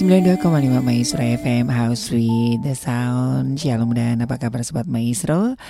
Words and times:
92,5 0.00 0.80
Maestro 0.80 1.20
FM 1.20 1.68
House 1.68 2.08
with 2.08 2.64
the 2.64 2.72
Sound. 2.72 3.60
Shalom 3.60 3.92
dan 3.92 4.24
apa 4.24 4.40
kabar 4.40 4.64
Sobat 4.64 4.88
Maestro 4.88 5.60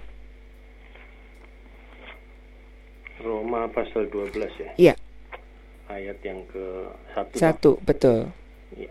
Roma 3.30 3.69
pasal 3.69 4.09
12 4.09 4.33
ya? 4.58 4.72
Iya. 4.81 4.94
Ayat 5.85 6.17
yang 6.25 6.41
ke 6.49 6.66
satu. 7.13 7.33
Satu, 7.38 7.72
betul. 7.85 8.33
Ya. 8.73 8.89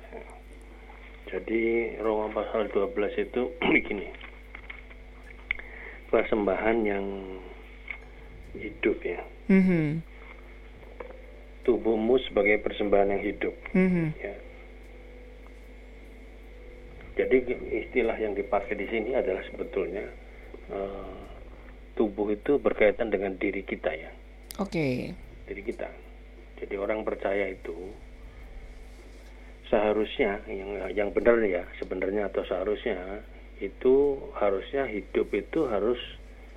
Jadi 1.26 1.94
Roma 1.98 2.30
pasal 2.30 2.70
12 2.70 2.94
itu 3.26 3.42
begini. 3.74 4.06
Persembahan 6.14 6.76
yang 6.86 7.06
hidup 8.54 8.96
ya. 9.02 9.20
Mm 9.50 9.62
-hmm. 9.66 9.86
Tubuhmu 11.66 12.16
sebagai 12.30 12.62
persembahan 12.62 13.18
yang 13.18 13.22
hidup. 13.26 13.54
Mm 13.74 13.88
-hmm. 13.90 14.06
ya. 14.22 14.34
Jadi 17.18 17.36
istilah 17.82 18.14
yang 18.14 18.38
dipakai 18.38 18.78
di 18.78 18.86
sini 18.86 19.10
adalah 19.18 19.42
sebetulnya 19.50 20.06
uh, 20.70 21.18
tubuh 21.98 22.30
itu 22.30 22.62
berkaitan 22.62 23.10
dengan 23.10 23.34
diri 23.34 23.66
kita 23.66 23.90
ya. 23.90 24.10
Oke. 24.58 24.70
Okay. 24.70 24.94
Diri 25.46 25.62
kita. 25.62 25.88
Jadi 26.58 26.74
orang 26.74 27.06
percaya 27.06 27.46
itu 27.46 27.74
seharusnya 29.70 30.42
yang 30.48 30.70
yang 30.96 31.08
benar 31.12 31.38
ya 31.44 31.62
sebenarnya 31.78 32.32
atau 32.32 32.42
seharusnya 32.48 33.20
itu 33.60 34.16
harusnya 34.34 34.88
hidup 34.88 35.28
itu 35.34 35.68
harus 35.68 36.00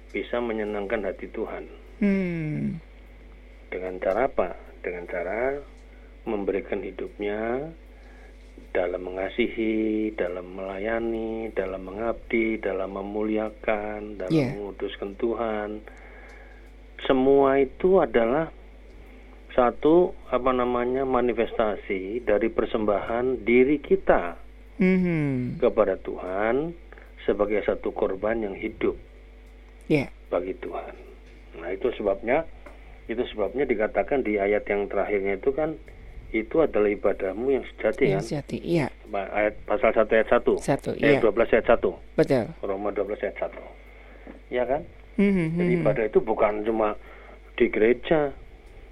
bisa 0.10 0.42
menyenangkan 0.42 1.06
hati 1.06 1.28
Tuhan. 1.30 1.66
Hmm. 2.02 2.82
Dengan 3.70 3.94
cara 4.02 4.28
apa? 4.28 4.50
Dengan 4.82 5.06
cara 5.08 5.62
memberikan 6.26 6.82
hidupnya 6.82 7.72
dalam 8.72 9.02
mengasihi, 9.04 10.16
dalam 10.16 10.56
melayani, 10.56 11.52
dalam 11.52 11.82
mengabdi, 11.84 12.60
dalam 12.60 12.96
memuliakan, 12.96 14.20
dalam 14.20 14.32
yeah. 14.32 14.56
menguduskan 14.56 15.16
Tuhan. 15.20 15.70
Semua 17.06 17.58
itu 17.58 17.98
adalah 17.98 18.54
satu 19.52 20.16
apa 20.32 20.52
namanya 20.56 21.04
manifestasi 21.04 22.24
dari 22.24 22.48
persembahan 22.48 23.44
diri 23.44 23.84
kita 23.84 24.40
mm-hmm. 24.80 25.60
kepada 25.60 26.00
Tuhan 26.00 26.72
sebagai 27.28 27.62
satu 27.68 27.92
korban 27.92 28.42
yang 28.42 28.56
hidup 28.56 28.96
yeah. 29.92 30.08
bagi 30.32 30.56
Tuhan. 30.64 30.96
Nah 31.60 31.70
itu 31.76 31.92
sebabnya 32.00 32.48
itu 33.12 33.22
sebabnya 33.36 33.68
dikatakan 33.68 34.24
di 34.24 34.40
ayat 34.40 34.64
yang 34.72 34.88
terakhirnya 34.88 35.36
itu 35.36 35.52
kan 35.52 35.76
itu 36.32 36.64
adalah 36.64 36.88
ibadahmu 36.88 37.60
yang 37.60 37.66
sejati 37.76 38.08
yang 38.08 38.24
kan? 38.24 38.28
Sejati, 38.28 38.58
iya. 38.64 38.88
Ayat 39.12 39.60
pasal 39.68 39.92
1 39.92 40.08
ayat 40.16 40.28
1. 40.32 40.48
1, 40.64 41.04
iya. 41.04 41.20
Ayat 41.20 41.28
12 41.28 41.56
ayat 41.60 41.68
1. 41.76 41.92
Betul. 42.16 42.46
Roma 42.64 42.90
12 42.96 43.20
ayat 43.28 43.38
1. 43.52 44.56
Iya 44.56 44.64
kan? 44.64 44.82
Mm-hmm. 45.20 45.48
Jadi 45.60 45.72
ibadah 45.82 46.06
itu 46.08 46.20
bukan 46.24 46.64
cuma 46.64 46.96
di 47.60 47.66
gereja, 47.68 48.32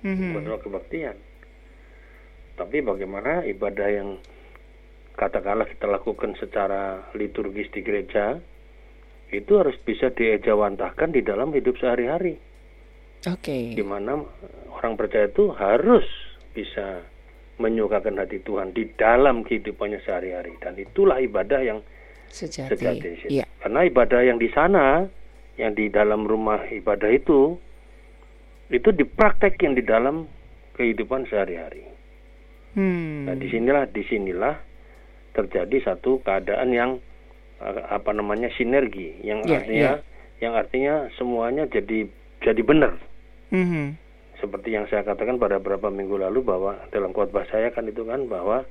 mm-hmm. 0.03 0.31
bukan 0.35 0.59
kebaktian. 0.63 1.17
Tapi 2.59 2.77
bagaimana 2.83 3.47
ibadah 3.47 3.87
yang 3.87 4.19
katakanlah 5.15 5.67
kita 5.67 5.87
lakukan 5.87 6.35
secara 6.39 7.11
liturgis 7.15 7.71
di 7.71 7.83
gereja 7.83 8.39
itu 9.29 9.51
harus 9.55 9.77
bisa 9.85 10.09
diejawantahkan 10.11 11.13
di 11.13 11.21
dalam 11.21 11.53
hidup 11.53 11.77
sehari-hari. 11.77 12.39
Oke. 13.27 13.51
Okay. 13.51 13.63
Di 13.75 13.83
mana 13.85 14.19
orang 14.73 14.95
percaya 14.95 15.27
itu 15.27 15.51
harus 15.53 16.07
bisa 16.55 17.03
menyukakan 17.59 18.15
hati 18.15 18.39
Tuhan 18.41 18.71
di 18.71 18.87
dalam 18.95 19.43
kehidupannya 19.43 19.99
sehari-hari 20.07 20.55
dan 20.63 20.79
itulah 20.79 21.19
ibadah 21.19 21.59
yang 21.59 21.79
sejati. 22.31 22.79
sejati. 22.79 23.09
Iya. 23.27 23.45
Karena 23.59 23.83
ibadah 23.83 24.21
yang 24.23 24.39
di 24.39 24.47
sana, 24.55 25.03
yang 25.59 25.75
di 25.75 25.91
dalam 25.91 26.23
rumah 26.23 26.63
ibadah 26.71 27.11
itu, 27.11 27.59
itu 28.71 28.89
dipraktekin 28.95 29.75
di 29.75 29.83
dalam 29.83 30.25
kehidupan 30.79 31.27
sehari-hari. 31.27 31.83
Hmm. 32.79 33.27
Nah 33.27 33.35
di 33.35 33.51
sinilah 33.51 33.91
di 33.91 34.07
sinilah 34.07 34.55
terjadi 35.35 35.91
satu 35.91 36.23
keadaan 36.23 36.71
yang 36.71 36.91
apa 37.91 38.15
namanya 38.15 38.47
sinergi, 38.55 39.19
yang 39.19 39.43
yeah, 39.43 39.59
artinya 39.59 39.91
yeah. 39.99 40.39
yang 40.39 40.53
artinya 40.55 40.93
semuanya 41.19 41.67
jadi 41.67 42.07
jadi 42.39 42.61
benar. 42.63 42.95
Mm 43.51 43.67
-hmm 43.67 43.87
seperti 44.39 44.73
yang 44.73 44.87
saya 44.87 45.03
katakan 45.03 45.37
pada 45.37 45.59
beberapa 45.59 45.91
minggu 45.91 46.15
lalu 46.15 46.43
bahwa 46.43 46.79
dalam 46.95 47.11
khotbah 47.11 47.43
saya 47.51 47.69
kan 47.75 47.85
itu 47.85 48.07
kan 48.07 48.25
bahwa 48.25 48.63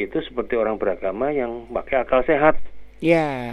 itu 0.00 0.24
seperti 0.24 0.56
orang 0.56 0.80
beragama 0.80 1.28
yang 1.30 1.68
pakai 1.68 2.00
akal 2.00 2.24
sehat. 2.24 2.56
Ya. 3.04 3.52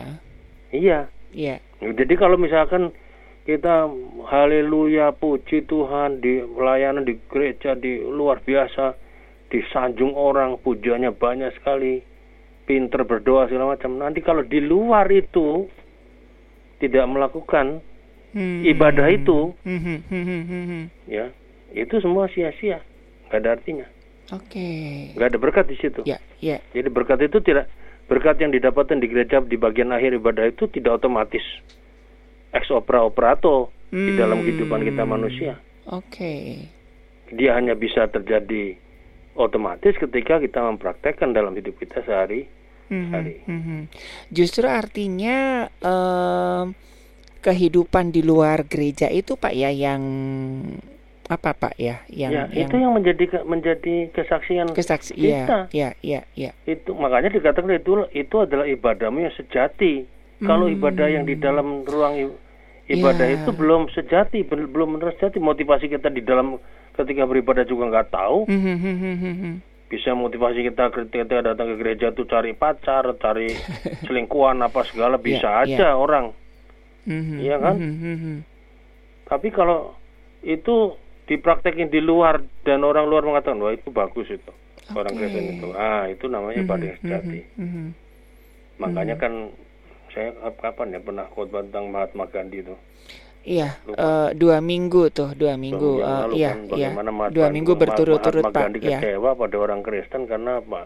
Iya. 0.72 1.12
Iya. 1.36 1.60
Jadi 1.80 2.14
kalau 2.20 2.36
misalkan 2.36 2.92
kita 3.48 3.88
haleluya 4.30 5.16
puji 5.16 5.64
Tuhan 5.66 6.20
di 6.20 6.44
pelayanan 6.44 7.08
di 7.08 7.18
gereja 7.32 7.74
di 7.74 8.04
luar 8.04 8.44
biasa 8.44 8.94
disanjung 9.50 10.14
orang 10.14 10.60
pujiannya 10.62 11.16
banyak 11.16 11.50
sekali 11.58 12.04
pinter 12.70 13.02
berdoa 13.08 13.50
segala 13.50 13.74
macam 13.74 13.98
nanti 13.98 14.22
kalau 14.22 14.46
di 14.46 14.62
luar 14.62 15.10
itu 15.10 15.66
tidak 16.78 17.10
melakukan 17.10 17.82
hmm. 18.38 18.62
ibadah 18.70 19.10
itu 19.10 19.58
hmm. 19.66 20.06
Hmm. 20.06 20.86
ya 21.10 21.34
itu 21.74 22.02
semua 22.02 22.26
sia-sia, 22.34 22.82
nggak 23.30 23.40
ada 23.46 23.50
artinya. 23.54 23.88
Oke. 24.34 24.50
Okay. 24.50 25.14
Nggak 25.18 25.30
ada 25.34 25.40
berkat 25.42 25.66
di 25.70 25.78
situ. 25.78 26.02
Ya, 26.06 26.18
ya. 26.42 26.58
Jadi 26.74 26.90
berkat 26.90 27.22
itu 27.22 27.38
tidak 27.46 27.70
berkat 28.10 28.42
yang 28.42 28.50
didapatkan 28.50 28.98
di 28.98 29.08
gereja 29.08 29.38
di 29.46 29.56
bagian 29.56 29.94
akhir 29.94 30.18
ibadah 30.18 30.50
itu 30.50 30.66
tidak 30.74 31.00
otomatis 31.00 31.46
ex 32.50 32.66
opera 32.74 33.06
operato 33.06 33.70
hmm. 33.94 34.08
di 34.10 34.12
dalam 34.18 34.42
kehidupan 34.42 34.82
kita 34.82 35.06
manusia. 35.06 35.54
Oke. 35.88 36.10
Okay. 36.10 36.44
Dia 37.30 37.54
hanya 37.54 37.78
bisa 37.78 38.10
terjadi 38.10 38.74
otomatis 39.38 39.94
ketika 39.96 40.42
kita 40.42 40.60
mempraktekkan 40.60 41.32
dalam 41.32 41.54
hidup 41.54 41.78
kita 41.78 42.02
sehari 42.04 42.50
mm-hmm. 42.90 43.12
hari. 43.14 43.36
Mm-hmm. 43.46 43.82
Justru 44.34 44.66
artinya 44.68 45.70
uh, 45.80 46.66
kehidupan 47.40 48.12
di 48.12 48.26
luar 48.26 48.68
gereja 48.68 49.08
itu 49.08 49.40
pak 49.40 49.56
ya 49.56 49.72
yang 49.72 50.04
apa 51.30 51.54
pak 51.54 51.78
ya 51.78 52.02
yang, 52.10 52.34
ya, 52.34 52.44
yang 52.50 52.66
itu 52.66 52.76
yang 52.82 52.92
menjadi 52.98 53.24
menjadi 53.46 54.10
kesaksian 54.18 54.74
kesaksi 54.74 55.14
kita 55.14 55.70
ya 55.70 55.94
ya 56.02 56.26
ya 56.34 56.58
itu 56.66 56.90
makanya 56.98 57.30
dikatakan 57.30 57.70
itu 57.70 58.10
itu 58.18 58.36
adalah 58.42 58.66
ibadahmu 58.66 59.30
yang 59.30 59.36
sejati 59.38 60.10
hmm. 60.10 60.50
kalau 60.50 60.66
ibadah 60.66 61.06
yang 61.06 61.30
di 61.30 61.38
dalam 61.38 61.86
ruang 61.86 62.34
ibadah 62.90 63.30
ya. 63.30 63.46
itu 63.46 63.54
belum 63.54 63.94
sejati 63.94 64.42
belum 64.42 64.98
benar 64.98 65.14
sejati 65.22 65.38
motivasi 65.38 65.86
kita 65.86 66.10
di 66.10 66.26
dalam 66.26 66.58
ketika 66.98 67.30
beribadah 67.30 67.62
juga 67.62 67.94
nggak 67.94 68.10
tahu 68.10 68.50
hmm, 68.50 68.62
hmm, 68.82 68.98
hmm, 69.22 69.56
bisa 69.90 70.14
motivasi 70.14 70.66
kita 70.66 70.94
ketika 70.94 71.42
datang 71.42 71.74
ke 71.74 71.76
gereja 71.82 72.14
tuh 72.14 72.30
cari 72.30 72.54
pacar, 72.54 73.10
cari 73.18 73.50
selingkuhan 74.06 74.62
apa 74.62 74.86
segala 74.86 75.18
bisa 75.18 75.66
Ya, 75.66 75.82
aja 75.82 75.88
orang. 75.98 76.30
Mhm, 77.10 77.42
Iya 77.42 77.56
kan? 77.58 77.76
Tapi 79.26 79.50
kalau 79.50 79.98
itu 80.46 80.94
dipraktekin 81.30 81.88
di 81.88 82.02
luar 82.02 82.36
dan 82.64 82.82
orang 82.82 83.06
luar 83.06 83.22
mengatakan 83.24 83.56
wah 83.58 83.70
itu 83.70 83.88
bagus 83.88 84.26
itu 84.28 84.52
orang 84.90 85.14
Oke. 85.14 85.22
Kristen 85.22 85.46
itu, 85.54 85.68
ah 85.72 86.10
itu 86.10 86.26
namanya 86.26 86.58
yang 86.58 86.68
Mhm, 86.68 86.98
sejati. 87.00 87.40
mhm, 87.54 87.62
mhm. 87.62 87.86
Makanya 88.80 89.16
kan 89.16 89.54
saya 90.10 90.34
kap- 90.34 90.58
kapan 90.60 90.88
ya 90.90 91.00
pernah 91.00 91.26
khotbah 91.28 91.62
tentang 91.62 91.86
Mahatma 91.88 92.26
Gandhi 92.26 92.60
itu. 92.60 92.74
Iya, 93.40 93.78
Lupa. 93.84 94.02
eh, 94.02 94.30
dua 94.34 94.58
minggu 94.60 95.04
tuh, 95.10 95.32
dua 95.32 95.56
minggu. 95.56 96.02
Yang 96.02 96.10
eh, 96.26 96.36
iya, 96.36 96.50
kan 96.50 96.60
iya. 96.76 96.90
Mahatma- 96.92 97.30
Dua 97.30 97.48
minggu 97.48 97.72
Ma- 97.72 97.80
berturut-turut, 97.80 98.44
Mahatma 98.44 98.52
Pak. 98.52 98.64
Gandhi 98.66 98.80
Iya. 98.82 99.00
kecewa 99.00 99.30
pada 99.38 99.56
orang 99.58 99.80
Kristen 99.80 100.22
karena 100.26 100.52
apa? 100.58 100.82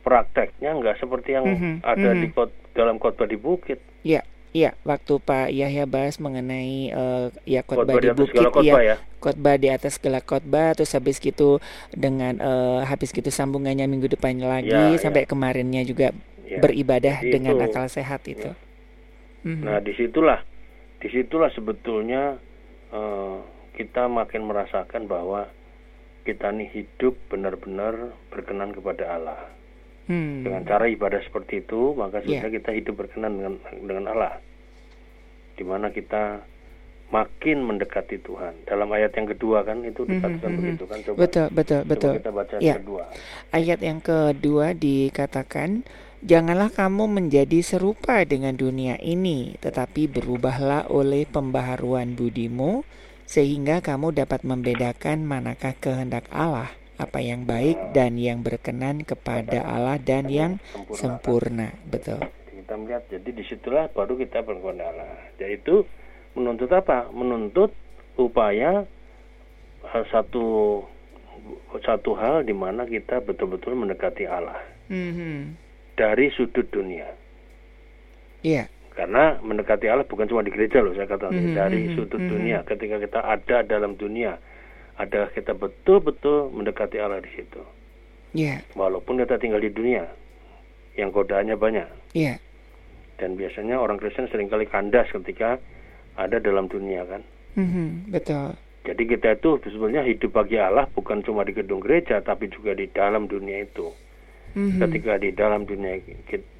Prakteknya 0.00 0.70
nggak 0.72 0.96
seperti 0.96 1.28
yang 1.34 1.44
Mhm, 1.44 1.72
ada 1.82 2.08
mhm. 2.08 2.20
di 2.22 2.28
kot- 2.30 2.56
dalam 2.72 2.96
khotbah 2.96 3.26
di 3.26 3.36
bukit. 3.36 3.82
Iya, 4.00 4.22
iya. 4.50 4.74
Waktu 4.82 5.18
Pak 5.18 5.48
Yahya 5.50 5.84
bahas 5.84 6.18
mengenai 6.18 6.90
eh, 6.90 7.26
ya 7.44 7.62
khotbah 7.62 7.96
di 7.96 8.10
bukit, 8.10 8.36
ya, 8.36 8.50
khotbah 8.50 8.82
ya. 8.82 8.96
khotbah 9.18 9.54
di 9.56 9.68
atas 9.68 9.96
segala 9.96 10.20
khotbah, 10.20 10.74
terus 10.74 10.92
habis 10.92 11.18
gitu 11.18 11.58
dengan 11.90 12.36
eh, 12.36 12.80
habis 12.84 13.10
gitu 13.10 13.28
sambungannya 13.28 13.86
minggu 13.86 14.10
depan 14.10 14.36
lagi 14.38 14.70
Ya, 14.70 14.96
sampai 14.96 15.24
kemarinnya 15.24 15.82
juga 15.82 16.10
Ya. 16.50 16.58
beribadah 16.58 17.22
Jadi 17.22 17.30
dengan 17.30 17.62
itu- 17.62 17.64
akal 17.70 17.86
sehat 17.86 18.26
itu. 18.26 18.50
Mhm. 19.46 19.62
Nah 19.62 19.78
di 19.78 19.94
situlah, 19.94 20.42
di 20.98 21.06
situlah 21.08 21.46
sebetulnya 21.54 22.42
eh, 22.90 23.36
kita 23.78 24.10
makin 24.10 24.50
merasakan 24.50 25.06
bahwa 25.06 25.46
kita 26.26 26.50
nih 26.50 26.68
hidup 26.74 27.14
benar-benar 27.30 28.12
berkenan 28.28 28.74
kepada 28.74 29.14
Allah. 29.14 29.40
Hmm. 30.10 30.42
Dengan 30.42 30.66
cara 30.66 30.90
ibadah 30.90 31.22
seperti 31.22 31.62
itu, 31.62 31.94
maka 31.94 32.18
Iya. 32.26 32.42
sebenarnya 32.42 32.52
kita 32.58 32.70
hidup 32.74 32.94
berkenan 32.98 33.32
dengan 33.38 33.54
dengan 33.86 34.04
Allah. 34.10 34.34
Di 35.54 35.62
mana 35.62 35.94
kita 35.94 36.42
makin 37.10 37.66
mendekati 37.66 38.22
Tuhan. 38.22 38.66
Dalam 38.66 38.90
ayat 38.90 39.14
yang 39.14 39.30
kedua 39.30 39.62
kan 39.66 39.82
itu 39.82 40.02
dikatakan 40.06 40.50
Mhm, 40.50 40.54
mhm. 40.54 40.62
begitu 40.62 40.84
kan. 40.86 40.98
Coba, 41.06 41.16
Betul, 41.26 41.46
betul, 41.50 41.80
coba 41.82 41.90
betul. 41.94 42.12
kita 42.18 42.30
baca 42.30 42.54
yang 42.58 42.78
kedua. 42.82 43.02
Ayat 43.54 43.78
yang 43.82 44.00
kedua 44.02 44.66
dikatakan, 44.74 45.86
Janganlah 46.20 46.68
kamu 46.68 47.08
menjadi 47.08 47.64
serupa 47.64 48.20
dengan 48.28 48.52
dunia 48.52 49.00
ini, 49.00 49.56
tetapi 49.56 50.04
berubahlah 50.04 50.92
oleh 50.92 51.24
pembaharuan 51.24 52.12
budimu, 52.12 52.84
sehingga 53.24 53.80
kamu 53.80 54.12
dapat 54.12 54.44
membedakan 54.44 55.24
manakah 55.24 55.72
kehendak 55.80 56.28
Allah, 56.28 56.76
apa 57.00 57.18
yang 57.18 57.42
baik 57.42 57.96
dan 57.96 58.14
yang 58.14 58.44
berkenan 58.44 59.00
kepada 59.00 59.64
Allah 59.64 59.96
dan 59.96 60.28
yang 60.28 60.60
sempurna. 60.92 61.72
Betul. 61.84 62.20
Kita 62.52 62.76
melihat 62.76 63.08
jadi 63.08 63.30
di 63.32 63.42
situlah 63.42 63.88
baru 63.88 64.14
kita 64.14 64.44
berkenan 64.44 64.84
Allah 64.84 65.10
yaitu 65.40 65.88
menuntut 66.36 66.68
apa 66.70 67.08
menuntut 67.10 67.72
upaya 68.14 68.84
hal 69.82 70.04
satu 70.06 70.84
satu 71.80 72.12
hal 72.14 72.44
di 72.44 72.52
mana 72.52 72.84
kita 72.84 73.18
betul-betul 73.18 73.72
mendekati 73.74 74.28
Allah 74.28 74.60
Mhm. 74.86 75.56
dari 75.96 76.28
sudut 76.30 76.68
dunia 76.68 77.08
Iya. 78.40 78.68
karena 78.92 79.40
mendekati 79.40 79.88
Allah 79.88 80.04
bukan 80.04 80.28
cuma 80.28 80.44
di 80.44 80.52
gereja 80.52 80.84
loh 80.84 80.92
saya 80.92 81.08
katakan 81.08 81.32
Mhm, 81.32 81.56
dari 81.56 81.80
sudut 81.96 82.20
mhm. 82.20 82.28
dunia 82.28 82.58
ketika 82.62 83.00
kita 83.00 83.20
ada 83.24 83.56
dalam 83.64 83.96
dunia 83.96 84.36
ada 85.00 85.32
kita 85.32 85.56
betul-betul 85.56 86.52
mendekati 86.52 87.00
Allah 87.00 87.24
di 87.24 87.32
situ 87.32 87.62
Iya. 88.36 88.60
walaupun 88.76 89.16
kita 89.16 89.40
tinggal 89.40 89.58
di 89.58 89.72
dunia 89.72 90.04
yang 90.94 91.08
godaannya 91.08 91.56
banyak 91.56 91.88
Iya. 92.12 92.36
dan 93.16 93.34
biasanya 93.34 93.80
orang 93.80 93.96
Kristen 93.96 94.28
sering 94.28 94.52
kali 94.52 94.68
kandas 94.68 95.08
ketika 95.08 95.56
ada 96.20 96.36
dalam 96.36 96.68
dunia 96.68 97.06
kan. 97.08 97.22
Mhm. 97.56 98.12
Betul. 98.12 98.54
Jadi 98.84 99.02
kita 99.06 99.36
itu 99.36 99.60
sebenarnya 99.62 100.04
hidup 100.08 100.36
bagi 100.36 100.56
Allah 100.56 100.88
bukan 100.90 101.20
cuma 101.20 101.44
di 101.44 101.52
gedung 101.52 101.80
gereja 101.80 102.20
tapi 102.20 102.48
juga 102.48 102.72
di 102.72 102.88
dalam 102.88 103.28
dunia 103.28 103.64
itu. 103.64 103.92
Mhm. 104.56 104.78
Ketika 104.84 105.16
di 105.16 105.30
dalam 105.32 105.64
dunia 105.64 106.00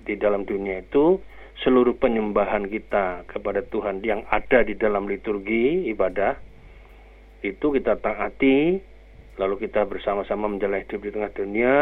di 0.06 0.14
dalam 0.16 0.44
dunia 0.44 0.80
itu 0.80 1.18
seluruh 1.60 1.92
penyembahan 1.96 2.68
kita 2.68 3.24
kepada 3.28 3.60
Tuhan 3.62 4.00
yang 4.00 4.24
ada 4.30 4.64
di 4.64 4.72
dalam 4.74 5.04
liturgi 5.04 5.90
ibadah 5.90 6.36
itu 7.42 7.66
kita 7.70 7.96
taati 7.96 8.80
lalu 9.36 9.54
kita 9.58 9.84
bersama-sama 9.84 10.46
menjalani 10.46 10.84
hidup 10.84 11.00
di 11.00 11.10
tengah 11.10 11.32
dunia 11.32 11.76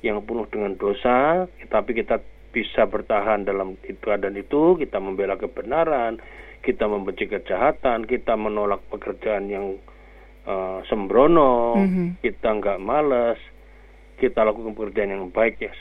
yang 0.00 0.22
penuh 0.22 0.46
dengan 0.48 0.72
dosa 0.74 1.44
tapi 1.68 1.92
kita 1.92 2.22
bisa 2.48 2.84
bertahan 2.84 3.44
dalam 3.44 3.76
itu 3.82 4.08
dan 4.08 4.32
itu 4.32 4.74
kita 4.74 4.96
membela 4.96 5.36
kebenaran 5.36 6.16
kita 6.58 6.88
membenci 6.88 7.28
kejahatan 7.28 8.04
kita 8.04 8.34
menolak 8.34 8.80
pekerjaan 8.88 9.46
yang 9.46 9.76
eh, 10.42 10.78
sembrono 10.88 11.76
Mhm. 11.76 12.24
kita 12.24 12.48
nggak 12.50 12.80
malas 12.80 13.36
kita 14.16 14.42
lakukan 14.42 14.72
pekerjaan 14.72 15.12
yang 15.12 15.28
baik 15.28 15.60
ya 15.60 15.74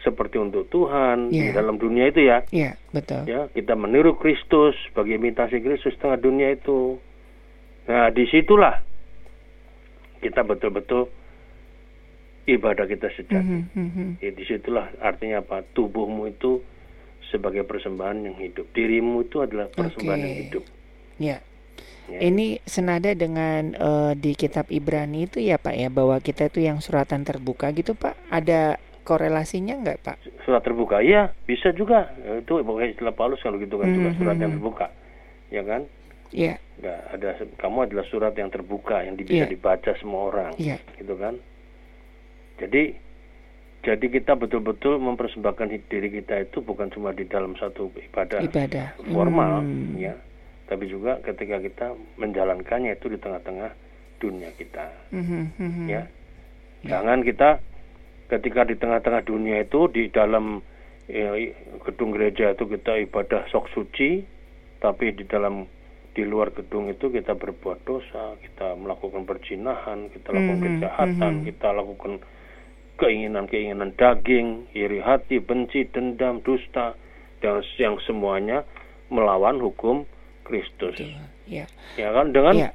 seperti 0.00 0.38
untuk 0.38 0.70
Tuhan 0.70 1.28
di 1.28 1.50
Iya. 1.50 1.60
dalam 1.60 1.76
dunia 1.76 2.08
itu 2.08 2.24
ya 2.24 2.40
Iya, 2.48 2.80
betul. 2.90 3.28
ya 3.28 3.52
kita 3.52 3.76
meniru 3.76 4.16
Kristus 4.16 4.72
sebagai 4.88 5.20
imitasi 5.20 5.60
Kristus 5.60 5.98
tengah 6.00 6.16
dunia 6.16 6.48
itu 6.50 6.96
nah 7.86 8.10
di 8.10 8.26
situlah 8.26 8.82
kita 10.18 10.42
betul-betul 10.42 11.06
ibadah 12.46 12.86
kita 12.86 13.10
sejati 13.12 13.42
Mhm, 13.42 13.62
mhm. 13.74 14.08
ya, 14.18 14.30
di 14.30 14.44
situlah 14.44 14.90
artinya 14.98 15.40
apa 15.40 15.62
tubuhmu 15.66 16.26
itu 16.28 16.62
sebagai 17.26 17.62
persembahan 17.62 18.22
yang 18.22 18.36
hidup 18.36 18.70
dirimu 18.70 19.22
itu 19.22 19.42
adalah 19.42 19.66
persembahan 19.68 20.20
Oke. 20.20 20.26
yang 20.26 20.36
hidup 20.40 20.64
Ya. 21.16 21.38
ya. 22.06 22.18
Ini 22.20 22.60
senada 22.62 23.10
dengan 23.12 23.72
eh, 23.72 24.12
di 24.14 24.32
kitab 24.32 24.68
Ibrani 24.68 25.26
itu 25.26 25.40
ya 25.40 25.56
Pak 25.56 25.74
ya 25.74 25.88
bahwa 25.88 26.18
kita 26.18 26.46
itu 26.46 26.60
yang 26.60 26.78
suratan 26.78 27.24
terbuka 27.24 27.72
gitu 27.72 27.94
Pak. 27.94 28.14
Ada 28.28 28.76
korelasinya 29.02 29.74
nggak 29.80 29.98
Pak? 30.02 30.16
surat 30.42 30.62
terbuka 30.62 31.02
iya 31.02 31.34
bisa 31.42 31.70
juga 31.70 32.06
Ya, 32.20 32.38
itu 32.38 32.62
pokoknya 32.62 32.94
istilah 32.94 33.10
Paulus 33.10 33.42
kalau 33.42 33.58
gitu 33.58 33.74
kan 33.76 33.90
juga 33.90 34.10
Mhm, 34.10 34.18
surat 34.18 34.36
yang 34.36 34.50
mhm. 34.50 34.56
terbuka 34.58 34.86
ya 35.50 35.62
kan 35.62 35.82
Iya, 36.30 36.58
Nggak 36.76 36.98
ada 37.10 37.28
kamu 37.56 37.78
adalah 37.86 38.06
surat 38.06 38.32
yang 38.32 38.50
terbuka 38.50 39.00
yang 39.00 39.14
bisa 39.14 39.44
Iya. 39.44 39.46
dibaca 39.48 39.90
semua 39.96 40.28
orang 40.28 40.52
iya. 40.56 40.76
gitu 40.94 41.14
kan 41.14 41.38
jadi 42.56 42.96
jadi 43.80 44.06
kita 44.10 44.34
betul-betul 44.34 44.98
mempersembahkan 44.98 45.70
diri 45.86 46.08
kita 46.10 46.42
itu 46.42 46.58
bukan 46.58 46.90
cuma 46.90 47.12
di 47.12 47.22
dalam 47.24 47.54
satu 47.54 47.86
ibadah 47.92 48.42
Ibadah. 48.42 48.98
formal 49.06 49.62
Hmm. 49.62 49.94
ya 49.96 50.14
tapi 50.66 50.86
juga 50.86 51.22
ketika 51.22 51.62
kita 51.62 51.86
menjalankannya 52.16 52.92
itu 52.92 53.06
di 53.06 53.18
tengah-tengah 53.18 53.70
dunia 54.18 54.50
kita 54.56 54.90
Mhm, 55.14 55.42
mhm. 55.54 55.86
ya 55.86 56.02
jangan 56.82 57.22
kita 57.22 57.62
ketika 58.26 58.66
di 58.66 58.74
tengah-tengah 58.74 59.22
dunia 59.22 59.62
itu 59.62 59.86
di 59.86 60.10
dalam 60.10 60.58
ya, 61.06 61.30
gedung 61.86 62.10
gereja 62.10 62.50
itu 62.50 62.66
kita 62.66 62.98
ibadah 63.00 63.46
sok 63.46 63.70
suci 63.70 64.26
tapi 64.76 65.14
di 65.14 65.22
dalam 65.22 65.70
di 66.16 66.24
luar 66.24 66.48
gedung 66.56 66.88
itu 66.88 67.12
kita 67.12 67.36
berbuat 67.36 67.84
dosa 67.84 68.40
kita 68.40 68.72
melakukan 68.72 69.28
perjinahan 69.28 70.08
kita 70.08 70.32
lakukan 70.32 70.58
Mhm, 70.58 70.66
kejahatan 70.80 71.32
mhm. 71.38 71.44
kita 71.44 71.68
lakukan 71.76 72.12
keinginan-keinginan 72.96 73.92
daging 74.00 74.64
iri 74.72 75.04
hati 75.04 75.44
benci 75.44 75.84
dendam 75.92 76.40
dusta 76.40 76.96
dan 77.44 77.60
yang 77.76 78.00
semuanya 78.08 78.64
melawan 79.12 79.60
hukum 79.60 80.08
Kristus 80.48 80.96
Betul. 80.96 81.12
Ya. 81.44 81.68
ya 82.00 82.08
kan 82.10 82.32
dengan 82.32 82.56
Iya. 82.56 82.70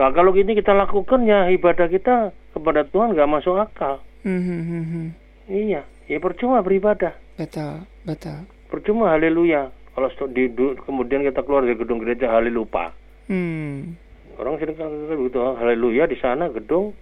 Nah, 0.00 0.16
kalau 0.16 0.32
gini 0.32 0.56
kita 0.56 0.72
lakukan 0.72 1.28
ya 1.28 1.52
ibadah 1.52 1.90
kita 1.90 2.32
kepada 2.56 2.88
Tuhan 2.88 3.12
nggak 3.12 3.28
masuk 3.28 3.60
akal. 3.60 4.00
Mhm, 4.24 4.60
mhm. 4.64 5.04
Iya, 5.50 5.82
ya 6.08 6.18
percuma 6.22 6.62
beribadah, 6.62 7.12
Betul, 7.36 7.84
betul. 8.06 8.46
percuma 8.70 9.12
haleluya. 9.12 9.68
Kalau 10.00 10.32
di, 10.32 10.48
kemudian 10.88 11.20
kita 11.20 11.44
keluar 11.44 11.68
dari 11.68 11.76
gedung 11.76 12.00
gereja 12.00 12.32
halelupa. 12.32 12.96
Hmm. 13.28 14.00
Orang 14.40 14.56
sering 14.56 14.80
kan 14.80 14.88
begitu 14.88 15.36
haleluya 15.36 16.08
di 16.08 16.16
sana 16.16 16.48
gedung, 16.48 16.96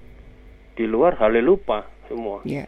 di 0.75 0.83
luar 0.91 1.15
halelupa 1.23 1.87
semua. 2.11 2.43
Ya. 2.43 2.67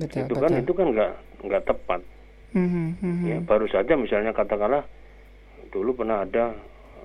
Betul, 0.00 0.24
itu 0.24 0.32
betul. 0.32 0.40
kan 0.40 0.50
itu 0.56 0.72
kan 0.72 0.86
nggak 0.96 1.12
nggak 1.44 1.62
tepat. 1.68 2.00
Mhm, 2.56 2.86
mhm. 3.04 3.24
Ya, 3.28 3.36
baru 3.44 3.68
saja 3.68 3.92
misalnya 4.00 4.32
katakanlah 4.32 4.88
dulu 5.68 5.92
pernah 5.92 6.24
ada 6.24 6.56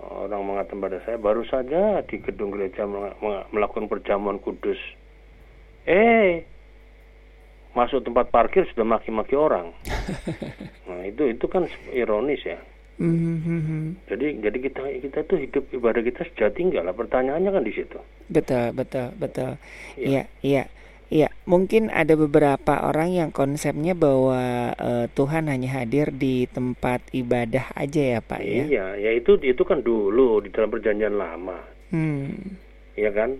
orang 0.07 0.47
mengatakan 0.47 0.79
pada 0.79 0.97
saya 1.03 1.19
baru 1.19 1.43
saja 1.43 1.99
di 2.07 2.15
gedung 2.23 2.55
gereja 2.55 2.87
mel- 2.87 3.15
mel- 3.19 3.47
melakukan 3.51 3.91
perjamuan 3.91 4.39
kudus. 4.39 4.79
Eh, 5.83 6.47
masuk 7.71 8.03
tempat 8.03 8.27
parkir 8.29 8.67
sudah 8.71 8.83
maki-maki 8.83 9.35
orang. 9.35 9.71
nah 10.87 11.01
itu 11.07 11.31
itu 11.31 11.45
kan 11.47 11.67
ironis 11.91 12.43
ya. 12.43 12.59
Mhm, 13.01 13.35
mhm. 13.41 13.81
Jadi 14.05 14.27
jadi 14.43 14.57
kita 14.61 14.81
kita 15.01 15.19
tuh 15.25 15.37
hidup 15.41 15.63
ibadah 15.73 16.01
kita 16.05 16.21
sejati 16.31 16.59
enggak 16.69 16.85
lah 16.85 16.93
pertanyaannya 16.93 17.49
kan 17.49 17.63
di 17.65 17.73
situ. 17.73 17.97
Betul, 18.29 18.75
betul, 18.77 19.09
betul. 19.17 19.57
Iya. 19.97 20.05
Iya, 20.05 20.23
iya. 20.45 20.63
Iya, 21.11 21.27
mungkin 21.43 21.91
ada 21.91 22.15
beberapa 22.15 22.87
orang 22.87 23.11
yang 23.11 23.29
konsepnya 23.35 23.91
bahwa 23.91 24.71
uh, 24.79 25.11
Tuhan 25.11 25.51
hanya 25.51 25.83
hadir 25.83 26.07
di 26.15 26.47
tempat 26.47 27.03
ibadah 27.11 27.67
aja 27.75 28.15
ya, 28.15 28.19
Pak 28.23 28.39
ya. 28.39 28.63
Iya, 28.63 28.85
ya 28.95 29.11
itu 29.19 29.35
itu 29.43 29.59
kan 29.67 29.83
dulu 29.83 30.39
di 30.39 30.55
dalam 30.55 30.71
perjanjian 30.71 31.19
lama. 31.19 31.59
Hmm. 31.91 32.55
Iya 32.95 33.11
kan? 33.11 33.35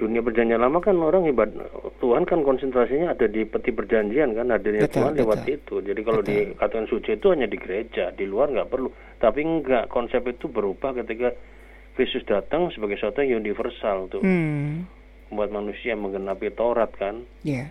Dunia 0.00 0.24
perjanjian 0.24 0.64
lama 0.64 0.80
kan 0.80 0.96
orang 0.96 1.28
ibadah 1.28 1.92
Tuhan 2.00 2.24
kan 2.24 2.40
konsentrasinya 2.40 3.12
ada 3.12 3.28
di 3.28 3.44
peti 3.44 3.68
perjanjian 3.68 4.32
kan 4.32 4.48
hadirnya 4.48 4.88
betul, 4.88 4.96
Tuhan 4.96 5.12
betul. 5.12 5.20
lewat 5.20 5.40
itu. 5.44 5.74
Jadi 5.84 6.00
kalau 6.00 6.20
betul. 6.24 6.32
dikatakan 6.32 6.86
suci 6.88 7.10
itu 7.20 7.26
hanya 7.28 7.44
di 7.44 7.58
gereja, 7.60 8.08
di 8.16 8.24
luar 8.24 8.48
nggak 8.48 8.68
perlu. 8.72 8.88
Tapi 9.20 9.40
enggak, 9.44 9.92
konsep 9.92 10.24
itu 10.24 10.48
berubah 10.48 10.96
ketika 11.04 11.36
Kristus 11.92 12.24
datang 12.24 12.72
sebagai 12.72 12.96
sesuatu 12.96 13.20
yang 13.20 13.44
universal 13.44 14.08
tuh. 14.08 14.24
Hmm 14.24 14.88
membuat 15.30 15.54
manusia 15.54 15.94
menggenapi 15.94 16.50
Taurat 16.52 16.90
kan. 16.98 17.22
Yeah. 17.46 17.70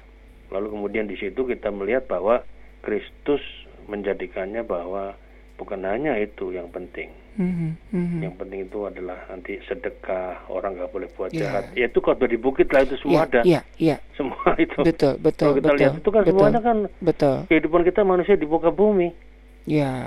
Lalu 0.50 0.80
kemudian 0.80 1.06
di 1.12 1.20
situ 1.20 1.44
kita 1.46 1.70
melihat 1.70 2.08
bahwa 2.08 2.42
Kristus 2.82 3.44
menjadikannya 3.92 4.64
bahwa 4.64 5.20
bukan 5.60 5.84
hanya 5.84 6.16
itu 6.18 6.56
yang 6.56 6.72
penting. 6.72 7.12
Mm-hmm. 7.40 8.20
Yang 8.20 8.36
penting 8.36 8.60
itu 8.68 8.80
adalah 8.84 9.20
nanti 9.32 9.64
sedekah, 9.64 10.44
orang 10.52 10.76
nggak 10.76 10.92
boleh 10.92 11.08
buat 11.16 11.32
yeah. 11.32 11.40
jahat. 11.48 11.64
Ya 11.72 11.88
itu 11.88 12.00
kalau 12.04 12.28
di 12.28 12.36
bukit 12.36 12.68
lah 12.76 12.84
itu 12.84 13.00
semua 13.00 13.16
yeah, 13.16 13.28
ada. 13.32 13.42
Yeah, 13.48 13.64
yeah. 13.80 14.00
Semua 14.20 14.50
itu. 14.64 14.80
Betul, 14.84 15.16
betul. 15.24 15.56
Kalau 15.56 15.58
kita 15.58 15.70
betul, 15.72 15.80
lihat 15.80 15.94
itu 15.96 16.10
kan 16.12 16.22
betul, 16.28 16.32
semuanya 16.36 16.60
kan 16.60 16.78
betul. 17.00 17.38
kehidupan 17.48 17.82
kita 17.88 18.02
manusia 18.04 18.36
di 18.36 18.44
muka 18.44 18.76
bumi. 18.76 19.16
Ya. 19.64 19.80
Yeah. 19.80 20.04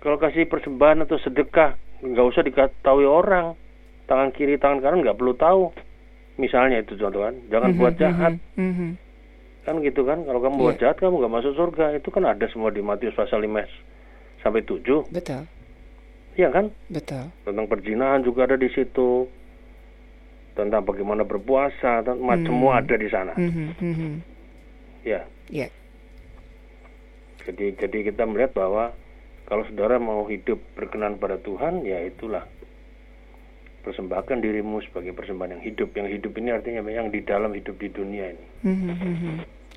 Kalau 0.00 0.16
kasih 0.16 0.48
persembahan 0.48 1.04
atau 1.04 1.20
sedekah 1.20 1.76
nggak 2.00 2.26
usah 2.32 2.42
diketahui 2.42 3.04
orang. 3.04 3.52
Tangan 4.06 4.30
kiri, 4.32 4.56
tangan 4.56 4.80
kanan 4.80 5.02
nggak 5.02 5.18
perlu 5.18 5.34
tahu 5.34 5.74
misalnya 6.36 6.84
itu 6.84 6.96
contoh 7.00 7.24
kan 7.24 7.34
jangan 7.48 7.68
mm-hmm, 7.72 7.82
buat 7.82 7.94
jahat 7.96 8.32
mm-hmm. 8.60 8.90
kan 9.64 9.74
gitu 9.82 10.00
kan 10.04 10.18
kalau 10.22 10.40
kamu 10.44 10.54
yeah. 10.54 10.64
buat 10.64 10.76
iya. 10.76 10.82
jahat 10.84 10.96
kamu 11.00 11.14
nggak 11.24 11.34
masuk 11.34 11.52
surga 11.56 11.84
itu 11.96 12.08
kan 12.12 12.24
ada 12.28 12.46
semua 12.52 12.70
di 12.70 12.80
Matius 12.84 13.16
pasal 13.16 13.40
5 13.40 14.44
sampai 14.44 14.62
7 14.62 15.10
betul 15.10 15.42
iya 16.36 16.48
kan 16.52 16.70
betul 16.92 17.26
tentang 17.42 17.66
perjinahan 17.66 18.20
juga 18.22 18.46
ada 18.46 18.56
di 18.60 18.68
situ 18.70 19.26
tentang 20.56 20.84
bagaimana 20.84 21.24
berpuasa 21.24 22.04
dan 22.04 22.20
mm-hmm. 22.20 22.46
semua 22.48 22.72
ada 22.80 22.94
di 22.96 23.08
sana 23.08 23.32
mm-hmm. 23.36 24.12
ya 25.04 25.24
yeah. 25.48 25.70
jadi 27.44 27.76
jadi 27.76 28.12
kita 28.12 28.24
melihat 28.24 28.56
bahwa 28.56 28.92
kalau 29.46 29.62
saudara 29.70 29.96
mau 30.02 30.26
hidup 30.26 30.58
berkenan 30.74 31.18
pada 31.22 31.38
Tuhan 31.38 31.86
ya 31.86 32.02
itulah 32.02 32.44
persembahkan 33.86 34.42
dirimu 34.42 34.82
sebagai 34.82 35.14
persembahan 35.14 35.54
yang 35.54 35.62
hidup. 35.62 35.94
Yang 35.94 36.18
hidup 36.18 36.32
ini 36.42 36.50
artinya 36.50 36.82
yang 36.90 37.14
di 37.14 37.22
dalam 37.22 37.54
hidup 37.54 37.78
di 37.78 37.86
dunia 37.94 38.34
ini. 38.34 38.46
Mm-hmm. 38.66 39.36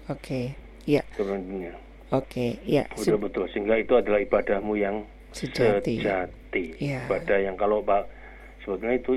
Oke, 0.10 0.18
okay. 0.18 0.46
ya. 0.90 1.06
Dunia. 1.14 1.78
Oke, 2.10 2.58
okay. 2.58 2.66
ya. 2.66 2.90
Betul 2.90 3.22
betul. 3.22 3.46
Sehingga 3.54 3.78
itu 3.78 3.94
adalah 3.94 4.18
ibadahmu 4.18 4.74
yang 4.74 5.06
sejati. 5.30 6.02
sejati. 6.02 6.39
Yeah. 6.54 7.06
Ibadah 7.06 7.38
yang 7.46 7.56
kalau 7.56 7.86
pak 7.86 8.10
sebetulnya 8.66 8.98
itu 9.00 9.12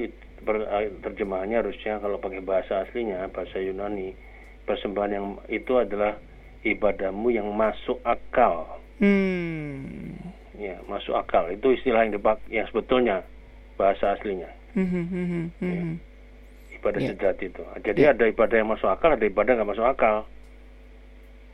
terjemahannya 1.03 1.63
harusnya 1.63 2.03
kalau 2.03 2.19
pakai 2.19 2.43
bahasa 2.43 2.83
aslinya 2.83 3.31
bahasa 3.31 3.63
Yunani 3.63 4.13
persembahan 4.67 5.13
yang 5.15 5.27
itu 5.51 5.79
adalah 5.79 6.19
ibadahmu 6.63 7.31
yang 7.35 7.51
masuk 7.55 7.99
akal. 8.07 8.79
Hmm. 9.03 10.15
Ya, 10.55 10.79
masuk 10.87 11.19
akal 11.19 11.51
itu 11.51 11.75
istilah 11.75 12.07
yang 12.07 12.15
dipak 12.15 12.39
yang 12.47 12.67
sebetulnya 12.71 13.27
bahasa 13.75 14.15
aslinya. 14.15 14.51
Mm-hmm, 14.73 15.43
ya. 15.59 15.83
Ibadah 16.81 17.01
yeah. 17.03 17.11
sejati 17.13 17.45
itu. 17.51 17.63
Jadi 17.83 18.01
yeah. 18.07 18.15
ada 18.15 18.25
ibadah 18.31 18.57
yang 18.57 18.71
masuk 18.71 18.89
akal, 18.89 19.11
ada 19.13 19.25
ibadah 19.27 19.53
nggak 19.59 19.71
masuk 19.75 19.87
akal. 19.89 20.25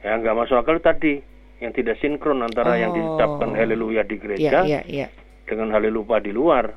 Yang 0.04 0.18
nggak 0.22 0.38
masuk 0.38 0.56
akal 0.60 0.76
tadi 0.78 1.24
yang 1.58 1.72
tidak 1.74 1.98
sinkron 1.98 2.42
antara 2.46 2.74
oh. 2.74 2.78
yang 2.78 2.90
diucapkan 2.94 3.50
haleluya 3.50 4.06
di 4.06 4.16
gereja 4.18 4.62
yeah, 4.62 4.78
yeah, 4.78 4.82
yeah. 4.86 5.10
Dengan 5.48 5.72
haleluya 5.72 6.20
di 6.20 6.32
luar. 6.36 6.76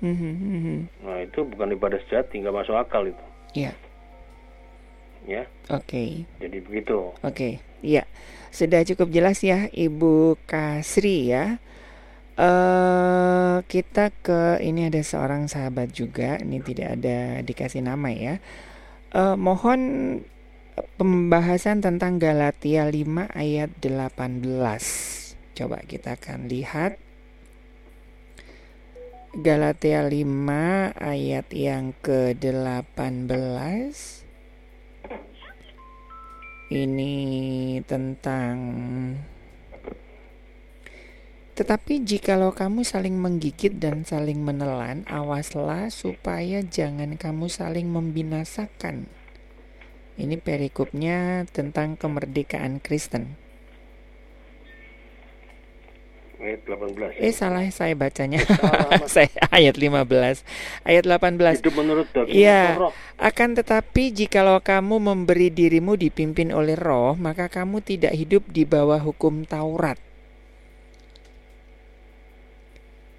Mm-hmm. 0.00 1.04
Nah 1.04 1.18
itu 1.26 1.44
bukan 1.44 1.74
ibadah 1.74 2.00
sejati, 2.06 2.40
nggak 2.40 2.56
masuk 2.56 2.76
akal 2.78 3.04
itu. 3.04 3.24
Iya. 3.54 3.72
Ya. 5.28 5.44
Oke. 5.68 5.84
Okay. 5.84 6.10
Jadi 6.40 6.58
begitu. 6.64 7.12
Oke. 7.20 7.22
Okay. 7.22 7.52
Iya. 7.84 8.08
Sudah 8.48 8.80
cukup 8.88 9.12
jelas 9.12 9.44
ya 9.44 9.68
Ibu 9.68 10.40
Kasri 10.48 11.28
ya. 11.28 11.60
Uh, 12.38 13.66
kita 13.66 14.14
ke 14.22 14.62
ini 14.62 14.86
ada 14.86 15.02
seorang 15.02 15.50
sahabat 15.50 15.90
juga, 15.90 16.38
ini 16.38 16.62
tidak 16.62 17.02
ada 17.02 17.42
dikasih 17.42 17.82
nama 17.82 18.14
ya. 18.14 18.38
Uh, 19.10 19.34
mohon 19.34 19.80
pembahasan 20.94 21.82
tentang 21.82 22.22
Galatia 22.22 22.86
5 22.86 23.34
ayat 23.34 23.70
18. 23.82 24.46
Coba 25.58 25.82
kita 25.82 26.14
akan 26.14 26.46
lihat 26.46 27.02
Galatia 29.38 30.02
5 30.02 30.98
ayat 30.98 31.46
yang 31.54 31.94
ke-18 32.02 33.94
Ini 36.74 37.14
tentang 37.86 38.56
tetapi 41.54 42.02
jikalau 42.02 42.50
kamu 42.50 42.82
saling 42.82 43.14
menggigit 43.14 43.78
dan 43.78 44.02
saling 44.02 44.42
menelan, 44.42 45.06
awaslah 45.06 45.86
supaya 45.94 46.58
jangan 46.66 47.14
kamu 47.14 47.46
saling 47.46 47.86
membinasakan. 47.94 49.06
Ini 50.18 50.34
perikopnya 50.42 51.46
tentang 51.46 51.94
kemerdekaan 51.94 52.82
Kristen. 52.82 53.38
Ayat 56.38 56.62
18. 56.70 57.18
Eh 57.18 57.34
salah 57.34 57.66
saya 57.74 57.98
bacanya. 57.98 58.38
saya 59.10 59.26
ayat 59.50 59.74
15. 59.74 60.06
Ayat 60.86 61.04
18. 61.04 61.58
Itu 61.58 61.74
menurut 61.74 62.06
Iya. 62.30 62.78
Akan 63.18 63.58
tetapi 63.58 64.14
jikalau 64.14 64.62
kamu 64.62 65.02
memberi 65.02 65.50
dirimu 65.50 65.98
dipimpin 65.98 66.54
oleh 66.54 66.78
roh, 66.78 67.18
maka 67.18 67.50
kamu 67.50 67.82
tidak 67.82 68.14
hidup 68.14 68.46
di 68.54 68.62
bawah 68.62 69.02
hukum 69.02 69.42
Taurat. 69.50 69.98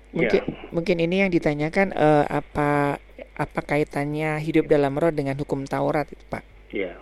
Mungkin 0.09 0.41
ya. 0.41 0.71
mungkin 0.73 0.97
ini 0.97 1.21
yang 1.21 1.29
ditanyakan 1.29 1.93
uh, 1.93 2.25
apa 2.25 2.97
apa 3.37 3.59
kaitannya 3.61 4.41
hidup 4.41 4.65
dalam 4.65 4.95
roh 4.95 5.11
dengan 5.11 5.35
hukum 5.35 5.67
Taurat, 5.67 6.07
Pak? 6.31 6.71
Ya. 6.71 6.95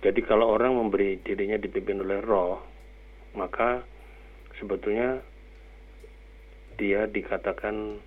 Jadi 0.00 0.24
kalau 0.24 0.48
orang 0.48 0.74
memberi 0.80 1.20
dirinya 1.20 1.60
dipimpin 1.60 2.00
oleh 2.00 2.24
roh, 2.24 2.64
maka 3.36 3.84
sebetulnya 4.58 5.22
dia 6.78 7.10
dikatakan 7.10 7.98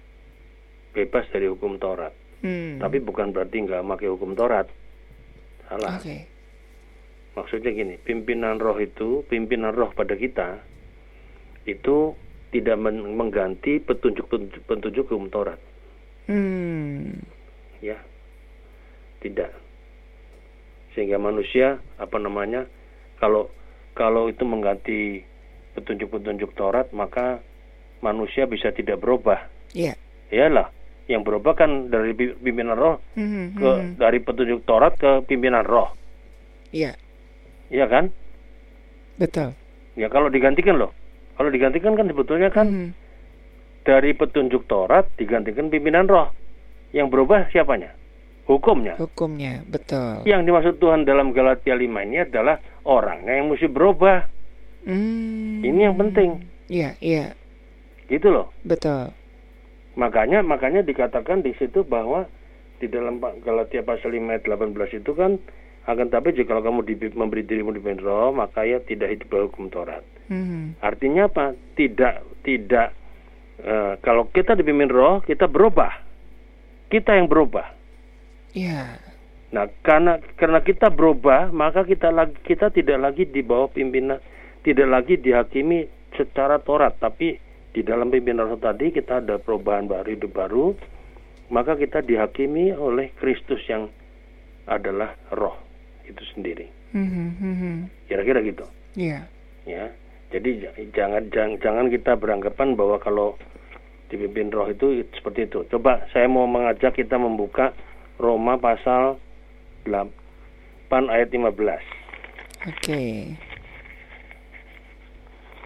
bebas 0.95 1.27
dari 1.31 1.47
hukum 1.51 1.75
Taurat. 1.79 2.15
Hmm. 2.41 2.79
Tapi 2.79 2.97
bukan 3.03 3.35
berarti 3.35 3.67
nggak 3.67 3.83
pakai 3.83 4.09
hukum 4.11 4.33
Taurat. 4.33 4.67
Salah. 5.67 5.99
Okay. 5.99 6.27
Maksudnya 7.31 7.71
gini, 7.71 7.95
pimpinan 7.95 8.59
roh 8.59 8.75
itu, 8.75 9.23
pimpinan 9.31 9.71
roh 9.71 9.95
pada 9.95 10.19
kita 10.19 10.59
itu 11.63 12.17
tidak 12.51 12.75
men 12.75 13.15
mengganti 13.15 13.79
petunjuk-petunjuk 13.79 14.67
petunjuk 14.67 15.05
hukum 15.07 15.31
Taurat. 15.31 15.59
Hmm. 16.27 17.23
Ya, 17.79 17.97
tidak. 19.23 19.55
Sehingga 20.91 21.15
manusia 21.15 21.79
apa 21.95 22.19
namanya 22.19 22.67
kalau 23.23 23.47
kalau 23.95 24.27
itu 24.27 24.43
mengganti 24.43 25.23
petunjuk-petunjuk 25.77 26.53
Taurat 26.57 26.89
maka 26.91 27.39
manusia 28.03 28.49
bisa 28.49 28.73
tidak 28.73 28.99
berubah. 28.99 29.47
Iya. 29.71 29.95
Yeah. 29.95 29.97
Iyalah, 30.31 30.71
yang 31.11 31.27
berubah 31.27 31.59
kan 31.59 31.91
dari 31.91 32.15
pimpinan 32.15 32.79
roh 32.79 33.03
mm-hmm. 33.19 33.45
ke 33.59 33.71
hmm. 33.71 33.91
dari 33.99 34.19
petunjuk 34.23 34.63
Taurat 34.63 34.95
ke 34.95 35.27
pimpinan 35.27 35.67
roh. 35.67 35.91
Iya. 36.71 36.95
Iya 37.67 37.85
kan? 37.91 38.11
Betul. 39.19 39.51
Ya 39.99 40.07
kalau 40.07 40.31
digantikan 40.31 40.79
loh. 40.79 40.95
Kalau 41.35 41.51
digantikan 41.51 41.99
kan 41.99 42.07
sebetulnya 42.07 42.49
kan 42.51 42.67
hmm. 42.67 42.89
dari 43.83 44.15
petunjuk 44.15 44.67
Taurat 44.71 45.07
digantikan 45.19 45.67
pimpinan 45.67 46.07
roh. 46.07 46.31
Yang 46.91 47.07
berubah 47.07 47.47
siapanya? 47.51 47.95
Hukumnya. 48.47 48.99
Hukumnya, 48.99 49.63
betul. 49.63 50.27
Yang 50.27 50.41
dimaksud 50.43 50.75
Tuhan 50.83 51.07
dalam 51.07 51.31
Galatia 51.31 51.71
5 51.71 51.87
ini 51.87 52.17
adalah 52.19 52.59
orangnya 52.83 53.39
yang 53.39 53.47
mesti 53.47 53.71
berubah. 53.71 54.27
Hmm. 54.87 55.61
Ini 55.61 55.79
yang 55.91 55.97
penting. 55.97 56.41
Iya, 56.71 56.97
iya. 57.03 57.37
Gitu 58.09 58.27
loh. 58.31 58.49
Betul. 58.65 59.13
Makanya 59.99 60.41
makanya 60.41 60.81
dikatakan 60.81 61.43
di 61.43 61.51
situ 61.59 61.83
bahwa 61.83 62.25
di 62.79 62.87
dalam 62.89 63.19
Galatia 63.19 63.85
pasal 63.85 64.15
5 64.15 64.31
ayat 64.31 64.43
18 64.47 65.03
itu 65.03 65.11
kan 65.13 65.37
akan 65.85 66.07
tapi 66.13 66.33
jika 66.37 66.61
kamu 66.61 66.85
di, 66.85 66.95
memberi 67.13 67.41
dirimu 67.41 67.73
di 67.73 67.81
roh 68.01 68.29
maka 68.29 68.65
ya 68.65 68.81
tidak 68.81 69.13
hidup 69.13 69.51
hukum 69.51 69.69
Taurat. 69.69 70.05
Hmm. 70.31 70.77
Artinya 70.81 71.27
apa? 71.27 71.53
Tidak 71.77 72.45
tidak 72.45 72.95
uh, 73.61 73.99
kalau 74.01 74.29
kita 74.31 74.57
dipimpin 74.57 74.89
roh 74.89 75.21
kita 75.21 75.45
berubah. 75.45 75.91
Kita 76.89 77.15
yang 77.15 77.27
berubah. 77.29 77.71
Iya. 78.51 78.99
Nah, 79.51 79.67
karena 79.83 80.19
karena 80.39 80.63
kita 80.63 80.87
berubah, 80.87 81.51
maka 81.51 81.83
kita 81.83 82.07
lagi 82.07 82.35
kita 82.47 82.71
tidak 82.71 82.99
lagi 83.03 83.27
di 83.27 83.43
bawah 83.43 83.67
pimpinan, 83.67 84.23
tidak 84.61 84.87
lagi 84.89 85.17
dihakimi 85.17 85.89
secara 86.13 86.61
Taurat, 86.61 86.97
tapi 87.01 87.37
di 87.71 87.81
dalam 87.81 88.11
pimpinan 88.11 88.51
roh 88.51 88.59
tadi 88.59 88.91
kita 88.91 89.23
ada 89.23 89.39
perubahan 89.39 89.87
baru 89.87 90.11
hidup 90.11 90.31
baru, 90.35 90.75
maka 91.49 91.79
kita 91.79 92.03
dihakimi 92.03 92.75
oleh 92.75 93.15
Kristus 93.17 93.63
yang 93.67 93.87
adalah 94.67 95.15
roh 95.33 95.55
itu 96.05 96.21
sendiri. 96.35 96.67
Mhm, 96.91 97.87
Kira-kira 98.11 98.43
gitu. 98.43 98.67
Iya. 98.99 99.23
Ya. 99.63 99.87
Jadi 100.31 100.63
jangan 100.95 101.27
jangan 101.31 101.59
jangan 101.59 101.85
kita 101.91 102.15
beranggapan 102.15 102.79
bahwa 102.79 102.95
kalau 103.03 103.35
dipimpin 104.07 104.51
roh 104.51 104.67
itu 104.67 105.03
seperti 105.15 105.47
itu. 105.47 105.67
Coba 105.71 106.07
saya 106.11 106.27
mau 106.27 106.47
mengajak 106.47 106.95
kita 106.95 107.19
membuka 107.19 107.75
Roma 108.15 108.55
pasal 108.59 109.19
8 109.87 110.11
ayat 111.11 111.31
15. 111.31 111.83
Oke. 112.67 113.01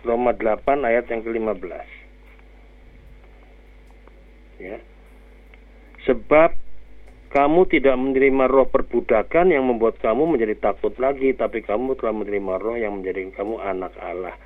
Roma 0.05 0.38
8 0.38 0.85
ayat 0.85 1.09
yang 1.09 1.25
ke-15. 1.25 1.89
Ya. 4.62 4.77
Sebab 6.05 6.55
kamu 7.33 7.67
tidak 7.67 8.00
menerima 8.00 8.45
roh 8.47 8.69
perbudakan 8.71 9.51
yang 9.51 9.67
membuat 9.67 10.00
kamu 10.00 10.24
menjadi 10.24 10.55
takut 10.55 10.95
lagi, 11.01 11.35
tapi 11.35 11.65
kamu 11.65 12.00
telah 12.00 12.15
menerima 12.15 12.53
roh 12.62 12.77
yang 12.79 13.01
menjadikan 13.01 13.35
kamu 13.35 13.59
anak 13.59 13.91
Allah. 14.00 14.38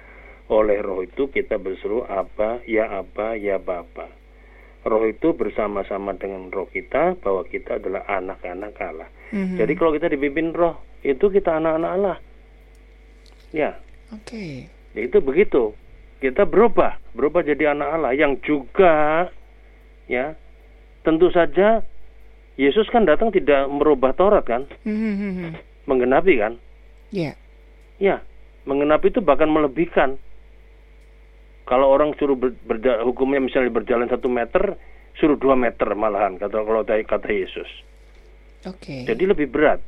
Oleh 0.50 0.82
roh 0.82 1.06
itu 1.06 1.30
kita 1.30 1.62
berseru 1.62 2.02
Abba, 2.10 2.66
ya 2.66 2.90
Abba, 2.90 3.38
ya 3.38 3.62
Bapa. 3.62 4.10
Roh 4.88 5.06
itu 5.06 5.36
bersama-sama 5.38 6.18
dengan 6.18 6.50
roh 6.50 6.66
kita 6.72 7.20
bahwa 7.22 7.46
kita 7.46 7.78
adalah 7.78 8.08
anak-anak 8.10 8.74
Allah. 8.82 9.10
Mhm. 9.36 9.62
Jadi 9.62 9.74
kalau 9.78 9.92
kita 9.94 10.10
dipimpin 10.10 10.56
roh, 10.56 10.82
itu 11.06 11.30
kita 11.30 11.62
anak-anak 11.62 11.92
Allah. 11.94 12.18
Ya, 13.54 13.78
Oke. 14.10 14.79
Itu 14.96 15.18
begitu. 15.20 15.76
Kita 16.20 16.44
berubah, 16.44 17.00
berubah 17.16 17.46
jadi 17.46 17.72
anak 17.72 17.90
Allah 17.96 18.12
yang 18.12 18.36
juga 18.44 19.28
ya 20.10 20.36
tentu 21.06 21.32
saja 21.32 21.80
Yesus 22.60 22.92
kan 22.92 23.08
datang 23.08 23.32
tidak 23.32 23.72
merubah 23.72 24.12
Taurat 24.12 24.44
kan, 24.44 24.68
Mhm, 24.84 25.56
menggenapi 25.88 26.44
kan? 26.44 26.60
Iya. 27.16 27.32
Ya, 28.04 28.20
menggenapi 28.68 29.16
itu 29.16 29.24
bahkan 29.24 29.48
melebihkan. 29.48 30.20
Kalau 31.64 31.88
orang 31.88 32.12
suruh 32.20 32.36
ber, 32.36 32.52
berja- 32.68 33.00
hukumnya 33.08 33.40
misalnya 33.40 33.72
berjalan 33.72 34.12
satu 34.12 34.28
meter, 34.28 34.76
suruh 35.16 35.40
dua 35.40 35.56
meter 35.56 35.88
malahan 35.96 36.36
kata 36.36 36.60
kalau 36.60 36.84
kata 36.84 37.30
Yesus. 37.32 37.70
Oke. 38.68 39.08
Jadi 39.08 39.24
lebih 39.24 39.48
berat. 39.48 39.80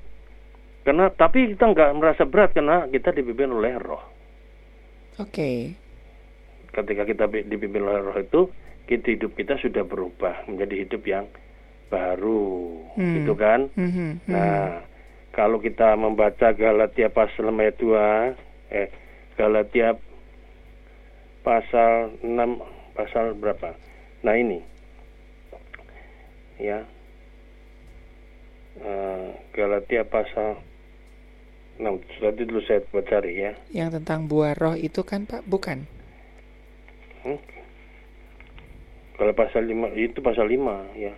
Karena 0.87 1.11
tapi 1.11 1.51
kita 1.51 1.75
nggak 1.75 1.91
merasa 1.99 2.23
berat 2.23 2.55
karena 2.55 2.87
kita 2.87 3.11
dipimpin 3.11 3.51
oleh 3.51 3.75
Roh. 3.77 4.20
Oke. 5.21 5.75
ketika 6.71 7.03
kita 7.03 7.25
dipimpin 7.27 7.83
oleh 7.83 7.99
roh 7.99 8.15
itu 8.15 8.41
kita 8.87 9.11
hidup 9.11 9.35
kita 9.35 9.59
sudah 9.59 9.83
berubah 9.83 10.47
menjadi 10.47 10.87
hidup 10.87 11.03
yang 11.03 11.27
baru 11.87 12.79
Hmm. 12.95 13.15
gitu 13.17 13.35
kan 13.35 13.67
Mhm, 13.75 13.91
mhm. 13.91 14.09
nah 14.25 14.79
kalau 15.31 15.59
kita 15.59 15.95
membaca 15.95 16.51
Galatia 16.51 17.07
pasal 17.07 17.51
ayat 17.51 17.75
2 17.75 18.35
eh 18.71 18.87
Galatia 19.35 19.99
pasal 21.41 22.15
6 22.21 22.63
pasal 22.93 23.35
berapa 23.35 23.75
nah 24.21 24.33
ini 24.33 24.63
ya 26.57 26.87
Eh, 28.71 29.29
Galatia 29.51 30.07
pasal 30.07 30.55
6 31.81 31.97
tadi 32.21 32.41
dulu 32.45 32.61
saya 32.61 32.85
buat 32.87 33.03
cari 33.03 33.33
ya 33.33 33.51
Yang 33.73 33.89
tentang 33.99 34.29
buah 34.29 34.53
roh 34.53 34.77
itu 34.77 35.01
kan 35.01 35.25
Pak, 35.25 35.41
bukan? 35.43 35.89
Hmm. 37.21 37.41
Kalau 39.17 39.33
pasal 39.33 39.65
5 39.65 39.89
itu 39.93 40.17
pasal 40.19 40.45
5 40.45 40.85
ya. 40.95 41.13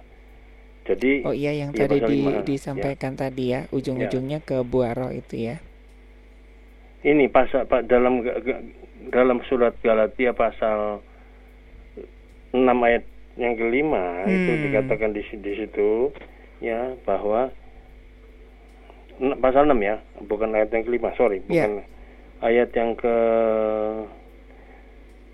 Jadi 0.83 1.23
Oh 1.23 1.31
iya 1.31 1.55
yang 1.55 1.71
Iya, 1.71 1.87
tadi 1.87 1.95
pasal 1.99 2.09
di- 2.09 2.15
lima, 2.17 2.29
ya. 2.33 2.43
disampaikan 2.43 3.13
tadi 3.13 3.45
ya, 3.51 3.67
ujung-ujungnya 3.71 4.39
ke 4.39 4.59
buah 4.61 4.91
roh 4.93 5.11
itu 5.11 5.35
ya. 5.37 5.57
ini 7.03 7.27
pasal 7.27 7.67
Pak 7.67 7.83
dalam 7.83 8.23
dalam 9.11 9.43
surat 9.43 9.75
Galatia 9.79 10.31
pasal 10.31 11.03
6 12.51 12.63
ayat 12.79 13.03
yang 13.35 13.59
kelima 13.59 14.23
itu 14.23 14.47
Hmm. 14.47 14.63
dikatakan 14.63 15.11
di, 15.11 15.19
di 15.19 15.51
situ 15.53 16.15
ya 16.59 16.95
bahwa 17.03 17.51
pasal 19.39 19.69
6 19.69 19.79
ya, 19.79 19.95
bukan 20.27 20.51
ayat 20.51 20.69
yang 20.73 20.83
kelima, 20.83 21.09
sorry, 21.15 21.39
Ya. 21.47 21.67
bukan 21.67 21.83
ayat 22.43 22.69
yang 22.75 22.93
ke 22.99 23.15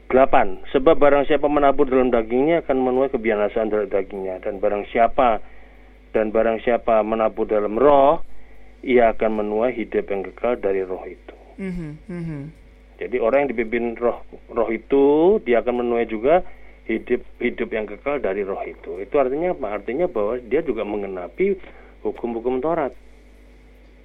8. 0.10 0.66
Sebab 0.74 0.98
barang 0.98 1.30
siapa 1.30 1.46
menabur 1.46 1.86
dalam 1.86 2.10
dagingnya 2.10 2.66
akan 2.66 2.78
menuai 2.82 3.14
kebinasaan 3.14 3.70
dalam 3.70 3.90
dagingnya 3.90 4.42
dan 4.42 4.58
barang 4.58 4.90
siapa 4.90 5.38
dan 6.18 6.34
barang 6.34 6.66
siapa 6.66 7.06
menabur 7.06 7.46
dalam 7.46 7.78
roh 7.78 8.26
ia 8.82 9.14
akan 9.14 9.46
menuai 9.46 9.78
hidup 9.78 10.10
yang 10.10 10.26
kekal 10.26 10.58
dari 10.58 10.82
roh 10.82 11.06
itu. 11.06 11.36
Mhm, 11.62 11.90
mhm. 12.10 12.42
Jadi 12.98 13.16
orang 13.22 13.46
yang 13.46 13.50
dipimpin 13.54 13.94
roh 14.02 14.26
roh 14.50 14.70
itu 14.74 15.38
dia 15.46 15.62
akan 15.62 15.86
menuai 15.86 16.10
juga 16.10 16.42
hidup 16.90 17.22
hidup 17.38 17.70
yang 17.70 17.86
kekal 17.86 18.18
dari 18.18 18.42
roh 18.42 18.60
itu. 18.66 18.98
Itu 18.98 19.22
artinya 19.22 19.54
apa? 19.54 19.78
Artinya 19.78 20.10
bahwa 20.10 20.42
dia 20.42 20.66
juga 20.66 20.82
mengenapi 20.82 21.54
hukum-hukum 22.02 22.66
Taurat. 22.66 22.98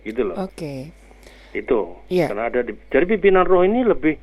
Gitu 0.05 0.21
loh. 0.23 0.37
Oke. 0.39 0.93
Itu. 1.51 1.97
Iya. 2.07 2.29
Karena 2.29 2.47
ada 2.47 2.61
di, 2.61 2.77
jadi 2.87 3.05
pimpinan 3.07 3.43
roh 3.43 3.63
ini 3.63 3.83
lebih 3.83 4.15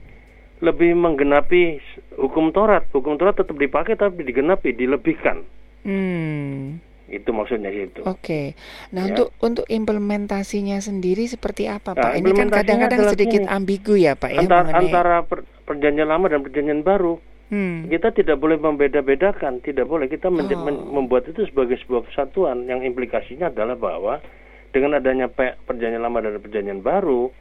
lebih 0.61 0.93
menggenapi 0.93 1.81
hukum 2.15 2.51
Taurat. 2.51 2.85
Hukum 2.89 3.17
Taurat 3.17 3.33
tetap 3.33 3.55
dipakai 3.55 3.97
tapi 3.97 4.21
digenapi, 4.21 4.71
dilebihkan. 4.71 5.41
Hmm. 5.81 6.77
Itu 7.07 7.33
maksudnya 7.33 7.67
itu. 7.67 8.05
Oke. 8.05 8.53
Nah, 8.93 9.03
Ya. 9.03 9.07
untuk 9.11 9.27
untuk 9.41 9.65
implementasinya 9.67 10.79
sendiri 10.79 11.25
seperti 11.25 11.67
apa, 11.67 11.91
Nah, 11.91 12.07
Pak? 12.07 12.11
Ini 12.15 12.29
kan 12.31 12.47
kadang-kadang 12.47 13.01
sedikit 13.09 13.41
gini. 13.43 13.51
ambigu 13.51 13.97
ya, 13.97 14.13
Pak 14.13 14.29
ya, 14.31 14.39
Antar- 14.39 14.69
mengenai- 14.69 14.79
antara 14.79 15.17
per- 15.21 15.43
perjanjian 15.65 16.07
lama 16.07 16.29
dan 16.29 16.39
perjanjian 16.39 16.81
baru. 16.81 17.19
Hmm. 17.51 17.83
Kita 17.85 18.15
tidak 18.15 18.39
boleh 18.39 18.55
membeda-bedakan, 18.55 19.59
tidak 19.59 19.83
boleh 19.83 20.07
kita 20.07 20.31
men- 20.31 20.47
Oh. 20.47 20.63
men- 20.63 20.87
membuat 20.89 21.27
itu 21.27 21.43
sebagai 21.43 21.75
sebuah 21.79 22.07
kesatuan 22.07 22.63
yang 22.63 22.79
implikasinya 22.79 23.51
adalah 23.51 23.75
bahwa 23.75 24.23
dengan 24.71 24.97
adanya 24.99 25.27
pe- 25.27 25.59
perjanjian 25.67 26.03
lama 26.03 26.23
dan 26.23 26.39
perjanjian 26.39 26.81
baru, 26.81 27.31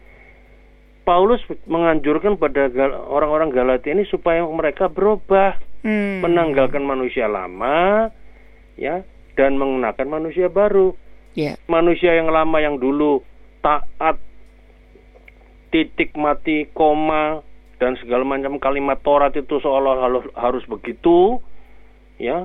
Paulus 1.07 1.41
menganjurkan 1.67 2.37
pada 2.37 2.71
orang-orang 3.09 3.51
Galatia 3.51 3.91
ini 3.91 4.07
supaya 4.07 4.45
mereka 4.47 4.87
berubah, 4.87 5.59
Hmm. 5.81 6.21
menanggalkan 6.21 6.85
manusia 6.85 7.25
lama, 7.25 8.13
ya, 8.77 9.01
dan 9.33 9.57
mengenakan 9.57 10.13
manusia 10.13 10.53
baru. 10.53 10.93
Ya. 11.33 11.57
Manusia 11.73 12.13
yang 12.13 12.29
lama 12.29 12.61
yang 12.61 12.77
dulu 12.77 13.25
taat, 13.65 14.21
titik 15.73 16.13
mati, 16.21 16.69
koma, 16.77 17.41
dan 17.81 17.97
segala 17.97 18.29
macam 18.29 18.61
kalimat 18.61 19.01
Taurat 19.01 19.33
itu 19.33 19.57
seolah 19.57 20.05
harus, 20.05 20.25
harus 20.37 20.65
begitu, 20.69 21.41
ya. 22.21 22.45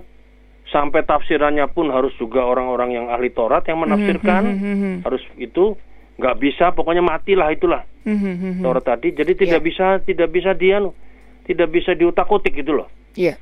Sampai 0.65 1.05
tafsirannya 1.05 1.69
pun 1.69 1.87
harus 1.89 2.11
juga 2.15 2.41
orang-orang 2.41 2.89
yang 2.91 3.05
ahli 3.07 3.29
Taurat 3.29 3.61
yang 3.63 3.79
menafsirkan, 3.79 4.43
Mhm, 4.43 4.57
mhm, 4.57 4.73
mhm. 4.75 4.95
harus 5.05 5.21
itu 5.37 5.77
nggak 6.15 6.35
bisa, 6.37 6.65
pokoknya 6.71 6.99
matilah 6.99 7.49
itulah 7.49 7.85
mhm, 8.01 8.33
mhm. 8.57 8.61
Taurat 8.61 8.81
tadi. 8.81 9.11
Jadi 9.11 9.37
tidak 9.37 9.61
Ya. 9.61 9.65
bisa, 9.65 9.85
tidak 10.01 10.29
bisa 10.29 10.51
dia, 10.51 10.81
tidak 11.43 11.69
bisa 11.69 11.93
diutak-utik 11.93 12.55
gitu 12.55 12.73
loh. 12.73 12.89
Iya. 13.13 13.37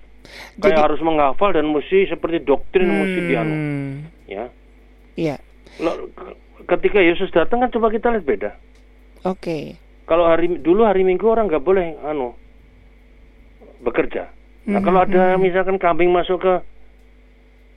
Kayak 0.57 0.83
harus 0.83 0.99
menghafal 0.99 1.51
dan 1.51 1.67
mesti 1.67 2.07
seperti 2.07 2.41
doktrin 2.41 2.87
mesti 2.87 3.19
dianu, 3.23 3.53
Hmm. 3.53 3.91
ya. 4.25 4.45
Iya. 5.15 5.35
Loh, 5.79 6.07
k- 6.09 6.35
ketika 6.65 6.99
Yesus 6.99 7.27
datang 7.29 7.59
kan 7.59 7.69
coba 7.69 7.87
kita 7.87 8.07
lihat 8.09 8.23
beda. 8.23 8.51
Oke. 9.23 9.79
Kalau 10.03 10.27
hari 10.27 10.59
dulu 10.59 10.83
hari 10.83 11.03
Minggu 11.03 11.23
orang 11.23 11.47
nggak 11.47 11.63
boleh 11.63 11.95
anu 12.03 12.35
bekerja. 13.79 14.27
Nah 14.63 14.79
Mhm, 14.79 14.85
kalau 14.85 14.99
ada 15.01 15.23
mhm. 15.35 15.39
misalkan 15.41 15.77
kambing 15.77 16.11
masuk 16.11 16.39
ke 16.39 16.53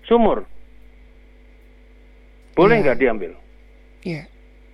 sumur, 0.06 0.46
boleh 2.52 2.78
Iya. 2.78 2.82
nggak 2.82 2.98
diambil? 2.98 3.32
Iya. 4.02 4.22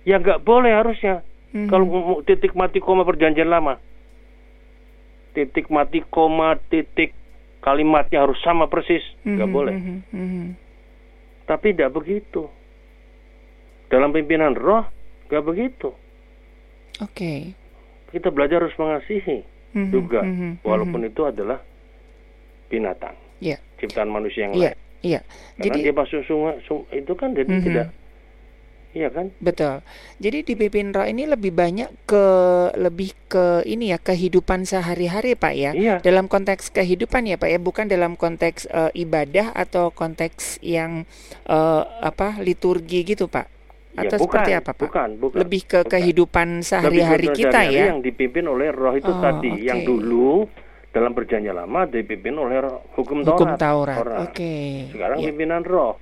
Ya 0.03 0.15
nggak 0.17 0.41
boleh 0.41 0.71
harusnya. 0.71 1.23
Mhm. 1.51 1.69
Kalau 1.69 1.85
titik 2.23 2.53
mati 2.53 2.77
koma 2.77 3.03
perjanjian 3.03 3.45
lama, 3.45 3.77
titik 5.33 5.69
mati 5.69 6.01
koma 6.03 6.57
titik 6.67 7.13
kalimatnya 7.59 8.21
harus 8.21 8.37
sama 8.41 8.67
persis, 8.67 9.03
nggak 9.23 9.47
Mhm, 9.47 9.55
boleh. 9.55 9.73
mhm, 9.73 9.97
mhm. 10.11 10.45
Tapi 11.43 11.71
tidak 11.71 11.93
begitu. 11.93 12.47
Dalam 13.87 14.09
pimpinan 14.09 14.53
roh 14.53 14.85
nggak 15.27 15.43
begitu. 15.43 15.93
Oke. 16.99 17.53
Kita 18.09 18.29
belajar 18.29 18.61
harus 18.61 18.77
mengasihi 18.77 19.41
Mhm, 19.73 19.89
juga, 19.89 20.21
mhm, 20.21 20.61
walaupun 20.61 21.01
mhm. 21.01 21.09
itu 21.09 21.21
adalah 21.23 21.57
binatang, 22.67 23.17
Iya. 23.39 23.57
ciptaan 23.77 24.09
manusia 24.09 24.45
yang 24.45 24.53
Iya. 24.53 24.73
lain. 24.73 24.81
Iya. 25.03 25.19
Karena 25.53 25.63
Jadi 25.67 25.77
dia 25.83 25.93
masuk 25.93 26.21
sungai, 26.23 26.55
sung- 26.63 26.87
itu 26.89 27.13
kan 27.13 27.35
jadi 27.35 27.51
Mhm. 27.51 27.63
tidak 27.63 27.87
Iya 28.93 29.09
kan? 29.09 29.33
Betul. 29.41 29.81
Jadi 30.21 30.45
dipimpin 30.45 30.93
roh 30.93 31.01
ini 31.01 31.25
lebih 31.25 31.49
banyak 31.49 31.89
ke 32.05 32.25
lebih 32.77 33.17
ke 33.25 33.65
ini 33.65 33.89
ya 33.89 33.97
kehidupan 33.97 34.69
sehari-hari 34.69 35.33
Pak 35.33 35.53
ya. 35.57 35.71
Iya. 35.73 35.95
Dalam 35.97 36.29
konteks 36.29 36.69
kehidupan 36.69 37.25
ya 37.25 37.41
Pak 37.41 37.49
ya, 37.49 37.57
bukan 37.57 37.89
dalam 37.89 38.13
konteks 38.13 38.69
eh, 38.69 38.93
ibadah 38.95 39.49
atau 39.57 39.89
konteks 39.89 40.61
yang 40.61 41.09
eh, 41.49 41.83
apa 42.05 42.37
liturgi 42.37 43.01
gitu 43.03 43.25
Pak. 43.25 43.49
Ya, 43.97 44.05
Atau 44.05 44.21
bukan, 44.21 44.45
seperti 44.45 44.51
apa 44.53 44.71
Pak? 44.73 44.85
Bukan, 44.85 45.09
bukan. 45.17 45.37
Lebih 45.41 45.61
ke 45.63 45.79
bukan. 45.81 45.89
kehidupan 45.89 46.47
sehari-hari 46.61 47.27
kita 47.29 47.65
ya. 47.65 47.89
Yang 47.89 48.13
dipimpin 48.13 48.45
oleh 48.45 48.69
roh 48.69 48.93
itu 48.93 49.09
Oh, 49.09 49.17
tadi, 49.17 49.57
oke. 49.57 49.65
yang 49.65 49.81
dulu 49.81 50.45
dalam 50.93 51.11
perjanjian 51.11 51.57
lama 51.57 51.89
dipimpin 51.89 52.37
oleh 52.37 52.61
hukum 52.93 53.25
Taurat. 53.25 53.33
Hukum 53.33 53.51
Taurat. 53.57 53.97
Taurat. 53.97 54.19
Oke. 54.29 54.87
Sekarang 54.93 55.17
Ya. 55.19 55.33
pimpinan 55.33 55.65
roh. 55.65 55.97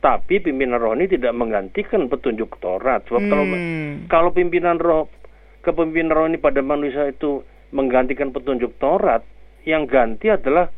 Tapi 0.00 0.40
pimpinan 0.40 0.80
roh 0.80 0.96
ini 0.96 1.12
tidak 1.12 1.36
menggantikan 1.36 2.08
petunjuk 2.08 2.56
Taurat. 2.56 3.04
Sebab 3.04 3.22
kalau 3.28 3.44
Hmm. 3.44 4.08
kalau 4.08 4.32
pimpinan 4.32 4.80
roh 4.80 5.12
kepemimpinan 5.60 6.10
roh 6.10 6.24
ini 6.24 6.40
pada 6.40 6.64
manusia 6.64 7.04
itu 7.04 7.44
menggantikan 7.70 8.32
petunjuk 8.32 8.80
Taurat, 8.80 9.20
yang 9.68 9.84
ganti 9.84 10.32
adalah 10.32 10.72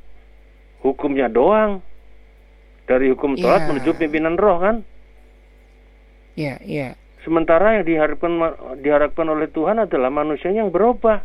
hukumnya 0.83 1.31
doang. 1.31 1.81
Dari 2.83 3.15
hukum 3.15 3.39
Taurat 3.39 3.63
Ya. 3.63 3.69
menuju 3.71 3.91
pimpinan 3.95 4.35
roh 4.35 4.59
kan? 4.59 4.83
Ya, 6.35 6.59
ya. 6.61 6.99
Sementara 7.23 7.79
yang 7.79 7.87
diharapkan 7.87 8.35
diharapkan 8.83 9.27
oleh 9.31 9.47
Tuhan 9.47 9.79
adalah 9.79 10.11
manusia 10.11 10.51
yang 10.51 10.75
berubah, 10.75 11.23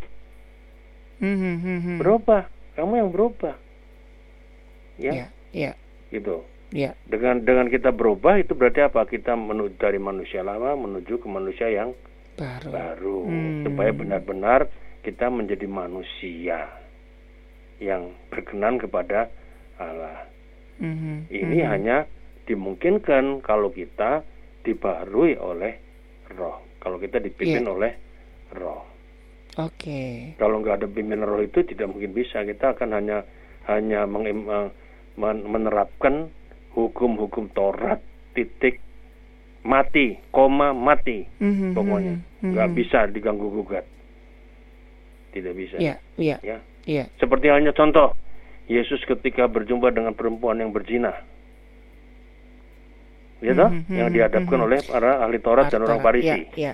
Hmm, 1.17 1.35
hmm, 1.35 1.57
hmm, 1.57 1.79
hmm. 1.81 1.97
berubah. 1.97 2.43
Kamu 2.73 2.93
yang 2.95 3.09
berubah. 3.09 3.55
Ya, 4.97 5.11
Ya, 5.13 5.27
ya, 5.53 5.71
gitu. 6.09 6.41
ya. 6.69 6.93
Dengan 7.05 7.41
dengan 7.41 7.69
kita 7.69 7.89
berubah 7.89 8.37
itu 8.37 8.53
berarti 8.53 8.81
apa? 8.81 9.05
Kita 9.05 9.33
menuju 9.33 9.77
dari 9.77 9.97
manusia 9.97 10.41
lama 10.41 10.73
menuju 10.73 11.17
ke 11.17 11.27
manusia 11.27 11.69
yang 11.69 11.93
Baru. 12.37 12.69
baru 12.69 13.19
Hmm. 13.25 13.65
supaya 13.65 13.91
benar-benar 13.93 14.69
kita 15.01 15.29
menjadi 15.29 15.65
manusia 15.65 16.69
yang 17.77 18.13
berkenan 18.29 18.77
kepada 18.77 19.29
Allah. 19.77 20.25
Mhm, 20.77 21.29
Ini 21.29 21.57
mhm. 21.61 21.69
hanya 21.69 21.97
dimungkinkan 22.45 23.41
kalau 23.41 23.69
kita 23.69 24.21
dibaharui 24.61 25.37
oleh 25.37 25.77
roh. 26.33 26.61
Kalau 26.77 26.97
kita 26.97 27.17
dipimpin 27.17 27.65
Iya. 27.65 27.73
oleh 27.73 27.91
roh. 28.53 28.85
Oke. 29.57 30.33
Kalau 30.37 30.61
nggak 30.61 30.85
ada 30.85 30.87
pimpinan 30.87 31.25
roh 31.25 31.41
itu 31.41 31.65
tidak 31.65 31.89
mungkin 31.89 32.13
bisa. 32.13 32.45
Kita 32.45 32.77
akan 32.77 32.93
hanya 32.93 33.25
hanya 33.65 34.05
eh, 34.05 34.69
men- 35.17 35.45
menerapkan 35.49 36.29
hukum-hukum 36.77 37.49
Taurat 37.57 37.97
titik 38.37 38.77
mati, 39.65 40.21
koma 40.29 40.77
mati. 40.77 41.25
Mhm, 41.41 41.73
Pokoknya 41.73 42.13
mhm, 42.21 42.53
nggak 42.53 42.69
bisa 42.77 43.09
diganggu 43.09 43.49
gugat. 43.49 43.83
Tidak 45.33 45.53
bisa. 45.57 45.81
Ya, 45.81 45.97
ya, 46.21 46.37
Ya. 46.45 46.61
ya. 46.85 47.09
Seperti 47.17 47.49
halnya 47.49 47.73
contoh 47.73 48.13
Yesus 48.69 49.01
ketika 49.09 49.49
berjumpa 49.49 49.89
dengan 49.89 50.13
perempuan 50.13 50.61
yang 50.61 50.69
berzina. 50.69 51.17
Ya 53.41 53.53
toh? 53.53 53.69
Mhm, 53.69 53.89
yang 53.89 54.09
mhm, 54.09 54.15
dihadapkan 54.17 54.59
mhm. 54.61 54.65
oleh 54.69 54.79
para 54.85 55.21
ahli 55.25 55.37
Taurat 55.41 55.69
dan 55.69 55.81
orang 55.81 56.01
Farisi. 56.01 56.45
Ya, 56.53 56.73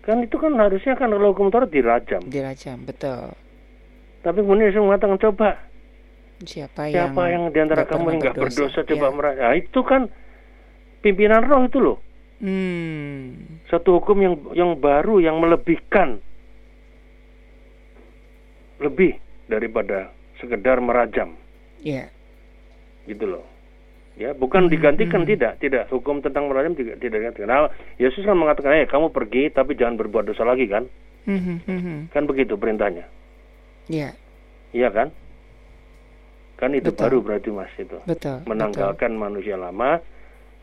Kan 0.00 0.24
itu 0.24 0.36
kan 0.40 0.56
harusnya 0.56 0.96
kan 0.96 1.12
kalau 1.12 1.36
hukum 1.36 1.52
Taurat 1.52 1.68
dirajam. 1.68 2.24
Dirajam, 2.24 2.88
betul. 2.88 3.36
Tapi 4.20 4.38
kemudian 4.40 4.68
Yesus 4.72 4.80
mengatakan 4.80 5.16
coba 5.16 5.48
Siapa, 6.40 6.88
yang 6.88 7.12
siapa 7.12 7.22
yang, 7.28 7.42
di 7.52 7.58
antara 7.60 7.84
nggak 7.84 7.92
kamu 7.92 8.06
yang 8.08 8.20
nggak 8.24 8.36
berdosa 8.40 8.80
coba 8.80 9.06
Ya. 9.06 9.12
merasa. 9.12 9.38
Nah, 9.44 9.54
itu 9.56 9.80
kan 9.84 10.02
pimpinan 11.04 11.44
roh 11.44 11.60
itu 11.64 11.78
loh. 11.78 11.98
Hmm. 12.40 13.60
Satu 13.68 14.00
hukum 14.00 14.16
yang 14.24 14.34
yang 14.56 14.70
baru 14.80 15.20
yang 15.20 15.36
melebihkan 15.36 16.24
lebih 18.80 19.20
daripada 19.44 20.08
sekedar 20.40 20.80
merajam 20.80 21.36
Ya. 21.84 22.08
gitu 23.04 23.28
loh. 23.28 23.44
Ya, 24.20 24.36
bukan 24.36 24.68
Hmm, 24.68 24.70
digantikan 24.70 25.24
hmm. 25.24 25.30
tidak, 25.32 25.52
tidak. 25.58 25.88
Hukum 25.88 26.20
tentang 26.20 26.44
merajam 26.44 26.76
tidak 26.76 27.00
tidak 27.00 27.24
digantikan. 27.24 27.48
Nah, 27.48 27.60
Yesus 27.96 28.20
kan 28.20 28.36
mengatakan, 28.36 28.76
"Eh, 28.76 28.84
kamu 28.84 29.08
pergi 29.08 29.48
tapi 29.48 29.72
jangan 29.72 29.96
berbuat 29.96 30.28
dosa 30.28 30.44
lagi," 30.44 30.68
kan? 30.68 30.84
Mhm, 31.24 31.64
mhm. 31.64 31.96
Kan 32.12 32.28
begitu 32.28 32.60
perintahnya. 32.60 33.08
Ya, 33.88 34.12
Iya 34.70 34.92
kan? 34.92 35.08
Kan 36.54 36.76
itu 36.76 36.92
Betul. 36.92 37.00
baru 37.00 37.18
berarti 37.24 37.48
Mas 37.48 37.72
itu. 37.74 37.96
betul. 38.04 38.44
Menanggalkan 38.44 39.16
manusia 39.16 39.56
lama 39.56 39.98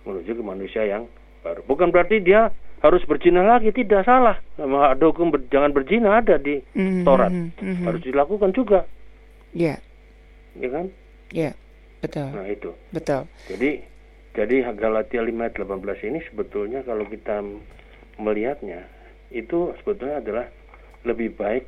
menuju 0.06 0.38
ke 0.38 0.44
manusia 0.46 0.86
yang 0.86 1.10
baru. 1.42 1.66
Bukan 1.66 1.90
berarti 1.90 2.22
dia 2.22 2.54
harus 2.80 3.02
berzina 3.04 3.42
lagi, 3.42 3.74
tidak 3.74 4.06
salah. 4.06 4.38
Ada 4.56 5.02
hukum 5.02 5.34
ber- 5.34 5.50
jangan 5.50 5.74
berzina 5.74 6.22
ada 6.22 6.38
di 6.38 6.62
betul. 6.62 6.78
Mhm, 6.78 7.02
Taurat. 7.04 7.32
mhm, 7.34 7.48
mhm. 7.58 7.84
Harus 7.84 8.02
dilakukan 8.06 8.54
juga, 8.54 8.86
Ya, 9.52 9.82
ya 10.54 10.70
kan? 10.70 10.86
ya. 11.34 11.52
Betul, 11.98 12.28
Nah, 12.30 12.46
itu. 12.46 12.72
betul. 12.90 13.26
Jadi 13.48 13.72
jadi 14.32 14.56
Galatia 14.72 15.20
5 15.20 15.42
ayat 15.42 15.56
18 15.58 15.74
ini 16.04 16.20
sebetulnya 16.24 16.86
kalau 16.86 17.06
kita 17.06 17.42
melihatnya 18.18 18.86
itu 19.30 19.74
sebetulnya 19.82 20.22
adalah 20.22 20.46
lebih 21.04 21.34
baik 21.34 21.66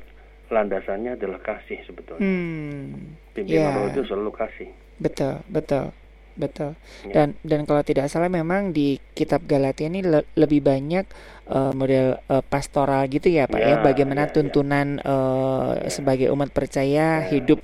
landasannya 0.48 1.14
adalah 1.14 1.38
kasih 1.38 1.78
sebetulnya. 1.82 2.22
Hmm. 2.22 3.14
Pimpinan 3.30 3.70
ya. 3.70 3.76
roh 3.76 3.86
itu 3.88 4.02
selalu 4.04 4.30
kasih. 4.32 4.68
Betul, 4.98 5.38
betul, 5.46 5.94
betul. 6.34 6.74
Ya. 7.06 7.12
Dan 7.14 7.38
dan 7.42 7.60
kalau 7.64 7.82
tidak 7.82 8.06
salah 8.06 8.26
memang 8.26 8.70
di 8.70 8.98
kitab 9.14 9.46
Galatia 9.46 9.86
ini 9.86 10.02
le- 10.02 10.26
lebih 10.34 10.58
banyak 10.60 11.06
eh, 11.46 11.72
model 11.72 12.18
eh, 12.20 12.42
pastoral 12.44 13.06
gitu 13.06 13.30
ya 13.30 13.46
Pak 13.46 13.58
ya, 13.58 13.68
Ya, 13.68 13.76
bagaimana 13.78 14.26
ya, 14.26 14.28
ya. 14.28 14.32
tuntunan 14.32 14.86
eh, 14.98 15.72
Ya. 15.80 15.90
sebagai 15.90 16.30
umat 16.30 16.50
percaya 16.50 17.22
Ya. 17.22 17.26
hidup 17.28 17.62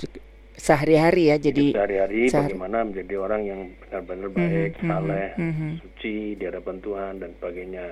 sehari-hari 0.57 1.29
ya. 1.29 1.37
Jadi 1.37 1.73
sehari-hari 1.73 2.21
sehari- 2.27 2.57
bagaimana 2.57 2.83
menjadi 2.83 3.15
orang 3.17 3.43
yang 3.45 3.61
benar-benar 3.87 4.29
baik, 4.31 4.73
mhm, 4.77 4.89
saleh, 4.89 5.29
mhm. 5.37 5.69
suci 5.79 6.17
di 6.35 6.43
hadapan 6.43 6.77
Tuhan 6.81 7.13
dan 7.21 7.31
sebagainya 7.37 7.87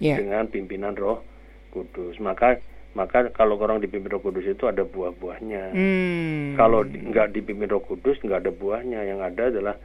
ya, 0.00 0.16
dengan 0.16 0.48
pimpinan 0.48 0.96
Roh 0.96 1.20
Kudus. 1.68 2.16
Maka 2.18 2.58
maka 2.96 3.30
kalau 3.30 3.60
orang 3.60 3.78
dipimpin 3.78 4.10
Roh 4.10 4.18
Kudus 4.18 4.42
itu 4.42 4.64
ada 4.64 4.82
buah-buahnya. 4.82 5.76
Hmm. 5.76 6.56
Kalau 6.56 6.82
di- 6.82 6.98
nggak 6.98 7.30
dipimpin 7.30 7.68
Roh 7.68 7.84
Kudus 7.84 8.18
nggak 8.18 8.42
ada 8.42 8.50
buahnya. 8.50 9.04
Yang 9.04 9.20
ada 9.22 9.42
adalah 9.52 9.76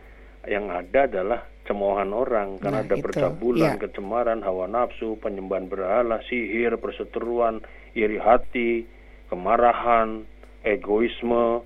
yang 0.44 0.66
ada 0.68 1.00
adalah 1.06 1.40
cemoohan 1.64 2.12
orang 2.12 2.60
karena 2.60 2.84
Nah, 2.84 2.88
ada 2.88 2.96
percabulan, 3.00 3.76
Ya. 3.76 3.80
kecemaran, 3.80 4.44
hawa 4.44 4.68
nafsu, 4.68 5.16
penyembahan 5.16 5.72
berhala, 5.72 6.20
sihir, 6.28 6.76
perseteruan, 6.76 7.64
iri 7.96 8.20
hati, 8.20 8.84
kemarahan, 9.32 10.28
egoisme, 10.64 11.64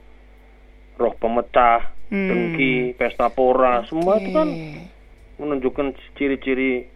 roh 0.97 1.13
pemecah, 1.13 1.93
Hmm. 2.07 2.27
dengki, 2.27 2.73
pesta 2.93 3.27
pora, 3.27 3.83
semua 3.83 4.17
itu 4.17 4.31
kan 4.31 4.47
menunjukkan 5.37 5.87
ciri-ciri 6.13 6.87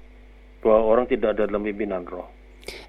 bahwa 0.59 0.81
orang 0.87 1.05
tidak 1.05 1.35
ada 1.35 1.45
dalam 1.45 1.61
pimpinan 1.61 2.03
roh. 2.03 2.25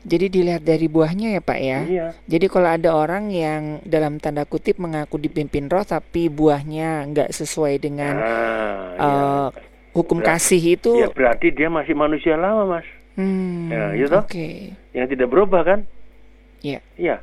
Jadi 0.03 0.29
dilihat 0.29 0.61
dari 0.61 0.85
buahnya 0.85 1.33
ya 1.33 1.40
Pak 1.40 1.59
ya. 1.59 1.79
Iya. 1.83 2.07
Jadi 2.27 2.46
kalau 2.46 2.68
ada 2.68 2.92
orang 2.92 3.33
yang 3.33 3.81
dalam 3.83 4.16
tanda 4.16 4.44
kutip 4.44 4.77
mengaku 4.77 5.16
dipimpin 5.16 5.66
roh 5.66 5.83
tapi 5.83 6.29
buahnya 6.29 7.09
nggak 7.09 7.33
sesuai 7.33 7.81
dengan 7.81 8.14
Nah, 8.14 8.29
eh, 8.92 9.48
iya. 9.48 9.62
hukum 9.90 10.20
Berat- 10.20 10.38
kasih 10.38 10.77
itu, 10.77 10.92
Ya 10.94 11.09
berarti 11.09 11.51
dia 11.51 11.66
masih 11.66 11.92
manusia 11.92 12.37
lama, 12.37 12.79
Mas. 12.79 12.87
hmm, 13.14 13.72
Ya, 13.96 14.07
toh? 14.07 14.22
oke, 14.22 14.48
Yang 14.92 15.07
tidak 15.11 15.29
berubah 15.29 15.62
kan? 15.64 15.81
Iya. 16.61 16.79
Iya. 16.94 17.16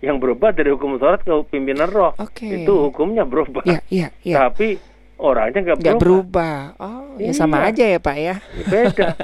Yang 0.00 0.16
berubah 0.18 0.50
dari 0.50 0.68
hukum 0.68 0.96
Taurat 0.96 1.20
ke 1.20 1.32
pimpinan 1.46 1.88
roh. 1.88 2.12
Oke. 2.16 2.48
Itu 2.48 2.88
hukumnya 2.88 3.22
berubah. 3.22 3.60
ya, 3.62 3.84
iya, 3.88 4.08
iya, 4.20 4.36
Tapi 4.42 4.80
orangnya 5.16 5.60
nggak 5.62 5.78
berubah. 5.78 6.00
berubah. 6.00 6.56
Oh, 6.76 7.20
ya 7.20 7.32
sama 7.32 7.60
Iya. 7.60 7.68
aja 7.68 7.84
ya 7.86 7.98
Pak 8.00 8.16
ya. 8.16 8.34
Beda. 8.64 9.08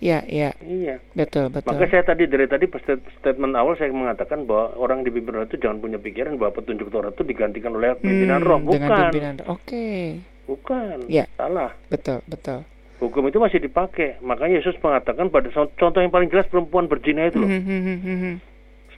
Ya, 0.00 0.20
ya, 0.22 0.52
iya. 0.60 1.00
betul, 1.12 1.48
betul. 1.48 1.72
Maka 1.72 1.88
saya 1.88 2.04
tadi 2.04 2.24
dari 2.24 2.44
tadi 2.44 2.68
statement 3.14 3.56
awal 3.56 3.72
saya 3.72 3.88
mengatakan 3.88 4.44
bahwa 4.44 4.76
orang 4.76 5.00
di 5.00 5.08
pimpinan 5.08 5.40
roh 5.40 5.46
itu 5.46 5.56
jangan 5.56 5.80
punya 5.80 5.96
pikiran 5.96 6.36
bahwa 6.36 6.52
petunjuk 6.54 6.88
Taurat 6.88 7.12
itu 7.12 7.24
digantikan 7.24 7.72
oleh 7.72 7.96
pimpinan 7.96 8.36
Hmm, 8.38 8.46
roh. 8.46 8.58
Dengan 8.60 8.84
Bukan. 8.84 9.00
pimpinan. 9.08 9.34
Oke, 9.46 10.20
Bukan. 10.44 11.08
Ya. 11.08 11.24
Salah. 11.34 11.72
betul, 11.88 12.20
betul. 12.24 12.68
Hukum 12.94 13.24
itu 13.24 13.36
masih 13.36 13.58
dipakai. 13.58 14.20
Makanya 14.20 14.60
Yesus 14.60 14.76
mengatakan 14.78 15.28
pada 15.28 15.48
contoh 15.50 15.98
yang 15.98 16.08
paling 16.10 16.28
jelas 16.28 16.44
perempuan 16.46 16.84
berzina 16.84 17.24
itu 17.24 17.36
loh. 17.36 17.48
Hmm, 17.48 17.60
hmm, 17.60 17.80
hmm, 17.80 17.98
hmm, 17.98 18.18
hmm. 18.18 18.34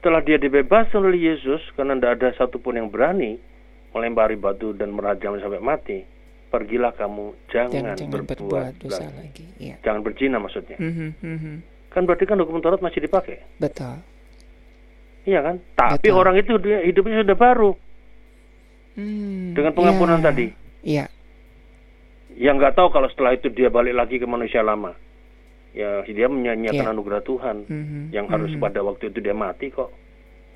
Setelah 0.07 0.23
dia 0.23 0.39
dibebaskan 0.39 1.03
oleh 1.03 1.35
Yesus 1.35 1.59
karena 1.75 1.99
tidak 1.99 2.11
ada 2.23 2.29
satupun 2.39 2.79
yang 2.79 2.87
berani 2.87 3.43
melempari 3.91 4.39
batu 4.39 4.71
dan 4.71 4.95
merajam 4.95 5.35
sampai 5.35 5.59
mati, 5.59 5.99
pergilah 6.47 6.95
kamu 6.95 7.35
jangan, 7.51 7.75
Jangan, 7.75 7.97
jangan 7.99 8.13
berbuat, 8.15 8.39
berbuat 8.39 8.73
dosa 8.87 9.03
lagi. 9.03 9.19
lagi. 9.19 9.45
Iya. 9.59 9.83
Jangan 9.83 10.01
berzina 10.07 10.39
maksudnya. 10.39 10.79
Hmm, 10.79 10.95
hmm, 10.95 11.11
hmm, 11.19 11.39
hmm. 11.43 11.57
Kan 11.91 12.07
berarti 12.07 12.23
kan 12.23 12.39
hukum 12.39 12.63
Taurat 12.63 12.79
masih 12.79 13.03
dipakai. 13.03 13.43
Betul. 13.59 13.99
Iya 15.27 15.43
kan? 15.43 15.59
Tapi 15.75 16.07
Betul. 16.07 16.23
orang 16.23 16.35
itu 16.39 16.55
dia 16.63 16.79
hidupnya 16.87 17.27
sudah 17.27 17.39
baru 17.43 17.71
Hmm, 18.95 19.59
dengan 19.59 19.75
pengampunan 19.75 20.23
iya. 20.23 20.27
tadi. 20.31 20.47
Iya. 20.87 21.05
Yang 22.39 22.55
nggak 22.63 22.75
tahu 22.79 22.95
kalau 22.95 23.11
setelah 23.11 23.35
itu 23.35 23.51
dia 23.51 23.75
balik 23.75 23.99
lagi 23.99 24.23
ke 24.23 24.27
manusia 24.31 24.63
lama. 24.63 24.95
Ya 25.77 26.01
dia 26.03 26.27
menyanyiakan 26.27 26.89
Iya. 26.89 26.93
anugerah 26.97 27.21
Tuhan 27.21 27.57
Mhm, 27.69 28.01
yang 28.11 28.27
harus 28.27 28.49
mhm. 28.51 28.59
pada 28.59 28.81
waktu 28.81 29.13
itu 29.13 29.21
dia 29.21 29.37
mati 29.37 29.69
kok. 29.69 29.93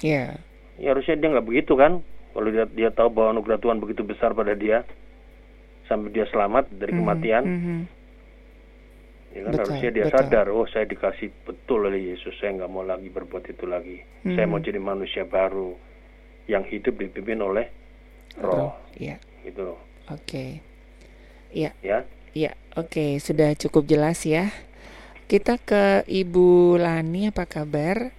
Ya. 0.01 0.41
Ya 0.75 0.89
harusnya 0.91 1.15
dia 1.15 1.29
nggak 1.29 1.45
begitu 1.45 1.77
kan? 1.77 2.01
Kalau 2.33 2.49
dia 2.49 2.65
dia 2.65 2.89
tahu 2.89 3.13
bahwa 3.13 3.37
anugerah 3.37 3.61
Tuhan 3.61 3.79
begitu 3.79 4.01
besar 4.01 4.33
pada 4.33 4.57
dia 4.57 4.81
sampai 5.85 6.09
dia 6.09 6.25
selamat 6.25 6.73
dari 6.73 6.91
Mhm, 6.91 6.99
kematian, 6.99 7.43
mhm. 7.45 7.79
ya 9.31 9.41
kan 9.43 9.53
Betul, 9.53 9.61
harusnya 9.67 9.91
dia 9.91 10.05
betul. 10.07 10.15
sadar, 10.17 10.47
oh 10.49 10.65
saya 10.65 10.87
dikasih 10.87 11.29
betul 11.45 11.85
oleh 11.85 12.15
Yesus, 12.15 12.33
saya 12.39 12.55
nggak 12.55 12.71
mau 12.71 12.81
lagi 12.81 13.07
berbuat 13.07 13.45
itu 13.45 13.67
lagi. 13.67 13.99
Saya 14.25 14.47
Mhm. 14.47 14.49
mau 14.49 14.59
jadi 14.59 14.79
manusia 14.79 15.23
baru 15.23 15.75
yang 16.47 16.63
hidup 16.65 16.95
dipimpin 16.97 17.39
oleh 17.39 17.67
Roh, 18.39 18.73
Ya. 18.95 19.19
gitu 19.43 19.67
loh. 19.67 19.81
Oke. 20.09 20.63
Ya. 21.51 21.75
Ya, 21.83 22.07
Ya, 22.31 22.55
oke, 22.73 23.19
sudah 23.19 23.59
cukup 23.59 23.91
jelas 23.91 24.23
ya. 24.23 24.55
Kita 25.31 25.63
ke 25.63 26.03
Ibu 26.11 26.75
Lani, 26.75 27.31
apa 27.31 27.47
kabar? 27.47 28.11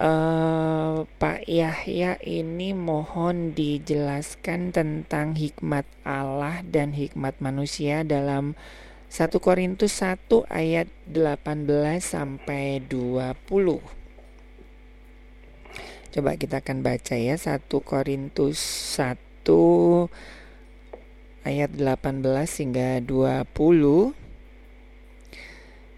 Eh, 0.00 0.96
Pak 1.04 1.44
Yahya 1.44 2.16
ini 2.24 2.72
mohon 2.72 3.52
dijelaskan 3.52 4.72
tentang 4.72 5.36
hikmat 5.36 5.84
Allah 6.08 6.64
dan 6.64 6.96
hikmat 6.96 7.36
manusia 7.44 8.00
dalam 8.00 8.56
1 9.12 9.44
Korintus 9.44 10.00
1 10.00 10.48
ayat 10.48 10.88
18 11.12 12.00
sampai 12.00 12.80
20. 12.80 13.84
Coba 16.16 16.30
kita 16.40 16.64
akan 16.64 16.80
baca 16.80 17.12
ya 17.20 17.36
1 17.36 17.60
Korintus 17.84 18.56
1 18.96 20.08
ayat 21.44 21.76
18 21.76 22.24
hingga 22.56 23.04
20 23.04 24.24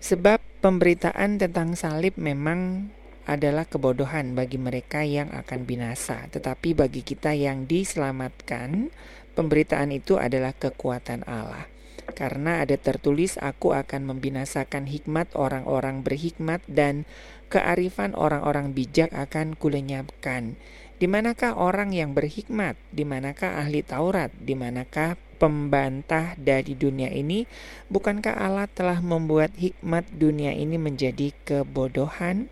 Sebab 0.07 0.38
pemberitaan 0.66 1.38
tentang 1.38 1.79
salib 1.79 2.18
memang 2.18 2.90
adalah 3.22 3.70
kebodohan 3.70 4.35
bagi 4.35 4.59
mereka 4.59 5.07
yang 5.07 5.31
akan 5.31 5.62
binasa, 5.62 6.26
tetapi 6.35 6.74
bagi 6.74 7.07
kita 7.07 7.38
yang 7.38 7.70
diselamatkan, 7.70 8.90
pemberitaan 9.38 9.94
itu 9.94 10.18
adalah 10.18 10.50
kekuatan 10.59 11.22
Allah. 11.31 11.70
Karena 12.18 12.66
ada 12.66 12.74
tertulis, 12.74 13.38
"Aku 13.38 13.79
akan 13.79 14.11
membinasakan 14.11 14.90
hikmat 14.90 15.38
orang-orang 15.38 16.02
berhikmat 16.02 16.66
dan 16.66 17.07
kearifan 17.46 18.18
orang-orang 18.18 18.74
bijak 18.74 19.14
akan 19.14 19.55
kulenyapkan." 19.55 20.59
Di 20.98 21.07
manakah 21.07 21.55
orang 21.55 21.94
yang 21.94 22.11
berhikmat? 22.11 22.74
Di 22.90 23.07
manakah 23.07 23.62
ahli 23.62 23.87
Taurat? 23.87 24.35
Di 24.35 24.59
manakah 24.59 25.14
pembantah 25.37 26.33
dari 26.40 26.72
dunia 26.72 27.12
ini? 27.12 27.44
Bukankah 27.92 28.33
Allah 28.35 28.66
telah 28.66 29.05
membuat 29.05 29.53
hikmat 29.61 30.09
dunia 30.11 30.57
ini 30.57 30.81
menjadi 30.81 31.31
kebodohan? 31.44 32.49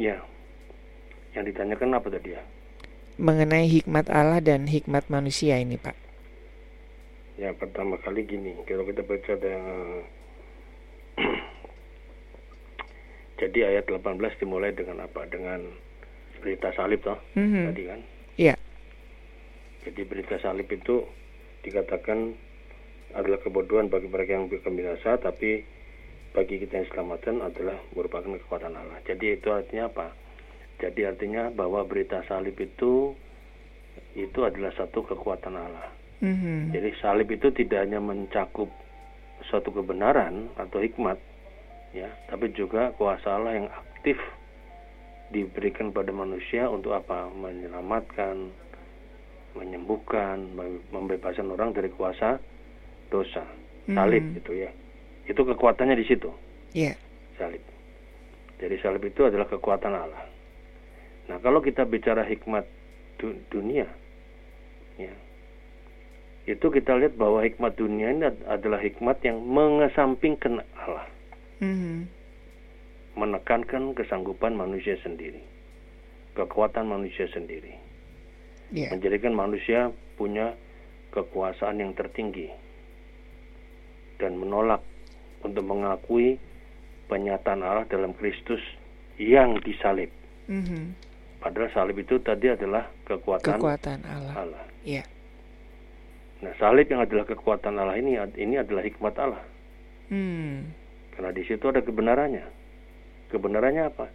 ya. 0.00 0.16
Yang 1.36 1.54
ditanyakan 1.54 2.00
apa 2.00 2.08
tadi 2.08 2.32
ya? 2.34 2.42
Mengenai 3.20 3.68
hikmat 3.68 4.08
Allah 4.08 4.40
dan 4.40 4.64
hikmat 4.64 5.06
manusia 5.12 5.60
ini, 5.60 5.76
Pak. 5.76 5.92
Ya 7.36 7.52
pertama 7.52 8.00
kali 8.00 8.24
gini, 8.24 8.56
kalau 8.64 8.84
kita 8.88 9.04
baca 9.04 9.32
dan 9.36 9.60
jadi 13.40 13.76
ayat 13.76 13.84
18 13.88 14.40
dimulai 14.40 14.72
dengan 14.72 15.04
apa? 15.04 15.28
Dengan 15.28 15.68
berita 16.40 16.72
salib 16.72 17.04
toh 17.04 17.20
Mhm. 17.36 17.64
tadi 17.68 17.82
kan? 17.84 18.00
Jadi 19.84 20.00
berita 20.04 20.36
salib 20.40 20.68
itu 20.68 21.04
dikatakan 21.64 22.36
adalah 23.16 23.40
kebodohan 23.42 23.90
bagi 23.90 24.06
mereka 24.06 24.38
yang 24.38 24.46
binasa, 24.48 25.18
tapi 25.18 25.64
bagi 26.30 26.62
kita 26.62 26.78
yang 26.78 26.88
selamatan 26.94 27.42
adalah 27.42 27.76
merupakan 27.96 28.38
kekuatan 28.38 28.76
Allah. 28.76 29.02
Jadi 29.02 29.34
itu 29.34 29.50
artinya 29.50 29.90
apa? 29.90 30.14
Jadi 30.78 31.00
artinya 31.04 31.50
bahwa 31.50 31.82
berita 31.84 32.22
salib 32.30 32.54
itu 32.56 33.12
itu 34.14 34.40
adalah 34.46 34.70
satu 34.78 35.02
kekuatan 35.02 35.54
Allah. 35.58 35.90
Mhm. 36.22 36.70
Jadi 36.70 36.88
salib 37.00 37.28
itu 37.32 37.50
tidak 37.50 37.88
hanya 37.88 37.98
mencakup 37.98 38.70
suatu 39.48 39.72
kebenaran 39.72 40.52
atau 40.54 40.78
hikmat, 40.78 41.16
ya, 41.96 42.12
tapi 42.28 42.52
juga 42.52 42.92
kuasa 42.94 43.40
Allah 43.40 43.56
yang 43.56 43.68
aktif 43.72 44.20
diberikan 45.32 45.90
pada 45.90 46.12
manusia 46.12 46.68
untuk 46.68 46.92
apa? 46.94 47.32
Menyelamatkan, 47.32 48.52
menyembuhkan, 49.54 50.54
mem- 50.54 50.82
membebaskan 50.90 51.50
orang 51.50 51.74
dari 51.74 51.90
kuasa 51.90 52.38
dosa. 53.08 53.42
Salib 53.90 54.22
Mhm. 54.22 54.38
itu 54.38 54.52
ya. 54.54 54.70
Itu 55.26 55.42
kekuatannya 55.42 55.98
di 55.98 56.06
situ, 56.06 56.30
Iya. 56.74 56.94
salib. 57.34 57.62
Jadi 58.60 58.76
salib 58.78 59.02
itu 59.02 59.26
adalah 59.26 59.46
kekuatan 59.46 59.94
Allah. 59.94 60.24
Nah, 61.26 61.38
kalau 61.38 61.58
kita 61.58 61.86
bicara 61.86 62.22
hikmat 62.22 62.66
du- 63.18 63.38
dunia, 63.50 63.86
ya, 64.98 65.14
itu 66.46 66.66
kita 66.66 66.98
lihat 66.98 67.14
bahwa 67.14 67.42
hikmat 67.42 67.78
dunia 67.78 68.10
ini 68.10 68.26
ad- 68.26 68.44
adalah 68.46 68.82
hikmat 68.82 69.22
yang 69.22 69.38
mengesampingkan 69.42 70.62
Allah, 70.74 71.06
Mhm. 71.62 72.10
menekankan 73.14 73.94
kesanggupan 73.94 74.54
manusia 74.54 74.98
sendiri, 75.02 75.42
kekuatan 76.34 76.86
manusia 76.86 77.26
sendiri, 77.30 77.74
Iya. 78.70 78.94
menjadikan 78.94 79.34
manusia 79.34 79.90
punya 80.14 80.54
kekuasaan 81.10 81.82
yang 81.82 81.92
tertinggi 81.98 82.46
dan 84.22 84.38
menolak 84.38 84.78
untuk 85.42 85.66
mengakui 85.66 86.38
penyataan 87.10 87.66
Allah 87.66 87.88
dalam 87.90 88.14
Kristus 88.14 88.62
yang 89.18 89.58
disalib. 89.66 90.12
Mhm. 90.46 90.94
Padahal 91.40 91.72
salib 91.72 91.96
itu 92.04 92.20
tadi 92.20 92.52
adalah 92.52 92.84
kekuatan 93.08 93.56
Kekuatan 93.56 94.04
Allah. 94.04 94.34
Allah. 94.44 94.64
Iya. 94.84 95.02
Nah, 96.44 96.52
salib 96.60 96.86
yang 96.88 97.00
adalah 97.00 97.24
kekuatan 97.24 97.80
Allah 97.80 97.96
ini 97.96 98.16
ini 98.36 98.60
adalah 98.60 98.84
hikmat 98.84 99.14
Allah. 99.16 99.42
Hmm. 100.12 100.68
Karena 101.16 101.30
di 101.32 101.42
situ 101.48 101.64
ada 101.68 101.80
kebenarannya. 101.80 102.44
Kebenarannya 103.32 103.84
apa? 103.88 104.06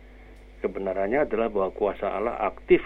Kebenarannya 0.62 1.26
adalah 1.26 1.48
bahwa 1.50 1.70
kuasa 1.74 2.14
Allah 2.14 2.38
aktif 2.46 2.82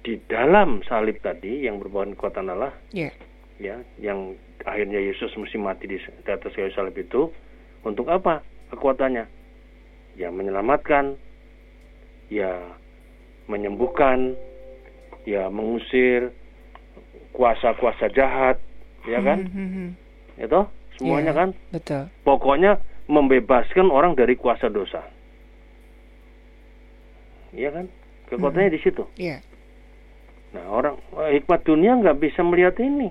di 0.00 0.16
dalam 0.26 0.80
salib 0.88 1.20
tadi 1.20 1.68
yang 1.68 1.76
merupakan 1.76 2.08
kekuatan 2.16 2.48
Allah, 2.48 2.72
Iya. 2.90 3.12
ya, 3.60 3.76
yang 4.00 4.32
akhirnya 4.64 4.96
Yesus 4.96 5.32
mesti 5.36 5.56
mati 5.56 5.84
di, 5.86 5.96
di 6.00 6.30
atas 6.30 6.52
kayu 6.52 6.72
salib 6.72 6.96
itu 6.96 7.28
untuk 7.84 8.08
apa? 8.08 8.40
Kekuatannya, 8.72 9.28
ya 10.16 10.32
menyelamatkan, 10.32 11.16
ya 12.32 12.56
menyembuhkan, 13.44 14.32
ya 15.26 15.52
mengusir 15.52 16.32
kuasa-kuasa 17.36 18.08
jahat, 18.10 18.56
ya 19.04 19.20
kan? 19.20 19.44
Mhm. 19.52 19.88
Itu 20.40 20.64
semuanya 20.96 21.32
Iya. 21.34 21.40
kan? 21.44 21.48
Betul. 21.76 22.02
Pokoknya 22.24 22.80
membebaskan 23.04 23.90
orang 23.90 24.16
dari 24.16 24.32
kuasa 24.38 24.70
dosa. 24.70 25.04
Iya 27.50 27.74
kan? 27.74 27.86
Kekuatannya 28.30 28.70
di 28.70 28.80
situ. 28.80 29.02
Iya. 29.18 29.42
Nah, 30.50 30.66
orang 30.66 30.98
eh, 31.22 31.38
hikmat 31.38 31.62
dunia 31.62 31.94
nggak 31.94 32.18
bisa 32.18 32.42
melihat 32.42 32.74
ini. 32.82 33.10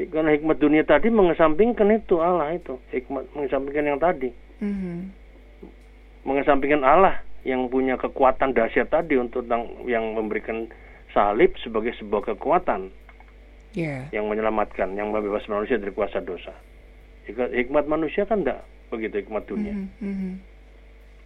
Karena 0.00 0.32
hikmat 0.32 0.56
dunia 0.56 0.80
tadi 0.82 1.12
mengesampingkan 1.12 1.92
itu 1.92 2.24
Allah 2.24 2.56
itu, 2.56 2.80
hikmat 2.88 3.36
mengesampingkan 3.36 3.84
yang 3.84 4.00
tadi, 4.00 4.32
Mhm. 4.64 5.12
mengesampingkan 6.24 6.80
Allah 6.80 7.20
yang 7.44 7.68
punya 7.68 8.00
kekuatan 8.00 8.56
dahsyat 8.56 8.88
tadi 8.88 9.20
untuk 9.20 9.44
yang 9.84 10.16
memberikan 10.16 10.72
salib 11.12 11.52
sebagai 11.60 11.92
sebuah 12.00 12.32
kekuatan 12.32 12.88
Iya. 13.76 14.08
yang 14.10 14.24
menyelamatkan, 14.26 14.96
yang 14.96 15.12
membebaskan 15.12 15.60
manusia 15.60 15.76
dari 15.76 15.92
kuasa 15.92 16.24
dosa. 16.24 16.56
Hik- 17.28 17.52
Hikmat 17.52 17.84
manusia 17.84 18.24
kan 18.24 18.40
enggak 18.40 18.64
begitu 18.88 19.20
hikmat 19.20 19.44
dunia. 19.46 19.76
Mhm. 19.76 19.88
Mhm. 20.00 20.32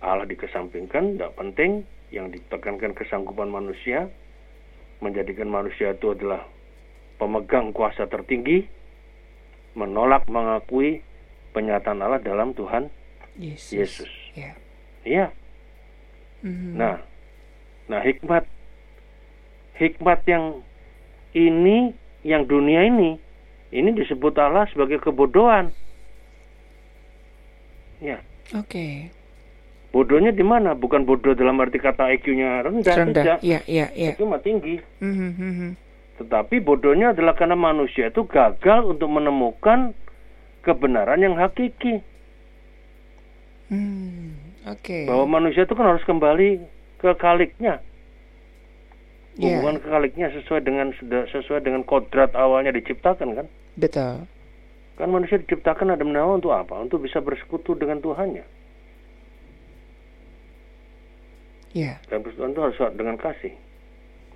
Allah 0.02 0.26
dikesampingkan, 0.26 1.14
tidak 1.16 1.32
penting. 1.38 1.86
Yang 2.12 2.38
ditekankan 2.38 2.94
kesanggupan 2.94 3.48
manusia, 3.50 4.06
menjadikan 5.04 5.52
manusia 5.52 5.92
itu 5.92 6.16
adalah 6.16 6.48
pemegang 7.20 7.76
kuasa 7.76 8.08
tertinggi, 8.08 8.64
menolak 9.76 10.24
mengakui 10.32 11.04
penyataan 11.52 12.00
Allah 12.00 12.24
dalam 12.24 12.56
Tuhan 12.56 12.88
Yesus. 13.36 13.76
Yesus. 13.76 14.12
Iya. 14.32 14.52
Iya. 15.04 15.26
Mhm. 16.40 16.80
Nah, 16.80 16.96
nah 17.92 18.00
hikmat, 18.00 18.48
hikmat 19.76 20.20
yang 20.24 20.64
ini, 21.36 21.92
yang 22.24 22.48
dunia 22.48 22.88
ini, 22.88 23.20
ini 23.74 23.90
disebut 23.92 24.32
Allah 24.40 24.64
sebagai 24.72 25.02
kebodohan. 25.04 25.68
Ya, 28.00 28.20
Oke. 28.52 29.08
Bodohnya 29.94 30.34
di 30.34 30.42
mana? 30.42 30.74
Bukan 30.74 31.06
bodoh 31.06 31.38
dalam 31.38 31.62
arti 31.62 31.78
kata 31.78 32.10
IQ-nya 32.18 32.66
rendah, 32.66 32.94
Rendah. 32.98 33.22
tidak. 33.22 33.38
Iya, 33.46 33.62
iya. 33.94 34.10
Itu 34.10 34.26
mah 34.26 34.42
tinggi. 34.42 34.82
Mhm. 34.98 35.30
Mhm. 35.38 35.68
Tetapi 36.18 36.58
bodohnya 36.58 37.14
adalah 37.14 37.38
karena 37.38 37.54
manusia 37.54 38.10
itu 38.10 38.26
gagal 38.26 38.82
untuk 38.86 39.06
menemukan 39.06 39.94
kebenaran 40.66 41.22
yang 41.22 41.38
hakiki. 41.38 42.02
Hmm, 43.70 44.34
Oke. 44.66 45.06
Bahwa 45.06 45.40
manusia 45.40 45.64
itu 45.64 45.74
kan 45.74 45.86
harus 45.88 46.04
kembali 46.04 46.60
ke 46.98 47.10
kaliknya. 47.16 47.78
Iya. 49.34 49.58
Hubungan 49.58 49.82
ke 49.82 49.86
kaliknya 49.90 50.30
sesuai 50.30 50.62
dengan 50.62 50.94
sesuai 51.26 51.60
dengan 51.62 51.82
kodrat 51.82 52.34
awalnya 52.38 52.70
diciptakan 52.70 53.34
kan? 53.34 53.46
Betul. 53.74 54.30
Kan 54.94 55.08
manusia 55.10 55.42
diciptakan 55.42 55.90
Adam 55.90 56.14
dan 56.14 56.22
Hawa 56.22 56.38
untuk 56.38 56.54
apa? 56.54 56.78
Untuk 56.78 57.02
bisa 57.02 57.18
bersekutu 57.18 57.74
dengan 57.74 57.98
Tuhannya. 57.98 58.46
Iya. 61.74 61.98
Dan 62.06 62.22
persekutuan 62.22 62.54
itu 62.54 62.62
harus 62.62 62.78
dengan 62.94 63.18
kasih. 63.18 63.54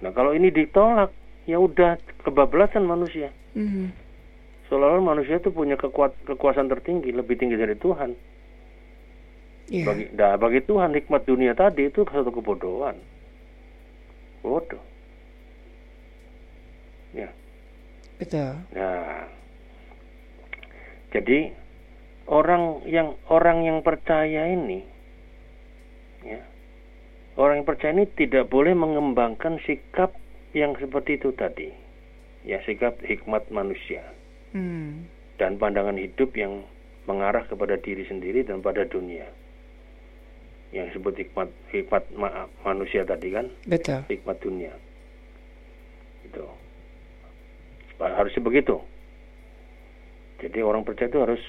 Nah 0.03 0.11
kalau 0.11 0.35
ini 0.35 0.51
ditolak, 0.51 1.15
ya 1.47 1.63
udah 1.63 1.97
kebablasan 2.27 2.83
manusia. 2.85 3.31
Mhm. 3.55 3.95
Seolah-olah 4.69 5.01
manusia 5.01 5.41
itu 5.41 5.49
punya 5.49 5.81
kekuat, 5.81 6.13
kekuasaan 6.29 6.69
tertinggi, 6.69 7.09
lebih 7.15 7.41
tinggi 7.41 7.57
dari 7.57 7.79
Tuhan. 7.79 8.13
Iya. 9.73 9.85
Bagi, 9.85 10.05
nah, 10.13 10.35
bagi 10.37 10.61
Tuhan 10.65 10.93
hikmat 10.93 11.25
dunia 11.25 11.57
tadi 11.57 11.89
itu 11.89 12.05
satu 12.05 12.29
kebodohan. 12.29 13.01
Bodoh. 14.45 14.81
Ya. 17.17 17.33
Betul. 18.21 18.61
Nah, 18.77 19.25
jadi 21.15 21.53
orang 22.29 22.85
yang 22.85 23.17
orang 23.33 23.65
yang 23.65 23.79
percaya 23.81 24.53
ini, 24.53 24.85
ya, 26.25 26.45
orang 27.39 27.63
yang 27.63 27.69
percaya 27.69 27.95
ini 27.95 28.11
tidak 28.13 28.51
boleh 28.51 28.75
mengembangkan 28.75 29.63
sikap 29.63 30.13
yang 30.53 30.75
seperti 30.77 31.17
itu 31.17 31.31
tadi, 31.33 31.71
ya 32.43 32.59
sikap 32.67 32.99
hikmat 33.01 33.47
manusia 33.49 34.03
Hmm. 34.51 35.07
dan 35.37 35.55
pandangan 35.57 35.95
hidup 35.95 36.35
yang 36.35 36.67
mengarah 37.05 37.47
kepada 37.47 37.79
diri 37.79 38.05
sendiri 38.05 38.43
dan 38.43 38.59
pada 38.59 38.85
dunia. 38.85 39.25
Yang 40.69 40.93
disebut 40.93 41.15
hikmat 41.17 41.49
hikmat 41.73 42.05
ma- 42.13 42.49
manusia 42.61 43.05
tadi 43.05 43.33
kan, 43.33 43.49
Betul. 43.65 44.05
hikmat 44.09 44.37
dunia. 44.41 44.73
Itu. 46.25 46.45
Harusnya 47.97 48.43
begitu. 48.45 48.77
Jadi 50.39 50.59
orang 50.61 50.85
percaya 50.85 51.09
itu 51.09 51.19
harus 51.19 51.43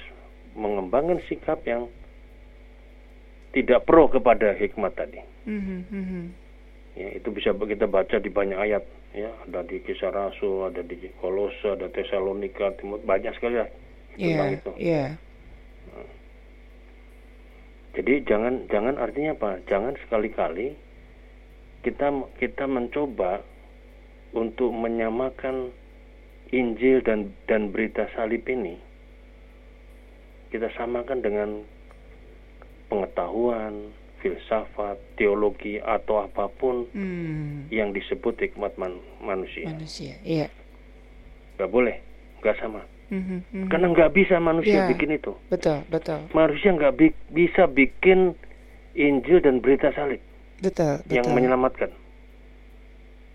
mengembangkan 0.55 1.21
sikap 1.29 1.61
yang 1.63 1.91
tidak 3.53 3.85
pro 3.85 4.05
kepada 4.09 4.53
hikmat 4.53 4.93
tadi. 4.93 5.19
Mhm, 5.49 5.79
mhm. 5.89 6.23
Ya, 6.97 7.15
itu 7.15 7.31
bisa 7.31 7.55
kita 7.55 7.87
baca 7.87 8.19
di 8.19 8.29
banyak 8.29 8.59
ayat. 8.59 8.83
Ya, 9.15 9.33
ada 9.49 9.65
di 9.65 9.81
Kisah 9.81 10.13
Rasul, 10.13 10.69
ada 10.69 10.85
di 10.85 10.99
Kolose, 11.17 11.73
ada 11.73 11.89
Tesalonika, 11.89 12.77
Timot, 12.77 13.01
banyak 13.01 13.33
sekali 13.33 13.57
lah 13.57 13.69
tentang 14.13 14.49
Iya. 14.53 14.57
itu. 14.57 14.71
Iya. 14.77 15.05
Jadi 17.97 18.13
jangan 18.29 18.69
jangan 18.69 18.95
artinya 19.01 19.33
apa? 19.33 19.59
Jangan 19.65 19.97
sekali-kali 20.05 20.77
kita 21.81 22.11
kita 22.37 22.69
mencoba 22.69 23.41
untuk 24.35 24.69
menyamakan 24.69 25.73
Injil 26.53 27.01
dan 27.01 27.33
dan 27.49 27.73
berita 27.73 28.05
salib 28.13 28.45
ini 28.45 28.77
kita 30.53 30.69
samakan 30.77 31.21
dengan 31.21 31.49
pengetahuan, 32.89 33.93
filsafat, 34.19 34.99
teologi 35.15 35.79
atau 35.79 36.25
apa 36.25 36.51
pun 36.51 36.83
Hmm. 36.91 37.69
yang 37.69 37.93
disebut 37.93 38.35
hikmat 38.35 38.75
man- 38.75 38.99
manusia. 39.19 39.69
Manusia. 39.69 40.19
Iya. 40.21 40.51
Gak 41.55 41.69
boleh, 41.69 41.95
gak 42.41 42.59
sama. 42.59 42.83
Mhm, 43.09 43.41
mhm. 43.47 43.67
Karena 43.69 43.89
nggak 43.89 44.11
bisa 44.13 44.37
manusia 44.37 44.85
Ya. 44.85 44.87
bikin 44.87 45.09
itu. 45.11 45.33
Betul, 45.49 45.81
betul. 45.89 46.29
Manusia 46.29 46.69
nggak 46.69 46.93
bi- 46.93 47.17
bisa 47.27 47.65
bikin 47.65 48.37
Injil 48.93 49.41
dan 49.41 49.57
berita 49.59 49.89
salib. 49.91 50.21
Betul, 50.61 51.01
betul. 51.01 51.15
yang 51.15 51.25
menyelamatkan. 51.25 51.89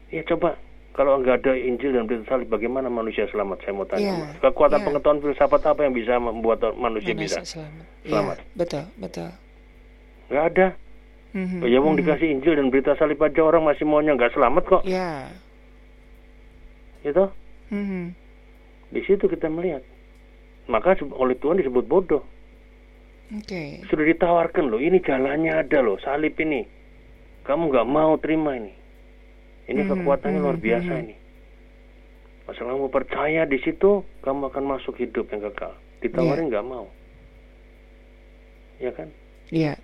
Ya 0.08 0.22
coba 0.22 0.54
kalau 0.92 1.18
nggak 1.18 1.42
ada 1.42 1.58
Injil 1.58 1.90
dan 1.90 2.06
berita 2.06 2.22
salib, 2.28 2.46
bagaimana 2.46 2.86
manusia 2.86 3.26
selamat? 3.26 3.66
Saya 3.66 3.74
mau 3.74 3.82
tanya. 3.82 4.04
Iya, 4.04 4.14
Mas. 4.14 4.38
Kekuatan 4.38 4.78
iya. 4.78 4.86
pengetahuan 4.86 5.20
filsafat 5.20 5.62
apa 5.66 5.80
yang 5.82 5.94
bisa 5.96 6.12
membuat 6.22 6.62
manusia, 6.76 7.10
bisa? 7.10 7.42
selamat. 7.42 7.84
Selamat. 8.04 8.36
Iya, 8.38 8.46
betul, 8.54 8.84
betul. 8.94 9.28
Nggak 10.34 10.46
ada. 10.50 10.66
Mhm, 11.30 11.62
Ya 11.62 11.78
wong 11.78 11.94
dikasih 11.94 12.26
Injil 12.26 12.58
dan 12.58 12.74
berita 12.74 12.98
salib 12.98 13.22
aja 13.22 13.38
orang 13.38 13.62
masih 13.62 13.86
maunya 13.86 14.18
nggak 14.18 14.34
selamat 14.34 14.62
kok. 14.66 14.82
Ya. 14.82 15.30
Itu 17.06 17.30
Mhm. 17.70 18.10
di 18.90 19.00
situ 19.06 19.30
kita 19.30 19.46
melihat. 19.46 19.86
Maka 20.66 20.98
oleh 21.14 21.38
Tuhan 21.38 21.62
disebut 21.62 21.86
bodoh. 21.86 22.26
Oke. 23.30 23.82
Sudah 23.86 24.04
ditawarkan 24.04 24.74
loh, 24.74 24.82
ini 24.82 24.98
jalannya 24.98 25.54
ada 25.54 25.78
loh, 25.78 26.02
salib 26.02 26.34
ini. 26.34 26.66
Kamu 27.46 27.70
nggak 27.70 27.86
mau 27.86 28.18
terima 28.18 28.58
ini. 28.58 28.74
Ini 29.70 29.86
Mhm, 29.86 29.90
kekuatannya 29.90 30.38
luar 30.42 30.58
mhm, 30.58 30.64
biasa 30.66 30.92
mhm. 30.92 31.02
ini. 31.06 31.14
Masalah 32.44 32.74
kamu 32.74 32.88
percaya 32.90 33.42
di 33.46 33.58
situ, 33.62 34.02
kamu 34.20 34.50
akan 34.50 34.64
masuk 34.66 34.98
hidup 34.98 35.30
yang 35.30 35.46
kekal. 35.46 35.78
Ditawarin 36.02 36.50
nggak 36.50 36.66
mau. 36.66 36.90
Ya 38.76 38.90
kan? 38.90 39.08
Iya. 39.48 39.78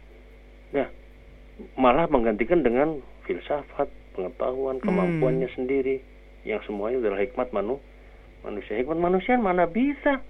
Malah 1.77 2.09
menggantikan 2.09 2.65
dengan 2.65 3.05
filsafat, 3.29 3.93
pengetahuan, 4.17 4.81
Hmm. 4.81 4.87
kemampuannya 4.89 5.49
sendiri. 5.53 6.01
Yang 6.49 6.73
semuanya 6.73 7.05
adalah 7.05 7.21
hikmat 7.21 7.53
manu, 7.53 7.77
manusia. 8.41 8.81
Hikmat 8.81 8.97
manusia 8.97 9.37
mana 9.37 9.69
bisa 9.69 10.25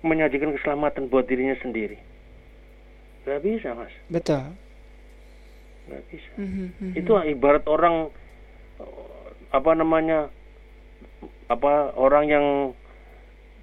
menyajikan 0.00 0.56
keselamatan 0.56 1.12
buat 1.12 1.28
dirinya 1.28 1.58
sendiri. 1.60 2.00
Gak 3.28 3.44
bisa 3.44 3.76
mas, 3.76 3.92
Betul. 4.08 4.40
gak 5.88 6.02
bisa. 6.08 6.32
Mhm, 6.40 6.66
mhm. 6.80 6.92
itu 6.96 7.12
ibarat 7.28 7.64
orang 7.68 8.08
apa 9.52 9.70
namanya 9.72 10.32
apa 11.48 11.92
orang 11.96 12.24
yang 12.28 12.46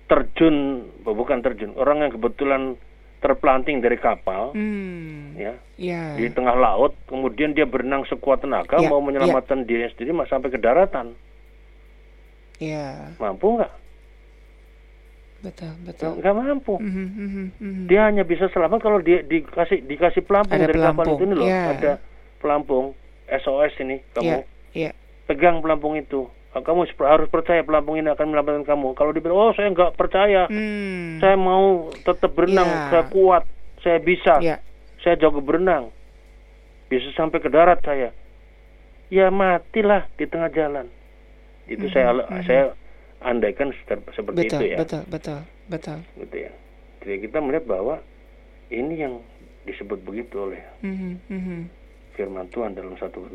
terjun 0.05 0.85
bukan 1.01 1.41
terjun 1.41 1.73
orang 1.77 2.05
yang 2.05 2.11
kebetulan 2.13 2.77
terpelanting 3.25 3.77
dari 3.79 3.97
kapal 3.97 4.53
Hmm. 4.53 5.33
ya 5.33 5.57
Ya. 5.75 6.13
di 6.13 6.29
tengah 6.29 6.53
laut 6.53 6.93
kemudian 7.03 7.51
dia 7.51 7.65
berenang 7.65 8.05
sekuat 8.05 8.39
tenaga 8.39 8.77
Ya, 8.77 8.85
mau 8.85 9.01
menyelamatkan 9.01 9.65
dirinya 9.65 9.89
sendiri 9.89 10.13
mas 10.13 10.29
sampai 10.29 10.47
ke 10.47 10.57
daratan 10.57 11.17
Ya. 12.55 13.09
mampu 13.17 13.57
nggak 13.57 13.73
Betul, 15.41 15.73
betul. 15.81 16.11
nggak 16.15 16.35
mampu 16.35 16.73
Mhm, 16.75 17.07
mhm, 17.11 17.45
mhm. 17.59 17.83
dia 17.85 18.01
hanya 18.03 18.21
bisa 18.21 18.45
selamat 18.47 18.79
kalau 18.79 18.97
dia 18.97 19.21
dikasih 19.21 19.81
dikasih 19.83 20.21
pelampung 20.21 20.55
Ada 20.55 20.65
dari 20.65 20.79
kapal 20.79 20.85
pelampung, 20.95 21.09
itu 21.11 21.23
ini 21.23 21.35
loh 21.35 21.45
ya. 21.45 21.61
ada 21.71 21.91
pelampung 22.37 22.85
SOS 23.27 23.73
ini 23.79 24.01
kamu 24.11 24.21
Iya, 24.23 24.37
iya. 24.71 24.91
pegang 25.25 25.59
pelampung 25.59 25.93
itu. 25.95 26.29
Kamu 26.55 26.87
harus 27.03 27.27
percaya 27.27 27.67
pelampung 27.67 27.99
ini 27.99 28.07
akan 28.07 28.31
menyelamatkan 28.31 28.63
kamu. 28.63 28.95
Kalau 28.95 29.11
dibilang, 29.11 29.35
oh 29.35 29.51
saya 29.51 29.67
nggak 29.69 29.99
percaya, 29.99 30.47
Hmm. 30.47 31.19
saya 31.19 31.35
mau 31.35 31.91
tetap 31.91 32.31
berenang, 32.31 32.63
Ya. 32.65 32.79
saya 32.87 33.03
kuat, 33.11 33.43
saya 33.83 33.99
bisa, 33.99 34.39
Ya. 34.39 34.63
saya 35.03 35.19
jago 35.19 35.43
berenang, 35.43 35.91
bisa 36.87 37.11
sampai 37.11 37.43
ke 37.43 37.51
darat 37.51 37.83
saya. 37.83 38.15
Ya 39.11 39.27
matilah 39.27 40.07
di 40.15 40.25
tengah 40.25 40.47
jalan. 40.49 40.87
Itu 41.67 41.89
Mhm, 41.89 41.93
saya 41.93 42.09
mhm. 42.15 42.43
saya 42.47 42.63
andaikan 43.19 43.73
seperti 44.15 44.47
Betul, 44.47 44.61
itu 44.61 44.65
ya, 44.71 44.77
betul, 44.79 45.01
betul, 45.09 45.39
betul. 45.67 45.97
gitu 46.15 46.35
ya. 46.39 46.51
Jadi 47.03 47.17
kita 47.21 47.37
melihat 47.41 47.65
bahwa 47.67 47.99
ini 48.69 48.95
yang 48.95 49.19
disebut 49.65 50.01
begitu 50.01 50.39
oleh 50.39 50.61
Mhm, 50.81 51.11
mhm. 51.27 51.59
firman 52.13 52.47
Tuhan 52.47 52.73
dalam 52.73 52.95
satu 52.95 53.27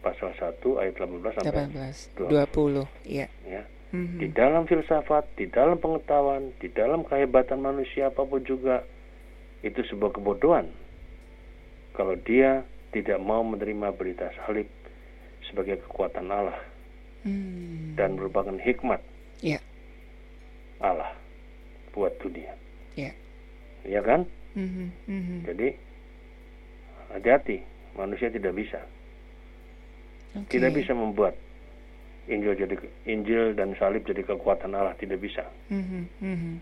pasal 0.00 0.32
1 0.32 0.80
ayat 0.80 0.94
18 0.96 1.36
sampai 1.36 1.64
18, 1.68 2.16
dua. 2.16 2.28
20. 2.48 2.84
Iya. 3.04 3.26
ya. 3.44 3.62
Mhm. 3.90 4.22
di 4.22 4.30
dalam 4.30 4.70
filsafat, 4.70 5.26
di 5.34 5.50
dalam 5.50 5.74
pengetahuan, 5.76 6.54
di 6.62 6.70
dalam 6.70 7.02
kehebatan 7.02 7.58
manusia 7.58 8.06
apa 8.06 8.22
pun 8.22 8.38
juga 8.46 8.86
itu 9.60 9.82
sebuah 9.82 10.14
kebodohan. 10.14 10.70
Kalau 11.92 12.14
dia 12.22 12.62
tidak 12.94 13.18
mau 13.18 13.42
menerima 13.42 13.90
berita 13.92 14.30
salib 14.38 14.70
sebagai 15.42 15.82
kekuatan 15.84 16.30
Allah 16.30 16.58
Hmm. 17.26 17.98
dan 17.98 18.16
merupakan 18.16 18.54
hikmat 18.56 19.02
Iya. 19.42 19.60
Allah 20.80 21.12
buat 21.92 22.14
dunia. 22.22 22.54
Iya. 22.94 23.12
Ya 23.84 24.00
kan? 24.00 24.24
Mhm, 24.54 24.86
mhm. 25.04 25.36
Jadi 25.44 25.68
hati-hati, 27.10 27.58
manusia 27.92 28.30
tidak 28.30 28.54
bisa. 28.54 28.80
Oke. 30.32 30.50
Tidak 30.52 30.70
bisa 30.70 30.92
membuat 30.92 31.34
Injil 32.26 32.54
jadi 32.54 32.74
Injil 33.04 33.54
dan 33.54 33.74
salib 33.74 34.04
jadi 34.04 34.22
kekuatan 34.22 34.70
Allah, 34.70 34.94
tidak 34.94 35.18
bisa. 35.18 35.42
Mhm, 35.66 36.06
mhm. 36.20 36.52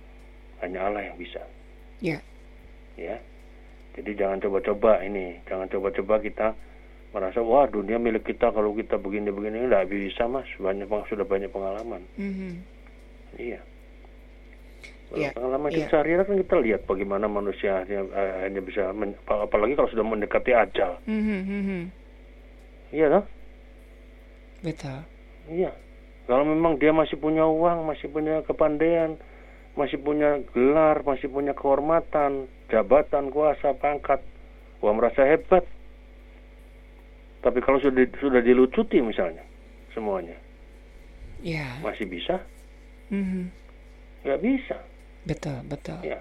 Hanya 0.58 0.80
Allah 0.82 1.02
yang 1.04 1.16
bisa. 1.16 1.42
Ya. 1.98 2.22
ya 2.94 3.18
jadi 3.94 4.14
jangan 4.16 4.38
coba-coba 4.38 5.02
ini 5.02 5.42
jangan 5.44 5.66
coba-coba 5.66 6.18
kita 6.18 6.54
merasa 7.10 7.42
wah 7.42 7.66
dunia 7.66 7.98
milik 7.98 8.22
kita 8.22 8.50
kalau 8.50 8.70
kita 8.70 8.94
begini 8.94 9.30
begini 9.30 9.66
nggak 9.66 9.86
bisa 9.86 10.26
mas 10.26 10.46
banyak 10.54 10.86
sudah 11.08 11.26
banyak 11.26 11.50
pengalaman 11.50 12.06
Mhm. 12.14 12.54
iya 13.34 13.58
Iya. 15.08 15.32
Pengalaman 15.32 15.72
Iya. 15.72 15.88
sehari-hari 15.88 16.22
kan 16.22 16.36
kita 16.38 16.56
lihat 16.60 16.80
bagaimana 16.84 17.24
manusia 17.26 17.80
hanya, 17.80 18.04
eh, 18.12 18.44
hanya 18.44 18.60
bisa 18.60 18.92
men- 18.92 19.16
apalagi 19.24 19.72
kalau 19.72 19.88
sudah 19.88 20.04
mendekati 20.04 20.52
ajal. 20.52 21.00
Mhm, 21.08 21.38
mhm. 21.42 21.80
Iya 22.92 23.06
kan? 23.08 23.22
Betul. 24.60 24.98
Iya. 25.48 25.72
Kalau 26.28 26.44
memang 26.44 26.76
dia 26.76 26.92
masih 26.92 27.16
punya 27.16 27.48
uang, 27.48 27.88
masih 27.88 28.12
punya 28.12 28.44
kepandaian, 28.44 29.16
masih 29.74 29.96
punya 29.96 30.44
gelar, 30.52 31.00
masih 31.00 31.32
punya 31.32 31.56
kehormatan, 31.56 32.50
jabatan, 32.68 33.32
kuasa, 33.32 33.72
pangkat, 33.78 34.20
wah 34.84 34.92
merasa 34.92 35.24
hebat. 35.24 35.64
Tapi 37.40 37.58
kalau 37.64 37.80
sudah 37.80 38.04
sudah 38.18 38.42
dilucuti 38.42 38.98
misalnya 39.00 39.40
semuanya, 39.94 40.36
Ya. 41.40 41.78
masih 41.80 42.04
bisa? 42.04 42.42
Mhm. 43.08 43.48
Nggak 44.26 44.40
bisa. 44.42 44.76
Betul, 45.24 45.56
betul. 45.64 45.96
Ya. 46.02 46.20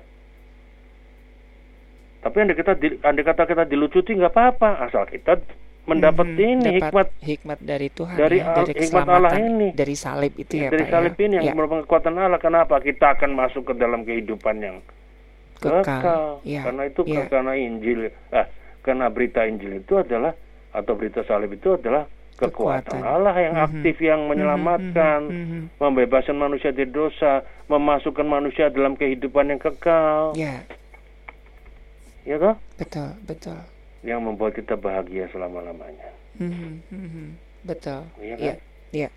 Tapi 2.21 2.35
andai 2.38 2.55
kata 2.55 2.73
di, 2.77 2.95
andai 3.01 3.25
kata 3.25 3.43
kita 3.43 3.63
dilucuti 3.65 4.13
nggak 4.13 4.31
apa-apa, 4.31 4.88
asal 4.88 5.03
kita 5.03 5.41
mendapat 5.88 6.25
Mhm, 6.27 6.38
ini 6.38 6.71
dapat 6.77 6.83
hikmat 6.83 7.07
hikmat 7.23 7.59
dari 7.59 7.88
Tuhan 7.89 8.15
dari 8.15 8.38
ya, 8.38 8.53
dari 8.53 8.71
hikmat 8.75 9.07
Allah 9.07 9.31
ini. 9.39 9.67
dari 9.71 9.95
salib 9.95 10.33
itu 10.35 10.53
ya, 10.53 10.67
dari 10.67 10.83
Pak 10.83 10.91
salib 10.91 11.13
ya. 11.13 11.23
ini 11.23 11.33
yang 11.38 11.45
ya, 11.45 11.53
merupakan 11.53 11.81
kekuatan 11.81 12.13
Allah. 12.13 12.38
Kenapa? 12.38 12.75
Kita 12.77 13.15
akan 13.15 13.31
masuk 13.33 13.63
ke 13.63 13.73
dalam 13.73 14.03
kehidupan 14.03 14.55
yang 14.57 14.77
kekal. 15.57 15.81
kekal. 15.81 16.23
Ya. 16.43 16.61
Karena 16.61 16.83
itu 16.85 17.01
ya. 17.03 17.23
karena 17.25 17.53
Injil, 17.55 17.99
ah, 18.29 18.45
karena 18.81 19.07
berita 19.07 19.41
Injil 19.41 19.79
itu 19.79 19.95
adalah 19.95 20.35
atau 20.69 20.93
berita 20.93 21.23
salib 21.23 21.49
itu 21.49 21.73
adalah 21.73 22.03
kekuatan, 22.35 22.93
Kekuatan. 22.93 23.01
Allah 23.01 23.33
yang 23.33 23.55
Mhm. 23.55 23.65
aktif 23.65 23.95
yang 23.97 24.21
menyelamatkan, 24.27 25.19
Mhm, 25.25 25.41
mhm, 25.41 25.61
membebaskan 25.79 26.38
manusia 26.38 26.69
dari 26.69 26.85
dosa, 26.85 27.41
memasukkan 27.65 28.21
manusia 28.23 28.67
dalam 28.67 28.93
kehidupan 28.93 29.49
yang 29.49 29.57
kekal. 29.57 30.31
mhm. 30.31 30.38
Ya, 30.38 30.61
Ya 32.23 32.35
toh? 32.38 32.55
betul, 32.75 33.09
betul. 33.23 33.57
Yang 34.02 34.20
membuat 34.22 34.52
kita 34.54 34.74
bahagia 34.74 35.26
selama-lamanya. 35.30 36.10
Mhm, 36.38 36.72
mhm. 36.89 37.28
Betul. 37.64 38.06
Iya 38.18 38.36
kan? 38.36 38.45
Ya, 38.45 38.54
ya. 38.91 39.10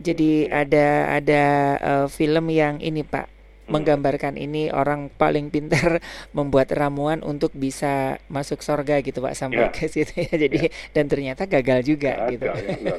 Jadi 0.00 0.48
ada 0.48 0.86
ada 1.12 1.42
eh, 1.76 2.06
film 2.08 2.48
yang 2.48 2.80
ini 2.80 3.02
Pak 3.02 3.28
Hmm. 3.70 3.78
menggambarkan 3.78 4.34
ini 4.34 4.66
orang 4.66 5.14
paling 5.14 5.46
pintar 5.46 6.02
membuat 6.36 6.74
ramuan 6.74 7.22
untuk 7.22 7.54
bisa 7.54 8.18
masuk 8.26 8.66
sorga 8.66 8.98
gitu 8.98 9.22
Pak 9.22 9.38
sampai 9.38 9.62
Ya. 9.62 9.70
ke 9.70 9.86
situ 9.86 10.10
ya. 10.16 10.32
Jadi 10.34 10.58
dan 10.90 11.06
ternyata 11.06 11.46
gagal 11.46 11.86
juga 11.86 12.18
Nggak 12.18 12.30
gitu. 12.34 12.44
ya, 12.50 12.54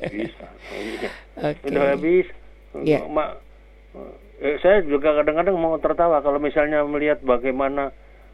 bisa. 0.08 0.46
Iya. 0.72 1.10
Oke. 1.44 1.66
Udah 1.68 1.84
habis. 1.92 2.26
Iya. 2.78 3.00
Ma- 3.04 3.36
eh, 4.40 4.56
saya 4.58 4.80
juga 4.82 5.12
kadang-kadang 5.12 5.60
mau 5.60 5.76
tertawa 5.76 6.24
kalau 6.24 6.40
misalnya 6.40 6.88
melihat 6.88 7.20
bagaimana 7.20 7.92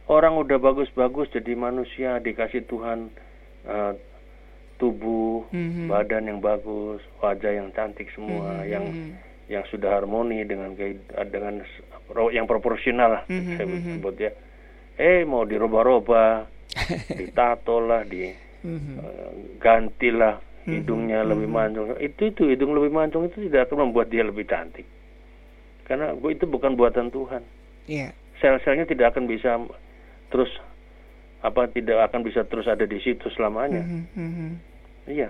orang 0.07 0.39
udah 0.39 0.57
bagus-bagus 0.57 1.31
jadi 1.31 1.53
manusia 1.53 2.19
dikasih 2.19 2.63
Tuhan 2.65 3.11
eh, 3.67 3.93
tubuh, 4.77 5.49
Mhm. 5.51 5.89
badan 5.89 6.29
yang 6.29 6.39
bagus, 6.39 7.01
wajah 7.19 7.49
yang 7.51 7.73
cantik 7.73 8.07
semua, 8.13 8.61
Mhm, 8.61 8.69
yang 8.69 8.85
mhm. 8.85 9.11
yang 9.49 9.63
sudah 9.67 9.89
harmoni 9.89 10.45
dengan 10.45 10.71
dengan 11.27 11.59
yang 12.29 12.45
proporsional 12.45 13.19
lah 13.19 13.23
Mhm, 13.27 13.53
saya 13.57 13.65
mhm. 13.67 13.93
sebut 13.97 14.15
ya. 14.21 14.31
Eh 14.95 15.25
mau 15.25 15.43
dirubah-rubah, 15.43 16.45
ditato 17.19 17.81
lah, 17.81 18.05
di 18.05 18.29
Mhm. 18.63 18.93
eh, 19.01 19.31
gantilah 19.57 20.39
Mhm, 20.63 20.71
hidungnya 20.77 21.19
lebih 21.25 21.49
mhm. 21.49 21.57
mancung. 21.57 21.87
Itu 21.97 22.29
itu 22.29 22.43
hidung 22.47 22.71
lebih 22.77 22.91
mancung 22.93 23.25
itu 23.27 23.49
tidak 23.49 23.67
akan 23.67 23.89
membuat 23.89 24.07
dia 24.07 24.23
lebih 24.23 24.45
cantik. 24.45 24.85
Karena 25.83 26.11
itu 26.13 26.43
bukan 26.43 26.75
buatan 26.75 27.07
Tuhan. 27.09 27.41
Iya. 27.87 28.11
Sel-selnya 28.37 28.83
tidak 28.85 29.15
akan 29.15 29.25
bisa 29.25 29.55
terus 30.28 30.49
apa 31.39 31.69
tidak 31.69 32.09
akan 32.09 32.21
bisa 32.21 32.41
terus 32.43 32.65
ada 32.65 32.84
di 32.84 32.97
situ 32.99 33.30
selamanya. 33.32 33.82
Mhm, 33.82 34.01
mhm. 34.15 34.49
Iya, 35.07 35.30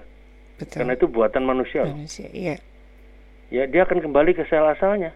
Betul. 0.58 0.78
karena 0.82 0.93
itu 0.95 1.06
buatan 1.06 1.43
manusia. 1.43 1.86
manusia. 1.86 2.28
Iya. 2.32 2.56
Ya 3.48 3.64
dia 3.64 3.84
akan 3.84 4.02
kembali 4.02 4.34
ke 4.34 4.43
sel 4.48 4.66
asalnya. 4.66 5.14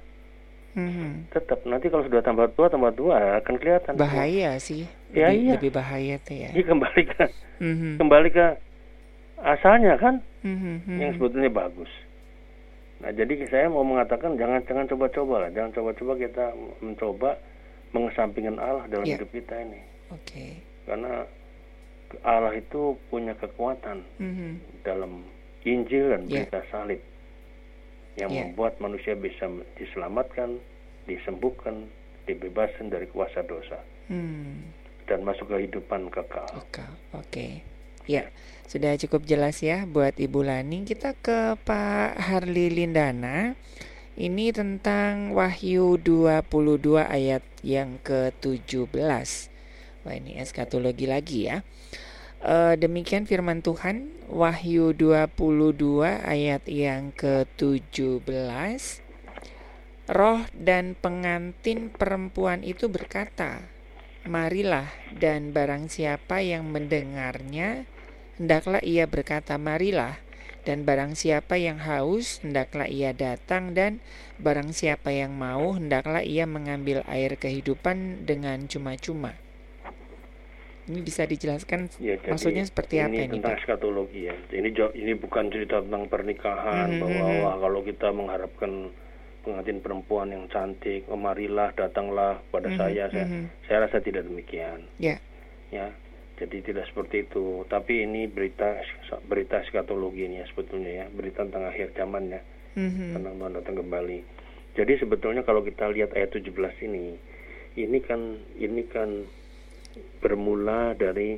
Mhm. 0.72 1.28
Tetap 1.36 1.68
nanti 1.68 1.92
kalau 1.92 2.08
sudah 2.08 2.24
tambah 2.24 2.48
tua 2.56 2.72
tambah 2.72 2.96
tua 2.96 3.42
akan 3.44 3.56
kelihatan. 3.60 4.00
Bahaya 4.00 4.56
sih. 4.56 4.88
Ya, 5.12 5.28
lebih, 5.28 5.42
iya. 5.44 5.52
lebih 5.60 5.72
bahaya 5.74 6.16
tuh 6.24 6.36
ya. 6.38 6.50
Dia 6.52 6.64
kembali 6.64 7.04
ke 7.04 7.24
Mhm. 7.60 8.00
kembali 8.00 8.30
ke 8.32 8.46
asalnya 9.42 9.98
kan 9.98 10.24
Mhm, 10.46 10.88
mhm. 10.88 11.00
yang 11.00 11.12
sebetulnya 11.18 11.52
bagus. 11.52 11.92
Nah, 13.02 13.10
jadi 13.10 13.34
saya 13.50 13.66
mau 13.68 13.82
mengatakan 13.82 14.38
jangan 14.38 14.62
jangan 14.64 14.86
coba-coba 14.86 15.36
lah, 15.44 15.50
jangan 15.52 15.74
coba-coba 15.74 16.14
kita 16.16 16.46
mencoba 16.80 17.30
mengesampingkan 17.92 18.58
Allah 18.58 18.88
dalam 18.88 19.06
Ya. 19.06 19.16
hidup 19.20 19.32
kita 19.32 19.56
ini. 19.58 19.82
Oke. 20.12 20.60
Karena 20.84 21.24
Allah 22.24 22.54
itu 22.56 23.00
punya 23.08 23.32
kekuatan 23.36 24.04
Mhm. 24.20 24.84
dalam 24.84 25.24
Injil 25.64 26.12
dan 26.12 26.28
Ya. 26.28 26.44
berita 26.44 26.60
salib 26.68 27.00
yang 28.20 28.32
Ya. 28.32 28.44
membuat 28.44 28.76
manusia 28.84 29.16
bisa 29.16 29.48
diselamatkan, 29.78 30.60
disembuhkan, 31.08 31.88
dibebaskan 32.28 32.92
dari 32.92 33.08
kuasa 33.08 33.42
dosa 33.44 33.80
Hmm. 34.12 34.68
dan 35.08 35.24
masuk 35.24 35.48
ke 35.48 35.64
kehidupan 35.64 36.12
kekal. 36.12 36.48
Oke. 36.60 36.84
Oke. 37.16 37.48
Ya, 38.10 38.28
sudah 38.66 38.98
cukup 38.98 39.24
jelas 39.24 39.62
ya 39.62 39.86
buat 39.86 40.18
Ibu 40.18 40.42
Lani. 40.42 40.84
Kita 40.84 41.14
ke 41.16 41.56
Pak 41.62 42.18
Harli 42.18 42.74
Lindana. 42.74 43.54
Ini 44.20 44.52
tentang 44.52 45.32
Wahyu 45.32 45.96
22 45.96 47.00
ayat 47.00 47.44
yang 47.64 47.96
ke-17. 48.04 48.92
Wah, 50.04 50.14
ini 50.18 50.36
eskatologi 50.36 51.08
lagi 51.08 51.48
ya. 51.48 51.64
Eh, 52.42 52.74
demikian 52.74 53.30
firman 53.30 53.62
Tuhan 53.62 54.10
Wahyu 54.26 54.98
22 54.98 55.38
ayat 56.26 56.66
yang 56.66 57.14
ke-17 57.14 58.82
Roh 60.10 60.42
dan 60.58 60.98
pengantin 60.98 61.94
perempuan 61.94 62.66
itu 62.66 62.90
berkata 62.90 63.62
Marilah 64.26 64.90
dan 65.14 65.54
barang 65.54 65.86
siapa 65.94 66.42
yang 66.42 66.66
mendengarnya 66.74 67.86
hendaklah 68.42 68.82
ia 68.82 69.06
berkata 69.06 69.62
marilah 69.62 70.18
dan 70.62 70.86
barang 70.86 71.18
siapa 71.18 71.58
yang 71.58 71.82
haus 71.82 72.42
hendaklah 72.46 72.86
ia 72.86 73.12
datang 73.14 73.74
dan 73.74 73.98
barang 74.38 74.74
siapa 74.74 75.10
yang 75.14 75.34
mau 75.34 75.74
hendaklah 75.74 76.22
ia 76.22 76.46
mengambil 76.46 77.02
air 77.10 77.34
kehidupan 77.38 78.26
dengan 78.30 78.66
cuma-cuma. 78.70 79.38
Ini 80.90 81.00
bisa 81.06 81.24
dijelaskan 81.24 81.94
Ya, 82.02 82.18
jadi 82.18 82.34
maksudnya 82.34 82.66
seperti 82.66 83.00
apa 83.00 83.14
ini, 83.14 83.38
tentang 83.38 83.54
Pak? 83.54 83.62
eskatologi 83.64 84.28
ya. 84.28 84.36
Ini 84.50 84.70
ini 84.98 85.14
bukan 85.14 85.48
cerita 85.54 85.80
tentang 85.80 86.10
pernikahan 86.10 86.98
Mhm, 86.98 87.00
bahwa 87.00 87.26
mhm. 87.30 87.42
wah, 87.46 87.56
kalau 87.62 87.80
kita 87.86 88.08
mengharapkan 88.12 88.72
pengantin 89.42 89.78
perempuan 89.80 90.30
yang 90.30 90.46
cantik, 90.50 91.06
oh, 91.08 91.18
marilah 91.18 91.70
datanglah 91.74 92.42
pada 92.50 92.70
Mhm, 92.70 92.78
saya. 92.78 93.04
Saya, 93.10 93.26
mhm. 93.26 93.44
saya 93.66 93.78
rasa 93.86 93.98
tidak 94.02 94.26
demikian. 94.26 94.86
Ya. 94.98 95.22
Ya. 95.70 95.94
Jadi 96.42 96.58
tidak 96.66 96.90
seperti 96.90 97.30
itu. 97.30 97.62
Tapi 97.70 98.02
ini 98.02 98.26
berita 98.26 98.82
berita 99.30 99.62
eskatologi 99.62 100.26
ini 100.26 100.42
ya 100.42 100.46
sebetulnya 100.50 100.92
ya, 100.92 101.06
berita 101.14 101.46
tentang 101.46 101.70
akhir 101.70 101.94
zaman 101.94 102.34
ya, 102.34 102.42
Mhm. 102.74 103.14
tentang 103.14 103.34
Tuhan 103.38 103.54
datang 103.62 103.76
kembali. 103.78 104.20
Jadi 104.74 104.94
sebetulnya 104.98 105.46
kalau 105.46 105.62
kita 105.62 105.86
lihat 105.94 106.18
ayat 106.18 106.34
17 106.34 106.74
ini, 106.82 107.14
ini 107.78 107.98
kan 108.02 108.42
ini 108.58 108.82
kan 108.90 109.22
bermula 110.18 110.98
dari 110.98 111.38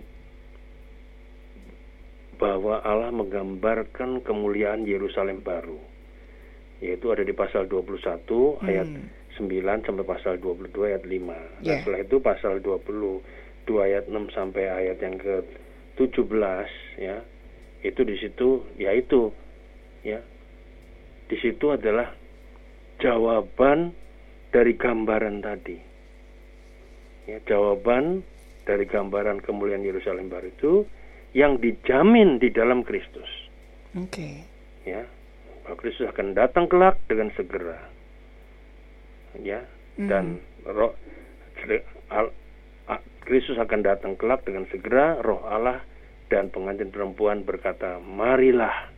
bahwa 2.37 2.79
Allah 2.81 3.11
menggambarkan 3.11 4.23
kemuliaan 4.23 4.87
Yerusalem 4.87 5.43
baru. 5.43 5.79
Yaitu 6.83 7.11
ada 7.11 7.23
di 7.23 7.31
pasal 7.31 7.67
21 7.67 8.59
ayat 8.63 8.87
Hmm. 8.87 9.07
9 9.39 9.81
sampai 9.81 10.05
pasal 10.05 10.37
22 10.37 10.93
ayat 10.93 11.03
5. 11.07 11.33
Nah, 11.33 11.63
Ya. 11.63 11.79
setelah 11.81 11.99
itu 12.03 12.19
pasal 12.19 12.59
22 13.65 13.87
ayat 13.87 14.03
6 14.11 14.35
sampai 14.35 14.63
ayat 14.67 14.97
yang 14.99 15.15
ke 15.19 15.43
17 15.99 16.27
ya. 16.99 17.17
Itu 17.83 18.01
di 18.03 18.15
situ 18.19 18.63
yaitu 18.75 19.31
ya. 20.03 20.19
Di 21.27 21.37
situ 21.39 21.71
adalah 21.71 22.11
jawaban 22.99 23.95
dari 24.51 24.75
gambaran 24.77 25.41
tadi. 25.41 25.77
Ya, 27.23 27.39
jawaban 27.47 28.21
dari 28.67 28.83
gambaran 28.83 29.39
kemuliaan 29.43 29.83
Yerusalem 29.83 30.27
baru 30.27 30.47
itu 30.51 30.73
yang 31.31 31.57
dijamin 31.59 32.37
di 32.37 32.51
dalam 32.51 32.83
Kristus. 32.83 33.27
Oke. 33.95 34.43
Ya, 34.83 35.07
bahwa 35.63 35.75
Kristus 35.79 36.11
akan 36.11 36.35
datang 36.35 36.67
kelak 36.67 36.99
dengan 37.07 37.31
segera. 37.33 37.79
Ya, 39.39 39.65
dan 39.97 40.37
roh 40.67 40.93
al- 41.63 41.85
a- 42.11 42.35
Kristus 43.23 43.55
akan 43.55 43.81
datang 43.81 44.13
kelak 44.15 44.43
dengan 44.43 44.67
segera. 44.67 45.19
Roh 45.19 45.43
Allah 45.43 45.79
dan 46.27 46.51
pengantin 46.51 46.91
perempuan 46.91 47.43
berkata, 47.43 47.97
marilah. 47.99 48.91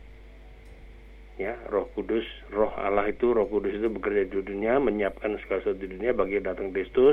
ya 1.36 1.52
Roh 1.68 1.84
Kudus 1.92 2.24
Roh 2.48 2.72
Allah 2.72 3.04
itu 3.06 3.28
Roh 3.28 3.44
Kudus 3.44 3.76
itu 3.76 3.92
bekerja 3.92 4.24
di 4.24 4.40
dunia 4.40 4.80
menyiapkan 4.80 5.36
segala 5.44 5.60
sesuatu 5.60 5.84
di 5.84 5.92
dunia 5.92 6.16
bagi 6.16 6.40
datang 6.40 6.72
Kristus 6.72 7.12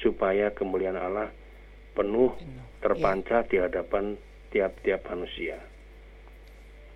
supaya 0.00 0.48
kemuliaan 0.48 0.96
Allah 0.96 1.28
penuh 1.92 2.32
terpancar 2.80 3.44
di 3.44 3.60
hadapan 3.60 4.16
tiap-tiap 4.48 5.04
manusia 5.12 5.60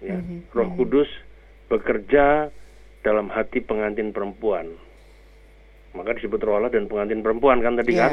ya 0.01 0.17
Mhm, 0.17 0.49
Roh. 0.57 0.73
Kudus 0.73 1.11
bekerja 1.69 2.49
dalam 3.05 3.29
hati 3.29 3.61
pengantin 3.61 4.17
perempuan 4.17 4.73
maka 5.93 6.17
disebut 6.17 6.41
Roh 6.41 6.65
Allah 6.65 6.73
dan 6.73 6.89
pengantin 6.89 7.21
perempuan 7.21 7.61
kan 7.61 7.77
tadi 7.77 7.93
kan 7.93 8.13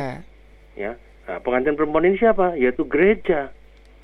Ya. 0.75 0.91
Nah, 1.25 1.39
pengantin 1.41 1.75
perempuan 1.77 2.07
ini 2.07 2.17
siapa? 2.17 2.57
Yaitu 2.57 2.85
gereja. 2.85 3.51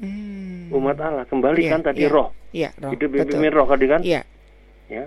Hmm. 0.01 0.73
umat 0.73 0.97
Allah 0.97 1.29
kembali 1.29 1.61
Iya, 1.61 1.71
kan 1.77 1.81
tadi 1.85 2.01
iya. 2.01 2.09
roh. 2.09 2.33
Iya, 2.49 2.69
roh. 2.81 2.89
hidup 2.89 3.13
dipimpin 3.13 3.53
roh 3.53 3.69
tadi 3.69 3.85
kan? 3.85 4.01
Iya. 4.01 4.25
ya. 4.89 5.05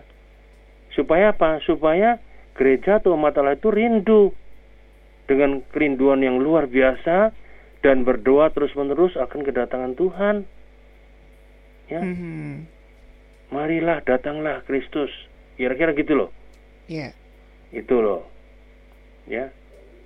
Supaya 0.95 1.35
apa? 1.35 1.59
Supaya 1.67 2.23
gereja 2.55 3.03
atau 3.03 3.19
umat 3.19 3.35
Allah 3.35 3.59
itu 3.59 3.75
rindu 3.75 4.31
dengan 5.27 5.67
kerinduan 5.75 6.23
yang 6.23 6.39
luar 6.39 6.71
biasa 6.71 7.35
dan 7.83 8.07
berdoa 8.07 8.55
terus 8.55 8.71
menerus 8.79 9.19
akan 9.19 9.41
kedatangan 9.43 9.99
Tuhan. 9.99 10.37
Ya. 11.91 12.01
Mhm. 12.01 12.71
marilah 13.51 13.99
datanglah 14.07 14.63
Kristus. 14.67 15.11
Kira-kira 15.59 15.91
gitu 15.95 16.15
loh. 16.15 16.31
Iya. 16.87 17.11
itu 17.75 17.99
loh. 17.99 18.23
Ya 19.27 19.51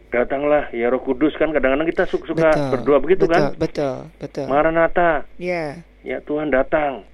datanglah 0.08 0.72
ya 0.72 0.88
Roh 0.88 1.00
Kudus 1.00 1.36
kan 1.36 1.52
kadang-kadang 1.52 1.86
kita 1.86 2.04
su- 2.04 2.22
suka 2.22 2.48
Betul, 2.50 2.68
berdoa 2.72 2.98
begitu 2.98 3.24
betul, 3.24 3.32
kan? 3.32 3.42
Betul, 3.56 3.94
betul. 4.16 4.46
Maranatha. 4.48 5.28
Ya. 5.36 5.84
ya 6.00 6.18
Tuhan 6.22 6.48
datang. 6.48 7.04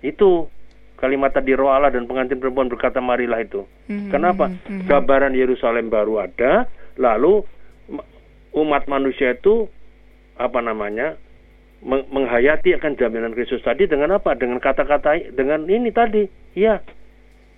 Itu 0.00 0.50
kalimat 0.96 1.32
tadi 1.32 1.52
roh 1.52 1.70
Allah 1.70 1.90
dan 1.90 2.06
pengantin 2.06 2.38
perempuan 2.38 2.68
berkata 2.68 3.00
marilah 3.00 3.40
itu. 3.40 3.64
Mhm, 3.88 4.10
kenapa? 4.10 4.50
mhm. 4.50 4.86
gambaran 4.86 5.34
Yerusalem 5.34 5.88
baru 5.88 6.22
ada 6.22 6.68
lalu 6.94 7.42
ma- 7.88 8.06
umat 8.54 8.86
manusia 8.86 9.32
itu 9.32 9.66
apa 10.36 10.60
namanya 10.60 11.16
meng- 11.80 12.06
menghayati 12.06 12.76
akan 12.76 12.94
jaminan 12.94 13.32
Kristus 13.32 13.62
tadi 13.62 13.88
dengan 13.88 14.14
apa? 14.14 14.36
Dengan 14.36 14.60
kata-kata 14.60 15.32
dengan 15.32 15.64
ini 15.66 15.90
tadi. 15.90 16.28
Ya 16.52 16.84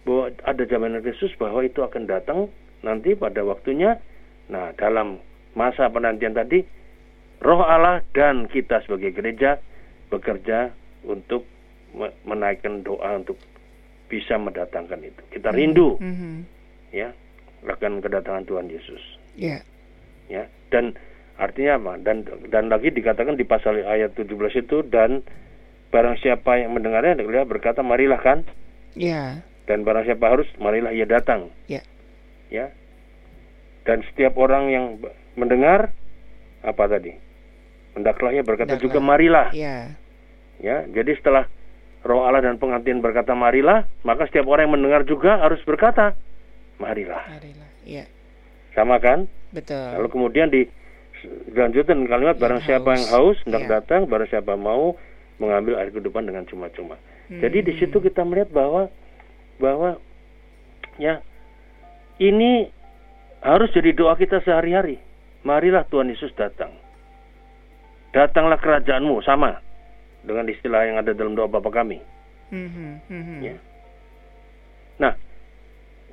bahwa 0.05 0.31
ada 0.45 0.63
jaminan 0.63 1.01
Kristus 1.01 1.33
bahwa 1.35 1.65
itu 1.65 1.81
akan 1.81 2.05
datang 2.05 2.39
nanti 2.85 3.17
pada 3.17 3.41
waktunya 3.41 3.97
nah 4.47 4.71
dalam 4.75 5.19
masa 5.53 5.89
penantian 5.89 6.33
tadi 6.33 6.61
roh 7.41 7.61
Allah 7.61 8.05
dan 8.11 8.47
kita 8.47 8.83
sebagai 8.83 9.13
gereja 9.13 9.57
bekerja 10.09 10.71
untuk 11.03 11.45
me- 11.91 12.15
menaikkan 12.23 12.81
doa 12.81 13.17
untuk 13.17 13.37
bisa 14.07 14.37
mendatangkan 14.37 15.01
itu 15.01 15.23
kita 15.31 15.49
rindu 15.51 15.97
Mhm. 15.97 16.45
ya 16.91 17.11
akan 17.65 17.99
kedatangan 17.99 18.45
Tuhan 18.45 18.69
Yesus 18.69 19.01
Ya. 19.35 19.65
ya 20.29 20.45
dan 20.69 20.93
artinya 21.35 21.81
apa 21.81 21.93
dan 21.99 22.23
dan 22.47 22.69
lagi 22.69 22.93
dikatakan 22.93 23.35
di 23.35 23.43
pasal 23.43 23.81
ayat 23.81 24.13
17 24.13 24.29
itu 24.55 24.85
dan 24.85 25.25
barang 25.89 26.21
siapa 26.21 26.59
yang 26.59 26.71
mendengarnya 26.71 27.17
dia 27.17 27.43
berkata 27.43 27.81
marilah 27.81 28.21
kan 28.21 28.45
Ya. 28.95 29.41
dan 29.65 29.83
barang 29.83 30.05
siapa 30.05 30.29
harus 30.29 30.47
marilah 30.57 30.93
ia 30.93 31.09
datang 31.09 31.49
Ya. 31.67 31.81
ya 32.49 32.71
dan 33.85 34.01
setiap 34.07 34.35
orang 34.35 34.65
yang 34.67 34.85
mendengar 35.35 35.93
apa 36.61 36.85
tadi 36.87 37.13
hendaklah 37.93 38.31
ia 38.31 38.41
berkata 38.41 38.75
Hendaklah. 38.75 38.85
juga 38.87 38.99
marilah 39.01 39.47
Ya. 39.53 39.93
ya 40.59 40.85
jadi 40.87 41.15
setelah 41.15 41.45
roh 42.01 42.25
Allah 42.25 42.43
dan 42.43 42.57
pengantin 42.57 42.99
berkata 42.99 43.33
marilah 43.33 43.85
maka 44.03 44.27
setiap 44.27 44.45
orang 44.47 44.67
yang 44.67 44.75
mendengar 44.75 45.03
juga 45.03 45.39
harus 45.39 45.61
berkata 45.63 46.17
marilah 46.77 47.23
Marilah. 47.29 47.71
Ya. 47.83 48.05
sama 48.73 48.99
kan 48.99 49.29
Betul. 49.51 49.79
Lalu 49.95 50.09
kemudian 50.11 50.49
di 50.49 50.67
dilanjutkan 51.47 52.05
kalimat 52.05 52.35
Yang 52.35 52.43
barang 52.43 52.61
siapa 52.65 52.85
haus. 52.85 52.97
yang 52.97 53.07
haus 53.09 53.37
hendak 53.45 53.63
Ya. 53.63 53.69
datang, 53.71 54.01
barang 54.05 54.29
siapa 54.29 54.53
mau 54.55 54.99
mengambil 55.35 55.79
air 55.79 55.89
kehidupan 55.89 56.23
dengan 56.23 56.43
cuma-cuma. 56.45 56.99
Jadi 57.27 57.63
di 57.63 57.73
Hmm. 57.73 57.81
situ 57.81 57.97
kita 57.99 58.21
melihat 58.23 58.51
bahwa 58.51 58.91
bahwa 59.57 59.97
ya 60.97 61.23
ini 62.19 62.69
harus 63.45 63.69
jadi 63.71 63.93
doa 63.93 64.17
kita 64.17 64.41
sehari-hari. 64.41 64.97
Marilah 65.45 65.85
Tuhan 65.87 66.09
Yesus 66.09 66.33
datang. 66.33 66.73
Datanglah 68.17 68.57
kerajaanmu 68.57 69.21
sama 69.21 69.61
dengan 70.25 70.49
istilah 70.49 70.89
yang 70.89 70.97
ada 70.97 71.13
dalam 71.13 71.37
doa 71.37 71.45
Bapa 71.45 71.69
kami. 71.69 72.01
Mhm, 72.49 72.89
mhm. 73.13 73.39
Ya. 73.45 73.57
Nah, 74.97 75.13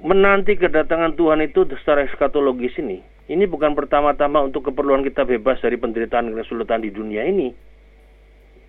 menanti 0.03 0.59
kedatangan 0.59 1.15
Tuhan 1.15 1.39
itu 1.45 1.63
secara 1.79 2.03
eskatologis 2.03 2.75
ini, 2.81 2.99
ini 3.31 3.47
bukan 3.47 3.71
pertama-tama 3.77 4.43
untuk 4.43 4.67
keperluan 4.67 5.05
kita 5.05 5.23
bebas 5.23 5.63
dari 5.63 5.79
penderitaan 5.79 6.33
dan 6.33 6.35
kesulitan 6.35 6.83
di 6.83 6.91
dunia 6.91 7.23
ini, 7.23 7.53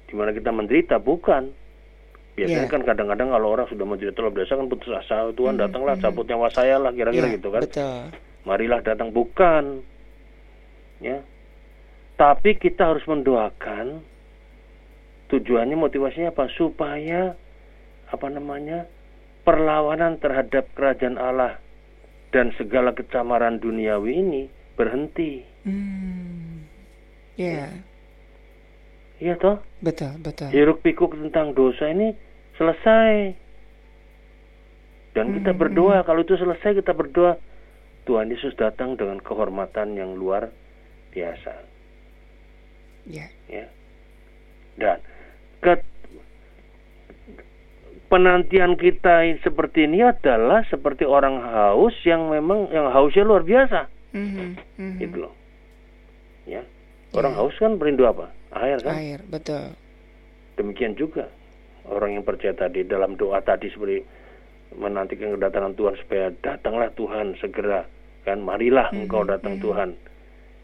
di 0.07 0.15
mana 0.15 0.31
kita 0.31 0.55
menderita, 0.55 1.03
bukan. 1.03 1.51
Biasanya 2.33 2.65
Ya. 2.65 2.73
kan 2.73 2.81
kadang-kadang 2.81 3.29
kalau 3.29 3.49
orang 3.53 3.69
sudah 3.69 3.85
menderita 3.85 4.25
luar 4.25 4.33
biasa 4.33 4.57
kan 4.57 4.69
putus 4.69 4.93
asa, 4.93 5.33
Tuhan 5.35 5.57
Mhm, 5.57 5.63
datanglah, 5.69 5.95
mhm. 5.99 6.03
cabut 6.05 6.25
nyawa 6.29 6.49
saya 6.53 6.77
lah, 6.79 6.93
kira-kira 6.93 7.27
Ya, 7.29 7.35
gitu 7.37 7.49
kan. 7.51 7.61
Betul. 7.65 8.03
Marilah 8.43 8.83
datang, 8.83 9.11
bukan. 9.11 9.85
Ya. 10.99 11.23
Tapi 12.15 12.55
kita 12.55 12.95
harus 12.95 13.03
mendoakan 13.07 14.03
tujuannya 15.29 15.75
motivasinya 15.75 16.31
apa? 16.31 16.47
Supaya 16.53 17.35
apa 18.07 18.27
namanya? 18.29 18.87
perlawanan 19.43 20.23
terhadap 20.23 20.71
kerajaan 20.79 21.19
Allah 21.19 21.59
dan 22.31 22.55
segala 22.55 22.95
kecamaran 22.95 23.59
duniawi 23.59 24.23
ini 24.23 24.43
berhenti. 24.79 25.43
Hmm. 25.67 26.63
Ya. 27.35 27.75
Iya 29.19 29.35
toh? 29.43 29.59
Betul, 29.83 30.15
betul. 30.23 30.47
Hiruk 30.55 30.87
pikuk 30.87 31.19
tentang 31.19 31.59
dosa 31.59 31.91
ini 31.91 32.15
selesai. 32.55 33.35
Dan 35.13 35.35
kita 35.35 35.51
Hmm, 35.51 35.59
berdoa, 35.59 36.07
kalau 36.07 36.23
itu 36.23 36.39
selesai 36.39 36.79
kita 36.79 36.95
berdoa, 36.95 37.35
Tuhan 38.03 38.31
Yesus 38.31 38.59
datang 38.59 38.99
dengan 38.99 39.23
kehormatan 39.23 39.95
yang 39.95 40.19
luar 40.19 40.51
biasa. 41.15 41.55
Ya. 43.07 43.27
ya. 43.51 43.67
Dan 44.79 44.99
ke 45.59 45.83
penantian 48.07 48.77
kita 48.77 49.25
ini- 49.27 49.41
seperti 49.41 49.87
ini 49.87 50.03
adalah 50.03 50.63
seperti 50.69 51.07
orang 51.07 51.41
haus 51.43 51.95
yang 52.05 52.29
memang 52.29 52.69
yang 52.71 52.91
hausnya 52.93 53.25
luar 53.25 53.43
biasa, 53.43 53.89
Mhm, 54.13 54.49
mhm. 54.79 54.99
gitu 55.01 55.17
loh. 55.29 55.35
Ya. 56.45 56.63
Orang 57.13 57.33
Ya. 57.33 57.39
haus 57.39 57.55
kan 57.57 57.77
merindu 57.77 58.05
apa? 58.05 58.33
Air 58.53 58.83
kan? 58.85 58.95
Air, 58.99 59.21
betul. 59.27 59.73
Demikian 60.57 60.93
juga 60.93 61.29
orang 61.89 62.21
yang 62.21 62.25
percaya 62.25 62.53
tadi 62.53 62.85
dalam 62.85 63.17
doa 63.17 63.41
tadi 63.41 63.73
seperti 63.73 64.05
menantikan 64.75 65.37
kedatangan 65.37 65.75
Tuhan 65.75 65.95
supaya 65.99 66.27
datanglah 66.41 66.91
Tuhan 66.93 67.37
segera 67.39 67.85
kan 68.23 68.39
marilah 68.39 68.89
Mhm, 68.91 69.07
engkau 69.07 69.23
datang 69.23 69.59
mhm. 69.59 69.63
Tuhan. 69.63 69.91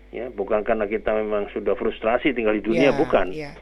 Ya, 0.09 0.33
bukan 0.33 0.65
karena 0.65 0.89
kita 0.89 1.13
memang 1.13 1.53
sudah 1.53 1.77
frustrasi 1.77 2.33
tinggal 2.33 2.57
di 2.57 2.65
dunia 2.65 2.91
Ya, 2.91 2.97
bukan. 2.97 3.29
Ya. 3.29 3.53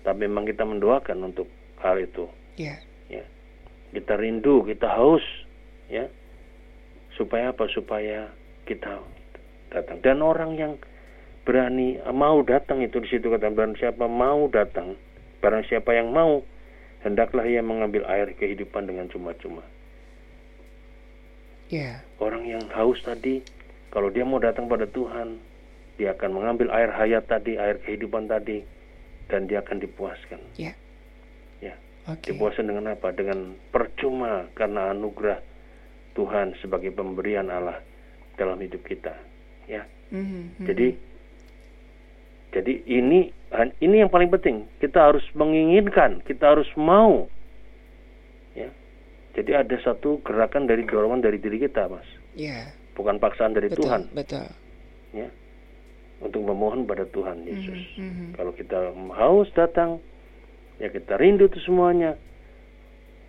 tapi 0.00 0.24
memang 0.24 0.46
kita 0.46 0.62
mendoakan 0.62 1.18
untuk 1.26 1.50
hal 1.82 1.98
itu 1.98 2.30
Ya. 2.54 2.78
ya 3.10 3.26
kita 3.90 4.14
rindu 4.14 4.62
kita 4.62 4.86
haus 4.86 5.20
ya 5.90 6.06
supaya 7.12 7.50
apa 7.50 7.66
supaya 7.66 8.30
kita 8.64 9.02
datang 9.68 9.98
dan 10.00 10.22
orang 10.22 10.54
yang 10.54 10.72
berani 11.42 11.98
mau 12.10 12.38
datang 12.40 12.80
itu 12.80 13.02
di 13.02 13.08
situ 13.10 13.26
kata 13.26 13.50
barang 13.50 13.76
siapa 13.76 14.06
mau 14.06 14.46
datang 14.46 14.94
barang 15.42 15.66
siapa 15.66 15.90
yang 15.90 16.14
mau 16.14 16.46
hendaklah 17.06 17.46
ia 17.46 17.62
mengambil 17.62 18.02
air 18.10 18.34
kehidupan 18.34 18.90
dengan 18.90 19.06
cuma-cuma 19.06 19.62
Ya. 21.66 22.02
orang 22.22 22.46
yang 22.46 22.62
haus 22.74 22.98
tadi 23.02 23.42
kalau 23.90 24.10
dia 24.10 24.22
mau 24.22 24.38
datang 24.38 24.66
pada 24.66 24.86
Tuhan 24.86 25.38
dia 25.98 26.14
akan 26.14 26.30
mengambil 26.42 26.70
air 26.70 26.90
hayat 26.90 27.26
tadi 27.26 27.58
air 27.58 27.78
kehidupan 27.82 28.26
tadi 28.26 28.62
dan 29.26 29.46
dia 29.46 29.62
akan 29.62 29.82
dipuaskan 29.82 30.38
Ya. 30.58 30.74
Ya. 31.58 31.74
Oke. 32.06 32.30
Dipuaskan 32.34 32.70
dengan 32.70 32.94
apa? 32.94 33.10
Dengan 33.10 33.54
percuma 33.74 34.46
karena 34.54 34.94
anugerah 34.94 35.42
Tuhan 36.14 36.54
sebagai 36.62 36.94
pemberian 36.94 37.50
Allah 37.50 37.82
dalam 38.38 38.62
hidup 38.62 38.86
kita. 38.86 39.12
Ya. 39.66 39.82
Mhm, 40.14 40.62
mhm. 40.62 40.66
Jadi 40.70 40.86
jadi 42.50 42.72
ini 42.86 43.30
ini 43.78 43.96
yang 44.02 44.10
paling 44.10 44.28
penting. 44.28 44.66
Kita 44.78 45.10
harus 45.12 45.22
menginginkan, 45.32 46.20
kita 46.26 46.56
harus 46.56 46.66
mau. 46.74 47.30
Ya. 48.52 48.68
Jadi 49.36 49.52
ada 49.52 49.76
satu 49.80 50.18
gerakan 50.24 50.66
dari 50.66 50.82
dorongan 50.82 51.20
dari 51.20 51.38
diri 51.38 51.60
kita, 51.60 51.86
Mas. 51.86 52.06
Ya. 52.34 52.72
Bukan 52.96 53.20
paksaan 53.20 53.52
dari 53.52 53.68
Betul, 53.68 53.84
Tuhan, 53.86 54.02
betul. 54.16 54.48
ya. 55.12 55.28
Untuk 56.16 56.40
memohon 56.40 56.88
pada 56.88 57.04
Tuhan 57.06 57.44
Yesus. 57.44 57.76
Mhm, 58.00 58.08
mhm. 58.08 58.28
Kalau 58.40 58.52
kita 58.56 58.76
haus 59.14 59.52
datang, 59.52 60.00
ya 60.80 60.88
kita 60.88 61.20
rindu 61.20 61.46
itu 61.46 61.60
semuanya. 61.62 62.16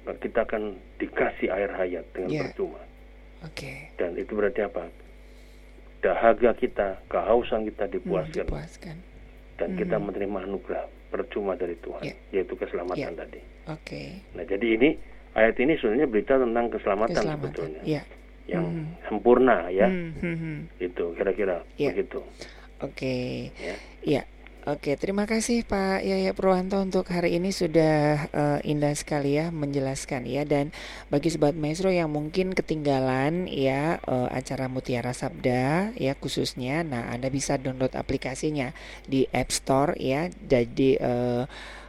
kita 0.07 0.47
akan 0.47 0.79
dikasih 1.03 1.51
air 1.51 1.67
hayat 1.67 2.07
dengan 2.15 2.31
Ya. 2.31 2.47
percuma. 2.47 2.79
Oke. 3.43 3.91
Dan 3.99 4.15
itu 4.15 4.31
berarti 4.31 4.63
apa? 4.63 4.87
Dahaga 6.07 6.55
kita, 6.55 7.03
kehausan 7.05 7.67
kita 7.67 7.83
Hmm, 7.83 7.93
dipuaskan 7.93 8.45
dipuaskan. 8.47 8.95
dan 9.59 9.69
Hmm. 9.69 9.77
kita 9.77 9.95
menerima 9.99 10.39
anugerah 10.41 10.87
percuma 11.09 11.51
dari 11.53 11.75
Tuhan, 11.77 11.99
Ya. 12.01 12.15
yaitu 12.31 12.55
keselamatan 12.55 13.11
Ya. 13.11 13.19
tadi. 13.19 13.41
Oke. 13.67 14.23
Nah, 14.31 14.47
jadi 14.47 14.67
ini 14.71 14.89
ayat 15.35 15.59
ini 15.59 15.75
sebenarnya 15.75 16.07
berita 16.07 16.39
tentang 16.39 16.71
keselamatan, 16.71 17.11
Keselamatan. 17.11 17.43
sebetulnya, 17.43 17.81
Ya. 17.83 18.01
yang 18.47 18.63
Hmm. 18.63 18.87
sempurna 19.03 19.67
ya, 19.67 19.91
Hmm, 19.91 20.15
hmm, 20.15 20.37
hmm. 20.37 20.57
itu 20.79 21.05
kira-kira 21.11 21.67
Ya. 21.75 21.91
begitu. 21.91 22.23
Oke. 22.79 23.51
Ya. 23.59 23.75
Ya. 23.99 24.21
Oke, 24.67 24.99
terima 24.99 25.23
kasih 25.23 25.63
Pak 25.63 26.03
Yaya 26.03 26.35
Purwanto 26.35 26.75
untuk 26.83 27.07
hari 27.07 27.39
ini 27.39 27.55
sudah 27.55 28.27
eh, 28.27 28.59
indah 28.67 28.91
sekali 28.99 29.39
ya 29.39 29.47
menjelaskan 29.47 30.27
ya. 30.27 30.43
Dan 30.43 30.75
bagi 31.07 31.31
sobat 31.31 31.55
maestro 31.55 31.87
yang 31.87 32.11
mungkin 32.11 32.51
ketinggalan 32.51 33.47
ya 33.47 34.03
eh, 34.03 34.27
acara 34.27 34.67
Mutiara 34.67 35.15
Sabda 35.15 35.95
ya 35.95 36.13
khususnya 36.19 36.83
nah 36.83 37.07
Anda 37.15 37.31
bisa 37.31 37.55
download 37.55 37.95
aplikasinya 37.95 38.75
di 39.07 39.23
App 39.31 39.55
Store 39.55 39.95
ya. 39.95 40.27
Jadi 40.27 40.99
eh, 40.99 41.47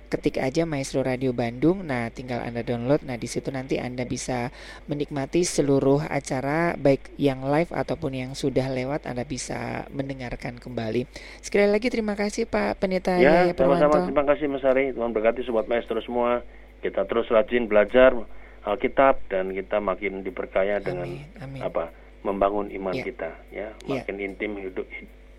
ketik 0.08 0.40
aja 0.40 0.64
Maestro 0.64 1.00
Radio 1.00 1.30
Bandung 1.30 1.84
nah 1.84 2.08
tinggal 2.08 2.40
Anda 2.40 2.64
download 2.64 3.04
nah 3.04 3.14
di 3.14 3.28
situ 3.28 3.48
nanti 3.48 3.76
Anda 3.76 4.02
bisa 4.02 4.48
menikmati 4.84 5.44
seluruh 5.44 6.02
acara 6.02 6.74
baik 6.74 7.12
yang 7.16 7.44
live 7.44 7.68
ataupun 7.70 8.12
yang 8.12 8.30
sudah 8.32 8.66
lewat 8.66 9.04
Anda 9.04 9.22
bisa 9.22 9.84
mendengarkan 9.92 10.56
kembali 10.56 11.04
Sekali 11.38 11.68
lagi 11.68 11.88
terima 11.88 12.16
kasih 12.16 12.44
Pak 12.44 12.80
Pendeta 12.80 13.14
Ya, 13.16 13.44
Yaya 13.44 13.52
sama-sama. 13.52 13.92
Purwanto. 13.92 14.08
Terima 14.08 14.24
kasih 14.24 14.46
Mas 14.48 14.64
Ari. 14.64 14.84
Tuhan 14.92 15.12
berkati 15.12 15.40
sobat 15.42 15.66
maestro 15.66 16.00
semua. 16.00 16.40
Kita 16.78 17.04
terus 17.04 17.26
rajin 17.28 17.66
belajar 17.66 18.14
Alkitab 18.62 19.20
dan 19.28 19.50
kita 19.50 19.78
makin 19.78 20.22
diperkaya 20.22 20.78
dengan 20.78 21.08
Amin, 21.08 21.24
amin. 21.40 21.60
apa? 21.62 21.90
Membangun 22.22 22.68
iman 22.68 22.92
Ya. 22.92 23.04
kita, 23.06 23.30
ya, 23.48 23.68
Ya. 23.86 24.02
makin 24.02 24.18
intim 24.18 24.58
hidup 24.58 24.84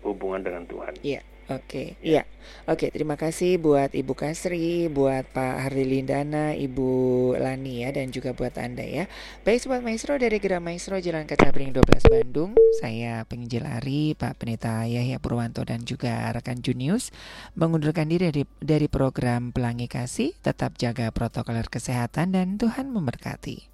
hubungan 0.02 0.40
dengan 0.40 0.64
Tuhan. 0.66 0.94
Iya, 1.00 1.20
oke. 1.50 1.98
Iya. 2.00 2.24
Oke, 2.66 2.90
terima 2.90 3.14
kasih 3.14 3.58
buat 3.58 3.94
Ibu 3.94 4.14
Kasri, 4.14 4.90
buat 4.90 5.26
Pak 5.30 5.68
Hardi 5.68 5.84
Lindana, 5.86 6.54
Ibu 6.54 6.90
Lani 7.38 7.86
ya 7.86 7.90
dan 7.94 8.10
juga 8.10 8.34
buat 8.34 8.54
Anda 8.58 8.82
ya. 8.82 9.04
Baik 9.46 9.62
sobat 9.62 9.82
maestro 9.86 10.18
dari 10.18 10.38
Geram 10.42 10.62
Maestro 10.64 10.98
Jalan 10.98 11.26
Kaca 11.26 11.50
Bering 11.54 11.74
12 11.74 12.10
Bandung. 12.10 12.50
Saya 12.82 13.22
penginjil 13.26 13.66
Ari, 13.66 14.18
Pak 14.18 14.42
Pendeta 14.42 14.82
Yahya 14.86 15.22
Purwanto 15.22 15.62
dan 15.62 15.86
juga 15.86 16.30
rekan 16.34 16.58
Junius 16.62 17.14
mengundurkan 17.54 18.10
diri 18.10 18.30
dari, 18.30 18.44
dari 18.58 18.88
program 18.90 19.54
Pelangi 19.54 19.86
Kasih. 19.86 20.34
Tetap 20.42 20.78
jaga 20.80 21.14
protokol 21.14 21.62
kesehatan 21.70 22.34
dan 22.34 22.58
Tuhan 22.58 22.90
memberkati. 22.90 23.69